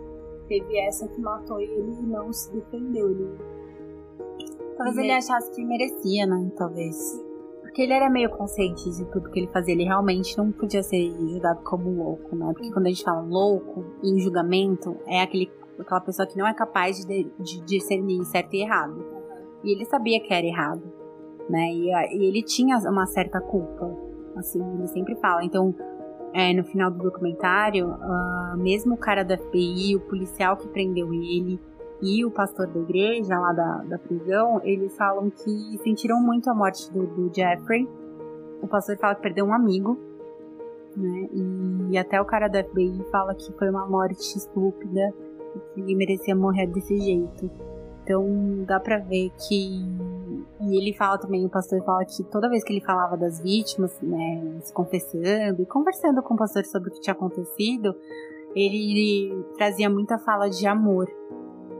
teve 0.47 0.79
essa 0.79 1.07
que 1.09 1.21
matou 1.21 1.59
ele 1.59 1.91
e 1.99 2.05
não 2.05 2.31
se 2.31 2.51
defendeu. 2.53 3.09
Ele... 3.11 3.56
Talvez 4.77 4.97
ele 4.97 5.11
achasse 5.11 5.51
que 5.51 5.65
merecia, 5.65 6.25
né? 6.25 6.51
Talvez. 6.55 7.23
Porque 7.61 7.81
ele 7.81 7.93
era 7.93 8.09
meio 8.09 8.29
consciente 8.29 8.89
de 8.91 9.05
tudo 9.05 9.29
que 9.29 9.39
ele 9.39 9.47
fazia. 9.47 9.73
Ele 9.73 9.83
realmente 9.83 10.37
não 10.37 10.51
podia 10.51 10.83
ser 10.83 11.11
julgado 11.19 11.61
como 11.63 11.89
louco, 11.89 12.35
né? 12.35 12.51
Porque 12.53 12.71
quando 12.71 12.85
a 12.85 12.89
gente 12.89 13.03
fala 13.03 13.21
louco 13.21 13.85
em 14.03 14.19
julgamento, 14.19 14.97
é 15.07 15.21
aquele, 15.21 15.51
aquela 15.79 16.01
pessoa 16.01 16.27
que 16.27 16.37
não 16.37 16.47
é 16.47 16.53
capaz 16.53 17.05
de, 17.05 17.31
de 17.39 17.61
discernir 17.61 18.23
certo 18.25 18.53
e 18.53 18.61
errado. 18.61 19.05
E 19.63 19.71
ele 19.71 19.85
sabia 19.85 20.19
que 20.19 20.33
era 20.33 20.45
errado, 20.45 20.83
né? 21.49 21.71
E, 21.71 21.89
e 21.89 22.25
ele 22.25 22.43
tinha 22.43 22.77
uma 22.89 23.05
certa 23.05 23.41
culpa. 23.41 23.91
Assim, 24.35 24.61
ele 24.77 24.87
sempre 24.87 25.15
fala. 25.15 25.43
Então, 25.43 25.73
é, 26.33 26.53
no 26.53 26.63
final 26.63 26.91
do 26.91 26.99
documentário, 26.99 27.89
uh, 27.89 28.57
mesmo 28.57 28.93
o 28.93 28.97
cara 28.97 29.23
da 29.23 29.37
FBI, 29.37 29.95
o 29.95 30.01
policial 30.01 30.55
que 30.55 30.67
prendeu 30.67 31.11
ele 31.13 31.59
e 32.01 32.23
o 32.23 32.31
pastor 32.31 32.67
da 32.67 32.79
igreja 32.79 33.37
lá 33.39 33.51
da, 33.53 33.77
da 33.83 33.97
prisão, 33.97 34.61
eles 34.63 34.95
falam 34.95 35.29
que 35.29 35.79
sentiram 35.83 36.21
muito 36.21 36.49
a 36.49 36.53
morte 36.53 36.91
do, 36.91 37.07
do 37.07 37.31
Jeffrey. 37.33 37.89
O 38.61 38.67
pastor 38.67 38.97
fala 38.97 39.15
que 39.15 39.21
perdeu 39.21 39.45
um 39.45 39.53
amigo, 39.53 39.97
né? 40.95 41.29
E, 41.91 41.97
até 41.97 42.21
o 42.21 42.25
cara 42.25 42.47
da 42.47 42.63
FBI 42.63 43.03
fala 43.11 43.33
que 43.33 43.51
foi 43.53 43.69
uma 43.69 43.87
morte 43.87 44.37
estúpida 44.37 45.13
e 45.55 45.81
que 45.81 45.95
merecia 45.95 46.35
morrer 46.35 46.67
desse 46.67 46.97
jeito. 46.97 47.49
Então 48.03 48.25
dá 48.65 48.79
pra 48.79 48.99
ver 48.99 49.31
que. 49.47 49.85
E 50.61 50.77
ele 50.77 50.93
fala 50.95 51.17
também, 51.17 51.45
o 51.45 51.49
pastor 51.49 51.83
fala 51.83 52.05
que 52.05 52.23
toda 52.25 52.49
vez 52.49 52.63
que 52.63 52.73
ele 52.73 52.81
falava 52.81 53.17
das 53.17 53.39
vítimas, 53.41 53.99
né, 54.01 54.59
se 54.61 54.73
confessando 54.73 55.61
e 55.61 55.65
conversando 55.65 56.21
com 56.21 56.33
o 56.33 56.37
pastor 56.37 56.63
sobre 56.65 56.89
o 56.89 56.93
que 56.93 57.01
tinha 57.01 57.13
acontecido, 57.13 57.95
ele 58.55 59.43
trazia 59.57 59.89
muita 59.89 60.17
fala 60.17 60.49
de 60.49 60.65
amor 60.65 61.07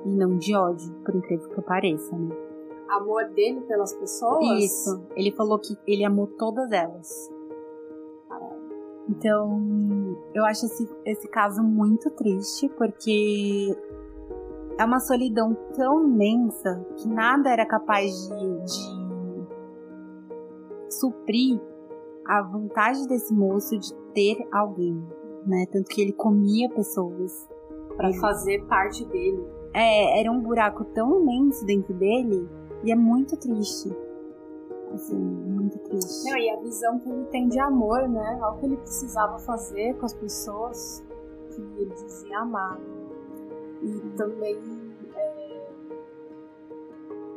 e 0.07 0.15
não 0.15 0.37
de 0.37 0.55
ódio, 0.55 0.93
por 1.03 1.15
incrível 1.15 1.49
que 1.49 1.61
pareça, 1.61 2.15
né? 2.17 2.35
Amor 2.89 3.25
dele 3.31 3.61
pelas 3.61 3.93
pessoas? 3.93 4.63
Isso. 4.63 5.03
Ele 5.15 5.31
falou 5.33 5.59
que 5.59 5.77
ele 5.85 6.05
amou 6.05 6.27
todas 6.27 6.71
elas. 6.71 7.29
Então, 9.09 10.17
eu 10.33 10.45
acho 10.45 10.65
esse, 10.65 10.89
esse 11.05 11.27
caso 11.27 11.61
muito 11.63 12.09
triste, 12.11 12.69
porque 12.69 13.75
é 14.77 14.85
uma 14.85 14.99
solidão 14.99 15.53
tão 15.75 16.07
imensa 16.07 16.85
que 16.97 17.07
nada 17.07 17.49
era 17.49 17.65
capaz 17.65 18.11
de, 18.29 18.59
de 18.63 19.07
suprir 20.89 21.59
a 22.25 22.41
vontade 22.41 23.07
desse 23.07 23.33
moço 23.33 23.77
de 23.77 23.93
ter 24.13 24.47
alguém, 24.51 25.01
né? 25.45 25.65
Tanto 25.71 25.87
que 25.89 26.01
ele 26.01 26.13
comia 26.13 26.69
pessoas 26.69 27.47
para 27.95 28.13
fazer 28.13 28.65
parte 28.65 29.05
dele. 29.05 29.56
É, 29.79 30.19
era 30.19 30.31
um 30.31 30.39
buraco 30.39 30.83
tão 30.85 31.21
imenso 31.21 31.63
dentro 31.63 31.93
dele 31.93 32.49
e 32.83 32.91
é 32.91 32.95
muito 32.95 33.37
triste. 33.37 33.95
Assim, 34.91 35.15
muito 35.15 35.77
triste. 35.79 36.27
Não, 36.27 36.35
e 36.35 36.49
a 36.49 36.55
visão 36.55 36.97
que 36.97 37.07
ele 37.07 37.25
tem 37.25 37.47
de 37.47 37.59
amor, 37.59 38.09
né? 38.09 38.39
Algo 38.41 38.59
que 38.59 38.65
ele 38.65 38.77
precisava 38.77 39.37
fazer 39.37 39.95
com 39.97 40.05
as 40.07 40.15
pessoas 40.15 41.05
que 41.51 41.61
ele 41.61 41.93
dizia 41.93 42.39
amar. 42.39 42.79
E 43.83 44.17
também 44.17 44.57
é, 45.15 45.71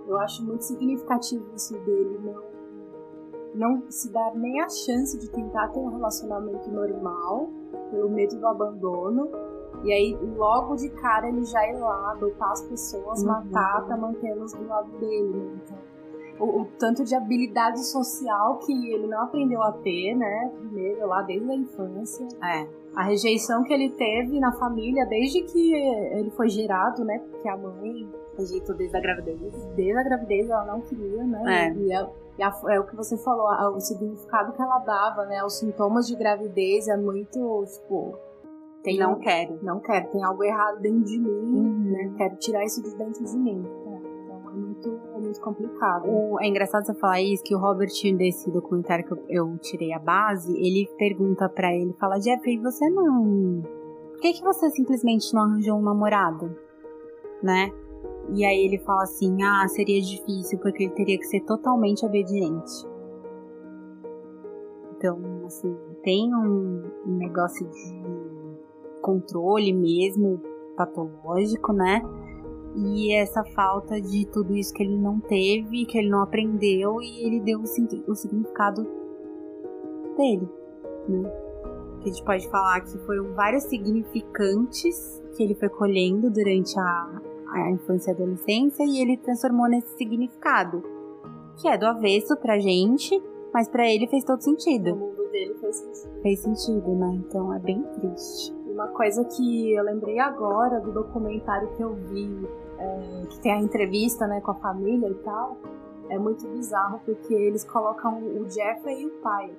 eu 0.07 0.18
acho 0.18 0.42
muito 0.42 0.64
significativo 0.64 1.44
isso 1.55 1.79
dele 1.81 2.18
não, 2.24 2.42
não 3.55 3.90
se 3.90 4.11
dar 4.11 4.35
nem 4.35 4.62
a 4.62 4.68
chance 4.70 5.18
de 5.18 5.29
tentar 5.29 5.68
ter 5.68 5.79
um 5.79 5.88
relacionamento 5.88 6.70
normal 6.70 7.50
pelo 7.90 8.09
medo 8.09 8.37
do 8.37 8.46
abandono. 8.46 9.29
E 9.83 9.93
aí, 9.93 10.19
logo 10.37 10.77
de 10.77 10.88
cara, 10.90 11.29
ele 11.29 11.45
já 11.45 11.66
ir 11.66 11.79
lá, 11.79 12.12
adotar 12.12 12.51
as 12.51 12.62
pessoas, 12.62 13.23
uhum. 13.23 13.29
matar 13.29 13.85
pra 13.87 13.97
mantê-las 13.97 14.53
do 14.53 14.66
lado 14.66 14.90
dele. 14.99 15.29
Né? 15.29 15.61
Então, 15.64 15.79
o, 16.40 16.62
o, 16.62 16.64
tanto 16.79 17.05
de 17.05 17.14
habilidade 17.14 17.85
social 17.87 18.59
que 18.59 18.73
ele 18.93 19.07
não 19.07 19.23
aprendeu 19.23 19.62
a 19.62 19.73
ter, 19.73 20.14
né? 20.14 20.51
Primeiro, 20.59 21.07
lá 21.07 21.23
desde 21.23 21.51
a 21.51 21.55
infância. 21.55 22.27
É. 22.43 22.66
A 22.95 23.05
rejeição 23.05 23.62
que 23.62 23.73
ele 23.73 23.90
teve 23.90 24.40
na 24.40 24.51
família 24.53 25.07
desde 25.07 25.43
que 25.43 25.75
ele 25.75 26.31
foi 26.31 26.49
gerado, 26.49 27.05
né? 27.05 27.19
Porque 27.31 27.49
a 27.49 27.57
mãe 27.57 28.09
rejeitou 28.37 28.75
desde 28.75 28.97
a 28.97 29.01
gravidez. 29.01 29.66
Desde 29.77 29.99
a 29.99 30.03
gravidez 30.03 30.49
ela 30.49 30.64
não 30.64 30.81
queria, 30.81 31.23
né? 31.25 31.69
É. 31.69 31.73
E, 31.75 31.93
a, 31.93 32.11
e 32.38 32.43
a, 32.43 32.61
é 32.71 32.81
o 32.81 32.87
que 32.87 32.97
você 32.97 33.16
falou, 33.19 33.47
a, 33.47 33.71
o 33.71 33.81
significado 33.81 34.53
que 34.53 34.62
ela 34.62 34.79
dava, 34.79 35.27
né? 35.27 35.45
Os 35.45 35.59
sintomas 35.59 36.07
de 36.07 36.16
gravidez 36.16 36.88
é 36.88 36.97
muito, 36.97 37.64
tipo. 37.66 38.19
Tem 38.83 38.99
não 38.99 39.19
quero. 39.19 39.59
Não 39.62 39.81
quero, 39.81 40.11
tem 40.11 40.25
algo 40.25 40.43
errado 40.43 40.81
dentro 40.81 41.05
de 41.05 41.19
mim, 41.19 41.29
uhum. 41.29 41.90
né? 41.90 42.14
Quero 42.16 42.37
tirar 42.37 42.64
isso 42.64 42.83
de 42.83 42.97
dentro 42.97 43.25
de 43.25 43.37
mim 43.37 43.64
é 44.51 44.57
muito, 44.57 45.01
é 45.14 45.21
muito 45.21 45.40
complicado. 45.40 46.09
O, 46.09 46.40
é 46.40 46.47
engraçado 46.47 46.85
você 46.85 46.95
falar 46.95 47.21
isso, 47.21 47.43
que 47.43 47.55
o 47.55 47.59
Robert, 47.59 47.90
desse 48.16 48.51
documentário 48.51 49.05
que 49.05 49.12
eu, 49.12 49.25
eu 49.29 49.59
tirei 49.59 49.93
a 49.93 49.99
base, 49.99 50.53
ele 50.53 50.88
pergunta 50.99 51.49
para 51.49 51.75
ele, 51.75 51.95
fala, 51.99 52.21
Jeffrey, 52.21 52.59
você 52.59 52.88
não... 52.90 53.62
Por 54.12 54.21
que, 54.21 54.35
que 54.35 54.43
você 54.43 54.71
simplesmente 54.71 55.33
não 55.33 55.43
arranjou 55.43 55.79
um 55.79 55.83
namorado? 55.83 56.55
Né? 57.43 57.73
E 58.35 58.45
aí 58.45 58.66
ele 58.66 58.79
fala 58.79 59.05
assim, 59.05 59.43
ah, 59.43 59.66
seria 59.69 60.01
difícil, 60.01 60.59
porque 60.59 60.85
ele 60.85 60.93
teria 60.93 61.19
que 61.19 61.25
ser 61.25 61.40
totalmente 61.40 62.05
obediente. 62.05 62.87
Então, 64.97 65.19
assim, 65.47 65.75
tem 66.03 66.35
um, 66.35 66.83
um 67.07 67.16
negócio 67.16 67.66
de 67.66 68.20
controle 69.01 69.72
mesmo, 69.72 70.40
patológico, 70.76 71.72
né? 71.72 72.03
E 72.76 73.12
essa 73.14 73.44
falta 73.44 74.01
de 74.01 74.26
tudo 74.26 74.57
isso 74.57 74.72
que 74.72 74.82
ele 74.82 74.96
não 74.96 75.18
teve, 75.18 75.84
que 75.86 75.98
ele 75.98 76.09
não 76.09 76.22
aprendeu, 76.22 77.03
e 77.03 77.26
ele 77.26 77.40
deu 77.40 77.61
o, 77.61 77.66
significado 78.14 78.86
dele, 80.16 80.48
né? 81.09 81.30
Que 82.01 82.09
a 82.09 82.12
gente 82.12 82.24
pode 82.24 82.48
falar 82.48 82.80
que 82.80 82.96
foram 82.98 83.34
vários 83.34 83.64
significantes 83.64 85.20
que 85.36 85.42
ele 85.42 85.55
foi 85.55 85.68
colhendo 85.68 86.30
durante 86.30 86.78
a, 86.78 87.20
a 87.48 87.70
infância 87.70 88.12
e 88.12 88.14
adolescência, 88.14 88.84
e 88.84 89.03
ele 89.03 89.16
transformou 89.16 89.68
nesse 89.68 89.96
significado, 89.96 90.82
que 91.57 91.68
é 91.68 91.76
do 91.76 91.86
avesso 91.86 92.36
pra 92.36 92.59
gente, 92.59 93.20
mas 93.53 93.68
para 93.68 93.88
ele 93.90 94.07
fez 94.07 94.24
todo 94.24 94.40
sentido. 94.40 94.94
O 94.94 94.96
mundo 94.96 95.28
dele 95.30 95.55
fez 95.61 95.76
sentido. 95.76 96.22
Fez 96.22 96.38
sentido, 96.38 96.94
né? 96.94 97.20
Então 97.26 97.53
é 97.53 97.59
bem 97.59 97.82
triste. 97.94 98.60
Uma 98.81 98.89
coisa 98.89 99.22
que 99.26 99.74
eu 99.74 99.85
lembrei 99.85 100.18
agora 100.18 100.81
do 100.81 100.91
documentário 100.91 101.68
que 101.76 101.83
eu 101.83 101.93
vi, 101.93 102.49
é, 102.78 103.26
que 103.28 103.39
tem 103.41 103.53
a 103.53 103.59
entrevista 103.59 104.26
né, 104.26 104.41
com 104.41 104.53
a 104.53 104.55
família 104.55 105.07
e 105.07 105.14
tal, 105.16 105.59
é 106.09 106.18
muito 106.18 106.49
bizarro 106.49 106.99
porque 107.05 107.35
eles 107.35 107.62
colocam 107.62 108.18
o 108.22 108.49
Jeffrey 108.49 109.03
e 109.03 109.07
o 109.07 109.11
pai 109.20 109.55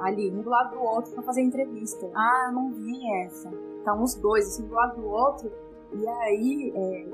ali, 0.00 0.30
um 0.30 0.42
do 0.42 0.50
lado 0.50 0.76
do 0.76 0.82
outro, 0.82 1.12
pra 1.12 1.22
fazer 1.22 1.40
entrevista. 1.40 2.06
Ah, 2.14 2.48
eu 2.48 2.52
não 2.52 2.70
vi 2.70 3.00
essa. 3.22 3.50
Então, 3.80 4.02
os 4.02 4.14
dois, 4.14 4.46
assim, 4.46 4.66
do 4.66 4.74
lado 4.74 5.00
do 5.00 5.08
outro, 5.08 5.50
e 5.94 6.06
aí, 6.06 6.72
é, 6.76 7.06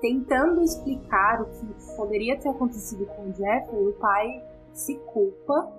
tentando 0.00 0.62
explicar 0.62 1.42
o 1.42 1.44
que 1.44 1.96
poderia 1.98 2.40
ter 2.40 2.48
acontecido 2.48 3.04
com 3.08 3.28
o 3.28 3.34
Jeffrey, 3.34 3.88
o 3.88 3.92
pai 3.92 4.42
se 4.72 4.94
culpa, 5.12 5.70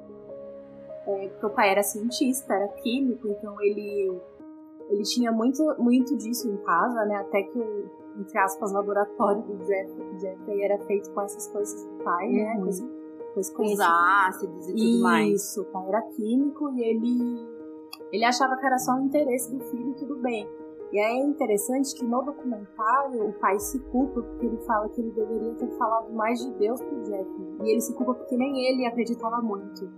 é, 1.08 1.28
porque 1.30 1.46
o 1.46 1.50
pai 1.50 1.70
era 1.70 1.84
cientista, 1.84 2.54
era 2.54 2.68
químico, 2.70 3.28
então 3.28 3.56
ele, 3.62 4.20
ele 4.90 5.04
tinha 5.04 5.32
muito, 5.32 5.64
muito 5.78 6.16
disso 6.18 6.50
em 6.50 6.58
casa, 6.58 7.06
né? 7.06 7.16
Até 7.18 7.44
que 7.44 7.60
o, 7.60 7.90
entre 8.20 8.38
aspas, 8.38 8.72
laboratório 8.72 9.42
do 9.44 9.58
Jeffrey, 9.66 10.20
Jeffrey 10.20 10.62
era 10.62 10.80
feito 10.86 11.12
com 11.12 11.22
essas 11.22 11.48
coisas 11.48 11.84
do 11.84 12.04
pai, 12.04 12.30
né? 12.30 12.56
Uhum. 12.56 12.64
Coisa, 12.64 12.88
coisa 13.34 13.54
Com 13.54 13.64
os 13.64 13.80
ácidos 13.80 14.70
e 14.70 14.74
tudo 14.74 15.04
mais. 15.04 15.34
Isso, 15.34 15.62
o 15.62 15.66
pai 15.66 15.88
era 15.88 16.02
químico 16.02 16.72
e 16.72 16.84
ele, 16.84 17.48
ele 18.12 18.26
achava 18.26 18.56
que 18.58 18.66
era 18.66 18.78
só 18.80 18.94
o 18.94 19.02
interesse 19.02 19.56
do 19.56 19.64
filho 19.66 19.92
e 19.92 19.94
tudo 19.94 20.16
bem. 20.18 20.48
E 20.92 21.00
aí 21.00 21.20
é 21.20 21.24
interessante 21.24 21.94
que 21.96 22.06
no 22.06 22.22
documentário 22.22 23.28
o 23.28 23.34
pai 23.34 23.60
se 23.60 23.80
culpa 23.92 24.22
porque 24.22 24.46
ele 24.46 24.58
fala 24.60 24.88
que 24.90 25.02
ele 25.02 25.12
deveria 25.12 25.54
ter 25.56 25.68
falado 25.78 26.14
mais 26.14 26.40
de 26.40 26.52
Deus 26.54 26.82
pro 26.82 27.04
Jack. 27.04 27.30
E 27.64 27.70
ele 27.70 27.82
se 27.82 27.94
culpa 27.94 28.14
porque 28.14 28.38
nem 28.38 28.66
ele 28.66 28.86
acreditava 28.86 29.42
muito. 29.42 29.90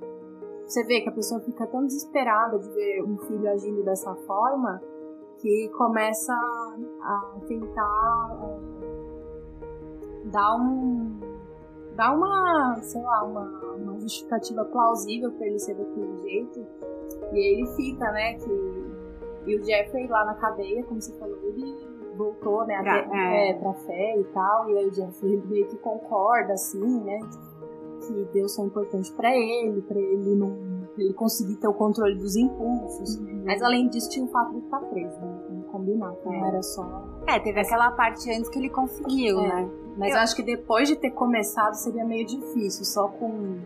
Você 0.67 0.83
vê 0.83 1.01
que 1.01 1.09
a 1.09 1.11
pessoa 1.13 1.39
fica 1.41 1.65
tão 1.67 1.85
desesperada 1.85 2.59
de 2.59 2.67
ver 2.69 3.03
um 3.03 3.17
filho 3.19 3.49
agindo 3.49 3.83
dessa 3.83 4.13
forma 4.15 4.81
que 5.37 5.69
começa 5.77 6.33
a 6.33 7.39
tentar 7.47 8.37
é, 8.43 10.27
dar 10.29 10.55
um 10.57 11.19
dar 11.95 12.13
uma, 12.15 12.77
sei 12.81 13.01
lá, 13.01 13.23
uma, 13.23 13.41
uma 13.75 13.99
justificativa 13.99 14.63
plausível 14.65 15.31
para 15.31 15.47
ele 15.47 15.57
ser 15.57 15.73
daquele 15.73 16.15
jeito. 16.17 16.59
E 17.31 17.35
aí 17.35 17.53
ele 17.59 17.67
fica, 17.75 18.11
né, 18.11 18.35
que 18.35 18.87
e 19.47 19.55
o 19.55 19.63
Jeffrey 19.63 20.07
lá 20.07 20.25
na 20.25 20.35
cadeia, 20.35 20.83
como 20.83 21.01
você 21.01 21.11
falou, 21.17 21.37
ele 21.41 21.87
voltou, 22.15 22.65
né, 22.67 22.83
Pra- 22.83 22.99
até, 22.99 23.15
é. 23.17 23.49
é, 23.49 23.53
pra 23.53 23.73
fé 23.73 24.19
e 24.19 24.23
tal, 24.25 24.69
e 24.69 24.77
aí 24.77 24.87
o 24.87 24.93
Jeffrey 24.93 25.41
meio 25.47 25.67
que 25.67 25.77
concorda, 25.77 26.53
assim, 26.53 26.99
né, 27.03 27.17
que 27.97 28.27
Deus 28.33 28.57
é 28.57 28.61
importante 28.63 29.11
pra 29.13 29.35
ele, 29.35 29.81
pra 29.81 29.99
ele 29.99 30.35
não 30.35 30.77
pra 30.95 31.03
ele 31.03 31.13
conseguir 31.13 31.55
ter 31.57 31.67
o 31.67 31.73
controle 31.73 32.15
dos 32.17 32.35
impulsos. 32.35 33.19
Mas 33.45 33.61
além 33.61 33.87
disso, 33.87 34.09
tinha 34.09 34.25
o 34.25 34.29
fato 34.29 34.51
de 34.53 34.59
estar 34.65 34.79
preso, 34.79 35.15
né, 35.19 35.39
vamos 35.47 35.67
combinar, 35.67 36.11
que 36.15 36.25
não 36.25 36.33
É. 36.45 36.47
era 36.47 36.63
só... 36.63 37.03
É, 37.27 37.39
teve 37.39 37.59
aquela 37.59 37.91
parte 37.91 38.31
antes 38.31 38.49
que 38.49 38.57
ele 38.57 38.69
conseguiu, 38.69 39.39
É. 39.41 39.47
né? 39.47 39.69
Mas 39.97 40.13
eu 40.13 40.19
acho 40.19 40.35
que 40.35 40.41
depois 40.43 40.87
de 40.87 40.95
ter 40.95 41.11
começado 41.11 41.73
seria 41.75 42.03
meio 42.03 42.25
difícil, 42.25 42.83
só 42.83 43.07
com 43.09 43.57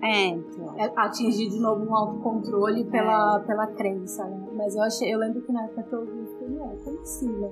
É, 0.00 0.26
então. 0.28 0.74
atingir 0.96 1.48
de 1.48 1.60
novo 1.60 1.84
um 1.84 1.94
autocontrole 1.96 2.84
pela, 2.84 3.40
pela 3.40 3.66
crença, 3.68 4.24
né? 4.24 4.48
Mas 4.54 4.74
eu 4.76 4.82
achei, 4.82 5.12
eu 5.14 5.18
lembro 5.18 5.40
que 5.42 5.52
na 5.52 5.64
época 5.64 5.82
que 5.84 5.92
eu 5.92 6.00
ouvi, 6.00 6.18
eu 6.18 6.26
fiquei, 6.26 6.48
"Ué, 6.58 6.76
como 6.84 7.00
assim, 7.00 7.28
né? 7.32 7.50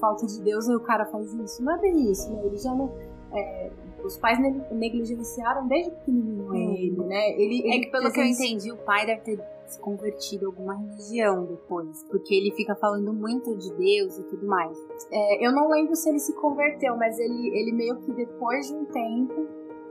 Falta 0.00 0.26
de 0.26 0.40
Deus 0.40 0.68
e 0.68 0.74
o 0.74 0.80
cara 0.80 1.04
faz 1.06 1.32
isso. 1.34 1.62
Não 1.64 1.74
é 1.74 1.78
bem 1.80 2.10
isso, 2.10 2.32
né? 2.32 2.42
Ele 2.44 2.56
já 2.56 2.72
não. 2.74 2.92
É, 3.34 3.70
os 4.04 4.16
pais 4.16 4.38
ne- 4.38 4.64
negligenciaram 4.72 5.66
desde 5.66 5.90
pequenininho 5.90 6.54
ele, 6.54 7.04
né? 7.04 7.30
Ele, 7.32 7.62
É 7.68 7.74
ele 7.76 7.84
que 7.86 7.90
pelo 7.90 8.12
que 8.12 8.20
eu 8.20 8.24
entendi, 8.24 8.70
o 8.72 8.76
pai 8.76 9.04
deve 9.06 9.20
ter 9.22 9.44
se 9.66 9.80
convertido 9.80 10.44
a 10.44 10.48
alguma 10.48 10.74
religião 10.74 11.44
depois. 11.46 12.04
Porque 12.10 12.34
ele 12.34 12.54
fica 12.54 12.74
falando 12.76 13.12
muito 13.12 13.56
de 13.56 13.72
Deus 13.74 14.18
e 14.18 14.22
tudo 14.24 14.46
mais. 14.46 14.76
É, 15.10 15.46
eu 15.46 15.52
não 15.52 15.68
lembro 15.68 15.96
se 15.96 16.08
ele 16.08 16.18
se 16.18 16.34
converteu, 16.34 16.96
mas 16.96 17.18
ele, 17.18 17.48
ele 17.58 17.72
meio 17.72 17.96
que 17.96 18.12
depois 18.12 18.68
de 18.68 18.74
um 18.74 18.84
tempo, 18.84 19.46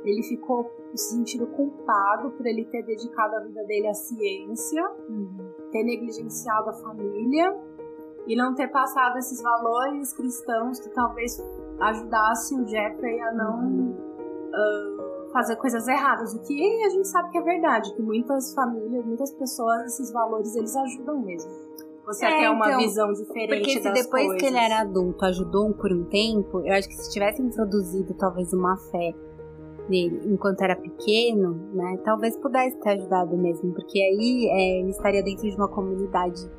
ele 0.05 0.21
ficou 0.23 0.69
se 0.93 1.15
sentindo 1.15 1.47
culpado 1.47 2.29
por 2.31 2.45
ele 2.45 2.65
ter 2.65 2.83
dedicado 2.83 3.35
a 3.35 3.39
vida 3.39 3.63
dele 3.63 3.87
à 3.87 3.93
ciência, 3.95 4.83
ter 5.71 5.83
negligenciado 5.83 6.69
a 6.69 6.73
família 6.73 7.51
e 8.27 8.35
não 8.35 8.53
ter 8.55 8.67
passado 8.69 9.17
esses 9.17 9.41
valores 9.41 10.13
cristãos 10.13 10.79
que 10.79 10.89
talvez 10.89 11.37
ajudasse 11.79 12.55
o 12.55 12.67
Jeffrey 12.67 13.19
a 13.21 13.33
não 13.33 13.95
ah, 14.53 15.29
fazer 15.33 15.55
coisas 15.57 15.87
erradas. 15.87 16.33
O 16.33 16.41
que 16.41 16.83
a 16.85 16.89
gente 16.89 17.07
sabe 17.07 17.31
que 17.31 17.37
é 17.37 17.41
verdade, 17.41 17.93
que 17.93 18.01
muitas 18.01 18.53
famílias, 18.53 19.05
muitas 19.05 19.31
pessoas, 19.31 19.85
esses 19.85 20.11
valores 20.11 20.55
eles 20.55 20.75
ajudam 20.75 21.19
mesmo. 21.21 21.51
Você 22.05 22.25
É, 22.25 22.39
ter 22.39 22.49
uma 22.49 22.67
então, 22.67 22.79
visão 22.79 23.13
diferente 23.13 23.49
Porque 23.49 23.81
se 23.81 23.91
depois 23.91 24.25
coisas. 24.25 24.37
que 24.37 24.45
ele 24.45 24.57
era 24.57 24.81
adulto 24.81 25.25
ajudou 25.25 25.73
por 25.73 25.91
um 25.91 26.03
tempo, 26.05 26.59
eu 26.59 26.73
acho 26.73 26.87
que 26.87 26.95
se 26.95 27.11
tivesse 27.11 27.41
introduzido 27.41 28.13
talvez 28.15 28.51
uma 28.51 28.75
fé 28.77 29.13
nele 29.89 30.21
enquanto 30.25 30.61
era 30.61 30.75
pequeno, 30.75 31.55
né, 31.73 31.97
talvez 32.03 32.37
pudesse 32.37 32.77
ter 32.77 32.91
ajudado 32.91 33.37
mesmo, 33.37 33.73
porque 33.73 33.99
aí 33.99 34.49
é, 34.49 34.79
ele 34.81 34.89
estaria 34.89 35.23
dentro 35.23 35.49
de 35.49 35.55
uma 35.55 35.67
comunidade 35.67 36.49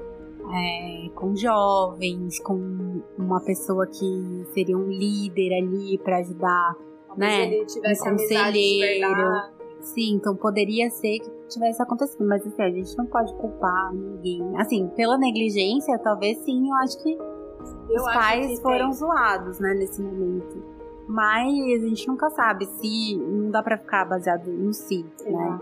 é, 0.52 1.08
com 1.14 1.34
jovens, 1.34 2.40
com 2.40 3.02
uma 3.18 3.40
pessoa 3.40 3.86
que 3.86 4.44
seria 4.52 4.76
um 4.76 4.88
líder 4.88 5.62
ali 5.62 5.98
para 5.98 6.18
ajudar 6.18 6.76
Talvez 7.14 7.38
né, 7.38 7.54
ele 7.54 7.66
tivesse 7.66 8.08
um 8.08 8.12
conselheiro. 8.12 9.54
Sim, 9.80 10.14
então 10.14 10.34
poderia 10.34 10.88
ser 10.90 11.18
que 11.18 11.30
tivesse 11.48 11.82
acontecido, 11.82 12.26
mas 12.26 12.44
assim, 12.46 12.62
a 12.62 12.70
gente 12.70 12.96
não 12.96 13.06
pode 13.06 13.32
culpar 13.34 13.92
ninguém. 13.92 14.42
Assim, 14.56 14.88
pela 14.96 15.18
negligência, 15.18 15.98
talvez 15.98 16.38
sim, 16.38 16.68
eu 16.68 16.74
acho 16.76 17.02
que 17.02 17.12
Eu 17.12 17.96
os 17.96 18.06
acho 18.06 18.18
pais 18.18 18.46
que 18.48 18.62
foram 18.62 18.86
tem. 18.86 18.92
zoados, 18.94 19.60
né, 19.60 19.74
nesse 19.74 20.02
momento. 20.02 20.62
Mas 21.06 21.82
a 21.84 21.86
gente 21.86 22.08
nunca 22.08 22.30
sabe 22.30 22.64
se 22.64 23.16
não 23.18 23.50
dá 23.50 23.62
pra 23.62 23.76
ficar 23.76 24.06
baseado 24.06 24.50
no 24.50 24.72
si, 24.72 25.04
né? 25.26 25.60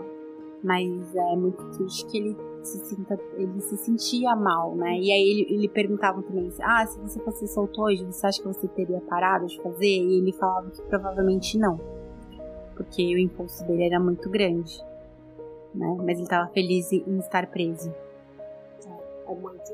Mas 0.63 1.13
é 1.13 1.35
muito 1.35 1.61
triste 1.71 2.05
que 2.05 2.17
ele 2.17 2.37
se 2.63 2.79
sinta, 2.85 3.19
ele 3.35 3.59
se 3.61 3.77
sentia 3.77 4.35
mal, 4.35 4.75
né? 4.75 4.97
E 4.97 5.11
aí 5.11 5.29
ele, 5.29 5.53
ele 5.53 5.67
perguntava 5.69 6.21
também, 6.21 6.51
ah, 6.61 6.85
se 6.85 6.99
você 6.99 7.19
fosse 7.19 7.47
solto 7.47 7.81
hoje, 7.81 8.03
você 8.05 8.25
acha 8.25 8.41
que 8.41 8.47
você 8.47 8.67
teria 8.67 9.01
parado 9.01 9.45
de 9.45 9.61
fazer? 9.61 9.85
E 9.85 10.17
ele 10.19 10.31
falava 10.33 10.69
que 10.69 10.81
provavelmente 10.83 11.57
não. 11.57 11.79
Porque 12.75 13.03
o 13.15 13.19
impulso 13.19 13.65
dele 13.67 13.85
era 13.85 13.99
muito 13.99 14.29
grande. 14.29 14.81
Né? 15.73 15.97
Mas 16.03 16.19
ele 16.19 16.27
tava 16.27 16.51
feliz 16.51 16.91
em 16.91 17.17
estar 17.17 17.47
preso. 17.47 17.93
É 19.27 19.35
muito, 19.35 19.73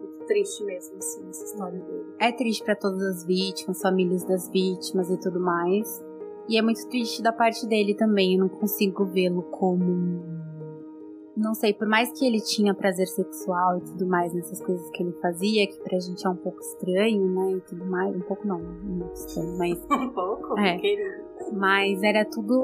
muito 0.00 0.26
triste 0.26 0.64
mesmo, 0.64 0.98
assim, 0.98 1.28
essa 1.28 1.44
história 1.44 1.78
dele. 1.78 2.14
É 2.18 2.32
triste 2.32 2.64
pra 2.64 2.74
todas 2.74 3.02
as 3.02 3.24
vítimas, 3.24 3.80
famílias 3.80 4.24
das 4.24 4.48
vítimas 4.48 5.10
e 5.10 5.18
tudo 5.18 5.40
mais. 5.40 6.04
E 6.48 6.58
é 6.58 6.62
muito 6.62 6.86
triste 6.88 7.22
da 7.22 7.32
parte 7.32 7.66
dele 7.66 7.94
também. 7.94 8.34
Eu 8.34 8.40
não 8.40 8.48
consigo 8.48 9.04
vê-lo 9.04 9.42
como. 9.44 10.33
Não 11.36 11.52
sei, 11.52 11.74
por 11.74 11.88
mais 11.88 12.12
que 12.16 12.24
ele 12.24 12.40
tinha 12.40 12.72
prazer 12.72 13.08
sexual 13.08 13.78
e 13.78 13.80
tudo 13.80 14.06
mais 14.06 14.32
nessas 14.32 14.60
coisas 14.62 14.88
que 14.90 15.02
ele 15.02 15.12
fazia, 15.20 15.66
que 15.66 15.78
pra 15.80 15.98
gente 15.98 16.24
é 16.24 16.30
um 16.30 16.36
pouco 16.36 16.60
estranho, 16.60 17.28
né? 17.28 17.52
E 17.52 17.60
tudo 17.62 17.84
mais. 17.86 18.14
Um 18.14 18.20
pouco 18.20 18.46
não, 18.46 18.60
muito 18.60 19.12
estranho, 19.14 19.58
mas 19.58 19.84
Um 19.90 20.10
pouco, 20.10 20.58
É. 20.58 20.76
querido. 20.78 21.24
mas 21.52 22.02
era 22.04 22.24
tudo 22.24 22.60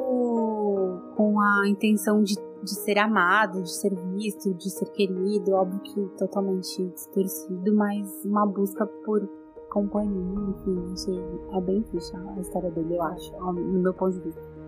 com 1.16 1.40
a 1.40 1.68
intenção 1.68 2.22
de, 2.22 2.36
de 2.62 2.70
ser 2.70 2.98
amado, 2.98 3.60
de 3.62 3.72
ser 3.72 3.92
visto, 3.94 4.54
de 4.54 4.70
ser 4.70 4.86
querido, 4.92 5.52
óbvio 5.52 5.80
que 5.80 6.00
totalmente 6.16 6.86
distorcido, 6.90 7.74
mas 7.74 8.24
uma 8.24 8.46
busca 8.46 8.86
por 9.04 9.28
companhia, 9.70 10.40
enfim, 10.50 10.92
achei, 10.92 11.20
é 11.56 11.60
bem 11.60 11.82
triste 11.82 12.16
a 12.16 12.40
história 12.40 12.70
dele, 12.70 12.96
eu 12.96 13.02
acho, 13.02 13.32
no 13.40 13.80
meu 13.80 13.94
ponto 13.94 14.12
de 14.16 14.20
vista. 14.20 14.59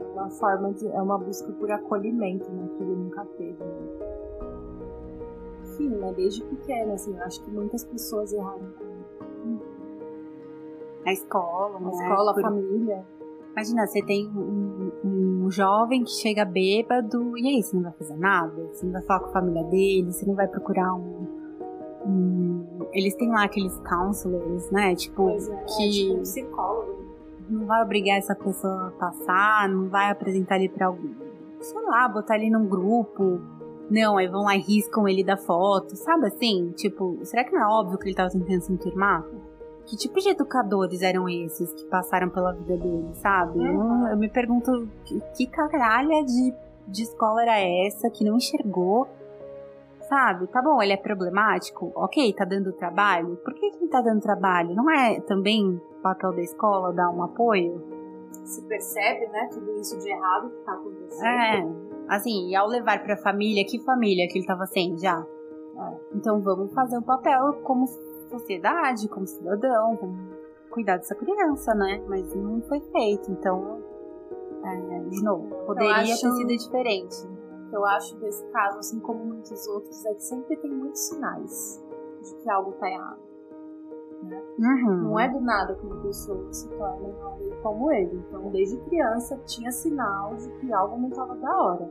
É 0.00 0.04
uma 0.12 0.30
forma 0.30 0.72
de. 0.72 0.86
É 0.88 1.00
uma 1.02 1.18
busca 1.18 1.52
por 1.52 1.70
acolhimento, 1.70 2.50
né? 2.50 2.68
Que 2.76 2.82
ele 2.82 2.94
nunca 2.96 3.24
teve. 3.36 3.62
né? 3.62 3.98
Enfim, 5.64 5.88
né? 5.88 6.12
Desde 6.14 6.42
pequeno, 6.44 6.92
assim, 6.92 7.16
eu 7.16 7.22
acho 7.24 7.42
que 7.42 7.50
muitas 7.50 7.84
pessoas 7.84 8.32
erraram 8.32 8.60
A 11.06 11.12
escola, 11.12 11.76
a 11.76 11.80
né? 11.80 11.90
escola, 11.90 12.30
a 12.30 12.34
por- 12.34 12.42
família. 12.42 13.04
Imagina, 13.52 13.86
você 13.86 14.02
tem 14.04 14.28
um, 14.36 14.90
um 15.04 15.50
jovem 15.50 16.02
que 16.02 16.10
chega 16.10 16.44
bêbado, 16.44 17.38
e 17.38 17.46
aí, 17.46 17.62
você 17.62 17.76
não 17.76 17.84
vai 17.84 17.92
fazer 17.92 18.16
nada? 18.16 18.66
Você 18.72 18.84
não 18.84 18.92
vai 18.94 19.02
falar 19.02 19.20
com 19.20 19.26
a 19.26 19.32
família 19.32 19.62
dele, 19.64 20.12
você 20.12 20.26
não 20.26 20.34
vai 20.34 20.48
procurar 20.48 20.92
um. 20.94 21.26
um- 22.06 22.86
Eles 22.92 23.14
têm 23.16 23.28
lá 23.30 23.44
aqueles 23.44 23.78
counselors, 23.80 24.70
né? 24.70 24.94
Tipo, 24.96 25.24
Pois 25.24 25.48
é, 25.48 25.56
que 25.64 25.82
é 25.86 25.90
tipo 25.90 26.14
um 26.14 26.20
psicólogo. 26.22 27.03
Não 27.48 27.66
vai 27.66 27.82
obrigar 27.82 28.18
essa 28.18 28.34
pessoa 28.34 28.88
a 28.88 28.90
passar, 28.92 29.68
não 29.68 29.88
vai 29.88 30.10
apresentar 30.10 30.56
ele 30.56 30.68
pra 30.68 30.86
algum. 30.86 31.14
Sei 31.60 31.80
lá, 31.82 32.08
botar 32.08 32.36
ele 32.36 32.50
num 32.50 32.66
grupo. 32.66 33.40
Não, 33.90 34.16
aí 34.16 34.26
vão 34.28 34.44
lá 34.44 34.56
e 34.56 34.60
riscam 34.60 35.06
ele 35.06 35.22
da 35.22 35.36
foto, 35.36 35.94
sabe 35.96 36.26
assim? 36.26 36.72
Tipo, 36.72 37.18
será 37.22 37.44
que 37.44 37.52
não 37.52 37.62
é 37.62 37.66
óbvio 37.66 37.98
que 37.98 38.06
ele 38.06 38.14
tava 38.14 38.30
tentando 38.30 38.60
se 38.60 38.72
enturmar? 38.72 39.24
Que 39.86 39.96
tipo 39.96 40.18
de 40.18 40.30
educadores 40.30 41.02
eram 41.02 41.28
esses 41.28 41.70
que 41.74 41.84
passaram 41.86 42.30
pela 42.30 42.52
vida 42.52 42.78
dele, 42.78 43.10
sabe? 43.14 43.58
Eu, 43.58 44.08
eu 44.10 44.16
me 44.16 44.30
pergunto 44.30 44.88
que, 45.04 45.20
que 45.36 45.46
de, 45.46 46.54
de 46.88 47.02
escola 47.02 47.42
era 47.42 47.58
essa 47.86 48.08
que 48.08 48.24
não 48.24 48.36
enxergou, 48.36 49.06
sabe? 50.08 50.46
Tá 50.46 50.62
bom, 50.62 50.82
ele 50.82 50.94
é 50.94 50.96
problemático, 50.96 51.92
ok, 51.94 52.32
tá 52.32 52.46
dando 52.46 52.72
trabalho. 52.72 53.36
Por 53.44 53.52
que, 53.52 53.70
que 53.70 53.76
ele 53.76 53.90
tá 53.90 54.00
dando 54.00 54.22
trabalho? 54.22 54.74
Não 54.74 54.90
é 54.90 55.20
também 55.20 55.78
papel 56.04 56.32
da 56.34 56.42
escola 56.42 56.92
dar 56.92 57.10
um 57.10 57.22
apoio? 57.22 57.82
Se 58.44 58.62
percebe, 58.62 59.26
né, 59.28 59.48
tudo 59.50 59.72
isso 59.80 59.98
de 59.98 60.10
errado 60.10 60.50
que 60.50 60.64
tá 60.64 60.72
acontecendo. 60.72 61.24
É, 61.26 62.14
assim, 62.14 62.50
e 62.50 62.54
ao 62.54 62.68
levar 62.68 63.02
pra 63.02 63.16
família, 63.16 63.64
que 63.66 63.78
família 63.80 64.28
que 64.28 64.38
ele 64.38 64.46
tava 64.46 64.66
sem 64.66 64.96
já? 64.98 65.26
É, 65.76 65.96
então 66.14 66.42
vamos 66.42 66.72
fazer 66.74 66.96
o 66.96 67.00
um 67.00 67.02
papel 67.02 67.54
como 67.62 67.86
sociedade, 68.30 69.08
como 69.08 69.26
cidadão, 69.26 69.96
como 69.96 70.14
cuidar 70.70 70.98
dessa 70.98 71.14
criança, 71.14 71.74
né? 71.74 72.04
Mas 72.06 72.34
não 72.34 72.60
foi 72.62 72.80
feito, 72.80 73.32
então, 73.32 73.82
é, 74.62 75.08
de 75.08 75.22
novo, 75.22 75.48
poderia 75.64 75.94
acho... 75.94 76.20
ter 76.20 76.32
sido 76.32 76.48
diferente 76.48 77.16
que 77.70 77.76
eu 77.76 77.84
acho 77.84 78.16
desse 78.18 78.44
caso, 78.50 78.78
assim 78.78 79.00
como 79.00 79.24
muitos 79.24 79.66
outros, 79.66 80.04
é 80.04 80.14
que 80.14 80.22
sempre 80.22 80.56
tem 80.56 80.70
muitos 80.70 81.00
sinais 81.00 81.82
de 82.22 82.34
que 82.36 82.50
algo 82.50 82.72
tá 82.72 82.90
errado. 82.90 83.23
Né? 84.24 84.42
Uhum. 84.58 84.96
Não 85.04 85.20
é 85.20 85.28
do 85.28 85.40
nada 85.40 85.74
que 85.74 85.86
uma 85.86 86.00
pessoa 86.02 86.52
se 86.52 86.68
torna 86.68 87.08
como 87.62 87.92
ele. 87.92 88.16
Então, 88.28 88.50
desde 88.50 88.76
criança, 88.78 89.38
tinha 89.46 89.70
sinal 89.70 90.34
de 90.34 90.48
que 90.58 90.72
algo 90.72 90.98
não 90.98 91.08
estava 91.08 91.34
da 91.36 91.62
hora. 91.62 91.90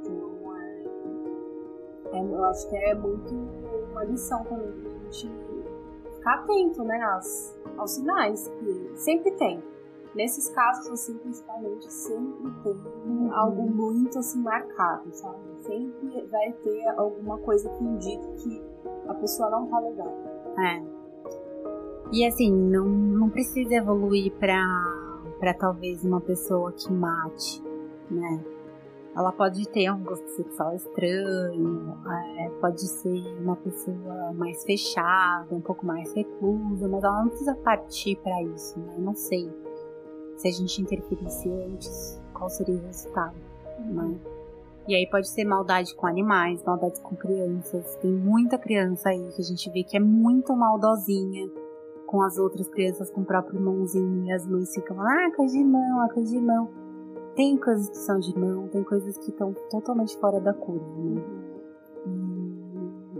Então, 0.00 0.56
é, 0.56 2.18
é, 2.18 2.22
eu 2.22 2.44
acho 2.44 2.68
que 2.68 2.76
é 2.76 2.94
muito 2.94 3.34
uma 3.90 4.04
lição 4.04 4.44
também 4.44 4.72
pra 4.72 4.90
gente 5.10 5.30
ficar 6.14 6.34
atento 6.34 6.84
né, 6.84 7.00
aos, 7.02 7.56
aos 7.76 7.90
sinais 7.92 8.48
que 8.48 8.92
sempre 8.96 9.30
tem. 9.32 9.62
Nesses 10.14 10.48
casos, 10.48 10.90
assim, 10.90 11.16
principalmente, 11.18 11.92
sempre 11.92 12.50
tem 12.62 12.76
uhum. 13.06 13.32
algo 13.32 13.70
muito, 13.70 14.18
assim, 14.18 14.40
marcado, 14.40 15.12
sabe? 15.12 15.38
Sempre 15.62 16.26
vai 16.26 16.52
ter 16.52 16.88
alguma 16.96 17.38
coisa 17.38 17.68
que 17.70 17.84
indique 17.84 18.26
que 18.38 18.62
a 19.06 19.14
pessoa 19.14 19.50
não 19.50 19.66
tá 19.66 19.78
legal. 19.78 20.12
É. 20.58 20.97
E, 22.10 22.26
assim, 22.26 22.50
não, 22.50 22.86
não 22.86 23.28
precisa 23.28 23.74
evoluir 23.74 24.32
pra, 24.32 24.64
pra 25.38 25.52
talvez 25.52 26.02
uma 26.04 26.20
pessoa 26.20 26.72
que 26.72 26.90
mate, 26.90 27.62
né? 28.10 28.42
Ela 29.14 29.32
pode 29.32 29.68
ter 29.68 29.90
um 29.90 30.02
gosto 30.04 30.26
sexual 30.28 30.74
estranho, 30.74 31.94
é, 32.08 32.50
pode 32.60 32.86
ser 32.86 33.36
uma 33.40 33.56
pessoa 33.56 34.32
mais 34.32 34.64
fechada, 34.64 35.54
um 35.54 35.60
pouco 35.60 35.84
mais 35.84 36.14
reclusa, 36.14 36.88
mas 36.88 37.02
ela 37.02 37.22
não 37.22 37.28
precisa 37.28 37.54
partir 37.56 38.16
para 38.22 38.42
isso, 38.42 38.78
né? 38.78 38.94
Eu 38.96 39.02
não 39.02 39.14
sei 39.14 39.50
se 40.36 40.48
a 40.48 40.52
gente 40.52 40.80
interferisse 40.80 41.50
antes, 41.50 42.22
qual 42.32 42.48
seria 42.48 42.76
o 42.76 42.86
resultado, 42.86 43.34
né? 43.80 44.14
E 44.86 44.94
aí 44.94 45.06
pode 45.10 45.28
ser 45.28 45.44
maldade 45.44 45.94
com 45.94 46.06
animais, 46.06 46.64
maldade 46.64 46.98
com 47.02 47.14
crianças. 47.14 47.96
Tem 47.96 48.10
muita 48.10 48.56
criança 48.56 49.10
aí 49.10 49.28
que 49.34 49.42
a 49.42 49.44
gente 49.44 49.68
vê 49.70 49.82
que 49.82 49.96
é 49.96 50.00
muito 50.00 50.56
maldosinha 50.56 51.50
com 52.08 52.22
as 52.22 52.38
outras 52.38 52.66
crianças, 52.68 53.10
com 53.10 53.20
o 53.20 53.24
próprio 53.24 53.58
irmãozinho. 53.58 54.24
E 54.24 54.32
as 54.32 54.46
mães 54.46 54.74
ficam, 54.74 54.98
ah, 55.00 55.30
coisa 55.36 55.52
de 55.52 55.60
irmão, 55.60 56.00
ah, 56.00 56.08
coisa 56.08 56.30
de 56.30 56.36
irmão. 56.36 56.68
Tem 57.36 57.56
coisas 57.56 57.88
que 57.90 57.98
são 57.98 58.18
de 58.18 58.30
irmão, 58.30 58.66
tem 58.68 58.82
coisas 58.82 59.16
que 59.18 59.30
estão 59.30 59.52
totalmente 59.70 60.16
fora 60.18 60.40
da 60.40 60.54
curva, 60.54 60.86
né? 60.96 61.22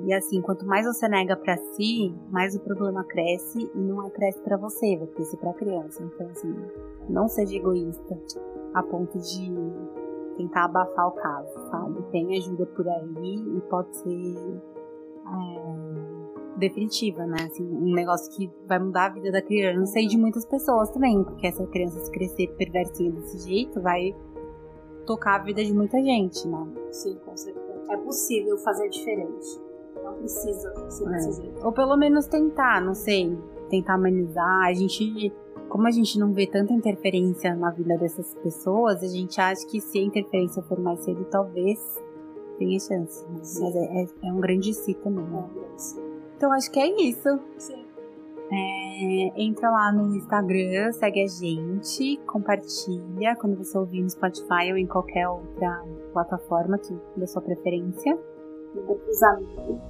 E 0.06 0.12
assim, 0.14 0.40
quanto 0.40 0.64
mais 0.66 0.86
você 0.86 1.06
nega 1.06 1.36
para 1.36 1.58
si, 1.58 2.14
mais 2.30 2.56
o 2.56 2.60
problema 2.60 3.04
cresce 3.04 3.70
e 3.74 3.78
não 3.78 4.06
é 4.06 4.10
cresce 4.10 4.40
para 4.40 4.56
você, 4.56 4.96
vai 4.96 5.06
crescer 5.08 5.36
para 5.36 5.50
a 5.50 5.54
criança. 5.54 6.02
Então 6.02 6.26
assim, 6.30 6.54
não 7.10 7.28
seja 7.28 7.54
egoísta 7.54 8.18
a 8.72 8.82
ponto 8.82 9.18
de 9.18 9.52
tentar 10.38 10.64
abafar 10.64 11.08
o 11.08 11.12
caso, 11.12 11.52
sabe? 11.70 12.02
Tem 12.10 12.38
ajuda 12.38 12.64
por 12.64 12.88
aí 12.88 13.36
e 13.54 13.60
pode 13.68 13.94
ser 13.98 14.62
é, 15.26 16.17
definitiva, 16.58 17.24
né? 17.26 17.36
Assim, 17.44 17.64
um 17.64 17.94
negócio 17.94 18.30
que 18.36 18.50
vai 18.66 18.78
mudar 18.78 19.06
a 19.06 19.08
vida 19.10 19.30
da 19.30 19.42
criança 19.42 20.00
e 20.00 20.06
de 20.06 20.18
muitas 20.18 20.44
pessoas 20.44 20.90
também, 20.90 21.22
porque 21.24 21.46
essa 21.46 21.66
criança 21.66 22.00
se 22.00 22.10
crescer 22.10 22.48
perversinha 22.56 23.10
desse 23.12 23.48
jeito 23.48 23.80
vai 23.80 24.14
tocar 25.06 25.36
a 25.36 25.44
vida 25.44 25.64
de 25.64 25.72
muita 25.72 25.98
gente, 26.02 26.46
né? 26.46 26.66
Sim, 26.90 27.16
com 27.24 27.36
certeza. 27.36 27.68
É 27.90 27.96
possível 27.96 28.58
fazer 28.58 28.88
diferente 28.90 29.68
não 30.08 30.14
precisa 30.14 30.72
ser 30.90 31.32
jeito. 31.42 31.64
Ou 31.64 31.72
pelo 31.72 31.96
menos 31.96 32.26
tentar, 32.26 32.80
não 32.80 32.94
sei, 32.94 33.36
tentar 33.68 33.94
amenizar. 33.94 34.66
A 34.66 34.72
gente, 34.72 35.32
como 35.68 35.86
a 35.86 35.90
gente 35.90 36.18
não 36.18 36.32
vê 36.32 36.46
tanta 36.46 36.72
interferência 36.72 37.54
na 37.54 37.70
vida 37.70 37.96
dessas 37.96 38.34
pessoas, 38.36 39.02
a 39.02 39.08
gente 39.08 39.40
acha 39.40 39.66
que 39.66 39.80
se 39.80 39.98
a 39.98 40.02
interferência 40.02 40.62
for 40.62 40.78
mais 40.78 41.00
cedo, 41.00 41.24
talvez 41.26 41.78
tenha 42.58 42.78
chance. 42.78 43.24
Né? 43.26 43.38
Mas 43.38 43.60
é, 43.60 44.02
é, 44.02 44.06
é, 44.24 44.32
um 44.32 44.40
grande 44.40 44.72
si 44.74 44.94
também. 44.94 45.24
Né? 45.24 46.07
Então 46.38 46.52
acho 46.52 46.70
que 46.70 46.78
é 46.78 46.86
isso. 47.02 47.40
Sim. 47.58 47.84
É, 48.50 49.42
entra 49.42 49.68
lá 49.70 49.92
no 49.92 50.14
Instagram, 50.16 50.92
segue 50.92 51.22
a 51.22 51.26
gente, 51.26 52.16
compartilha 52.26 53.36
quando 53.36 53.56
você 53.56 53.76
ouvir 53.76 54.02
no 54.02 54.08
Spotify 54.08 54.70
ou 54.70 54.78
em 54.78 54.86
qualquer 54.86 55.28
outra 55.28 55.84
plataforma 56.12 56.78
que 56.78 56.96
da 57.16 57.26
sua 57.26 57.42
preferência. 57.42 58.16
Manda 58.72 58.94
pros 58.94 59.22
amigos. 59.22 59.80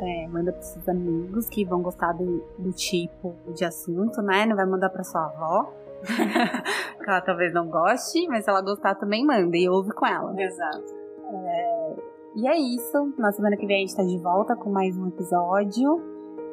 É, 0.00 0.28
manda 0.28 0.52
pros 0.52 0.66
seus 0.66 0.88
amigos 0.88 1.48
que 1.50 1.64
vão 1.64 1.82
gostar 1.82 2.12
do, 2.12 2.42
do 2.58 2.72
tipo 2.72 3.36
de 3.54 3.66
assunto, 3.66 4.22
né? 4.22 4.46
Não 4.46 4.56
vai 4.56 4.64
mandar 4.64 4.88
pra 4.88 5.04
sua 5.04 5.26
avó. 5.26 5.72
que 7.04 7.10
ela 7.10 7.20
talvez 7.20 7.52
não 7.52 7.68
goste, 7.68 8.26
mas 8.28 8.44
se 8.44 8.50
ela 8.50 8.62
gostar 8.62 8.94
também 8.94 9.26
manda 9.26 9.56
e 9.56 9.68
ouve 9.68 9.92
com 9.92 10.06
ela. 10.06 10.34
Exato. 10.40 10.96
É, 11.30 11.96
e 12.38 12.46
é 12.46 12.56
isso. 12.56 13.12
Na 13.18 13.32
semana 13.32 13.56
que 13.56 13.66
vem 13.66 13.78
a 13.78 13.80
gente 13.80 13.96
tá 13.96 14.04
de 14.04 14.16
volta 14.18 14.54
com 14.54 14.70
mais 14.70 14.96
um 14.96 15.08
episódio. 15.08 16.00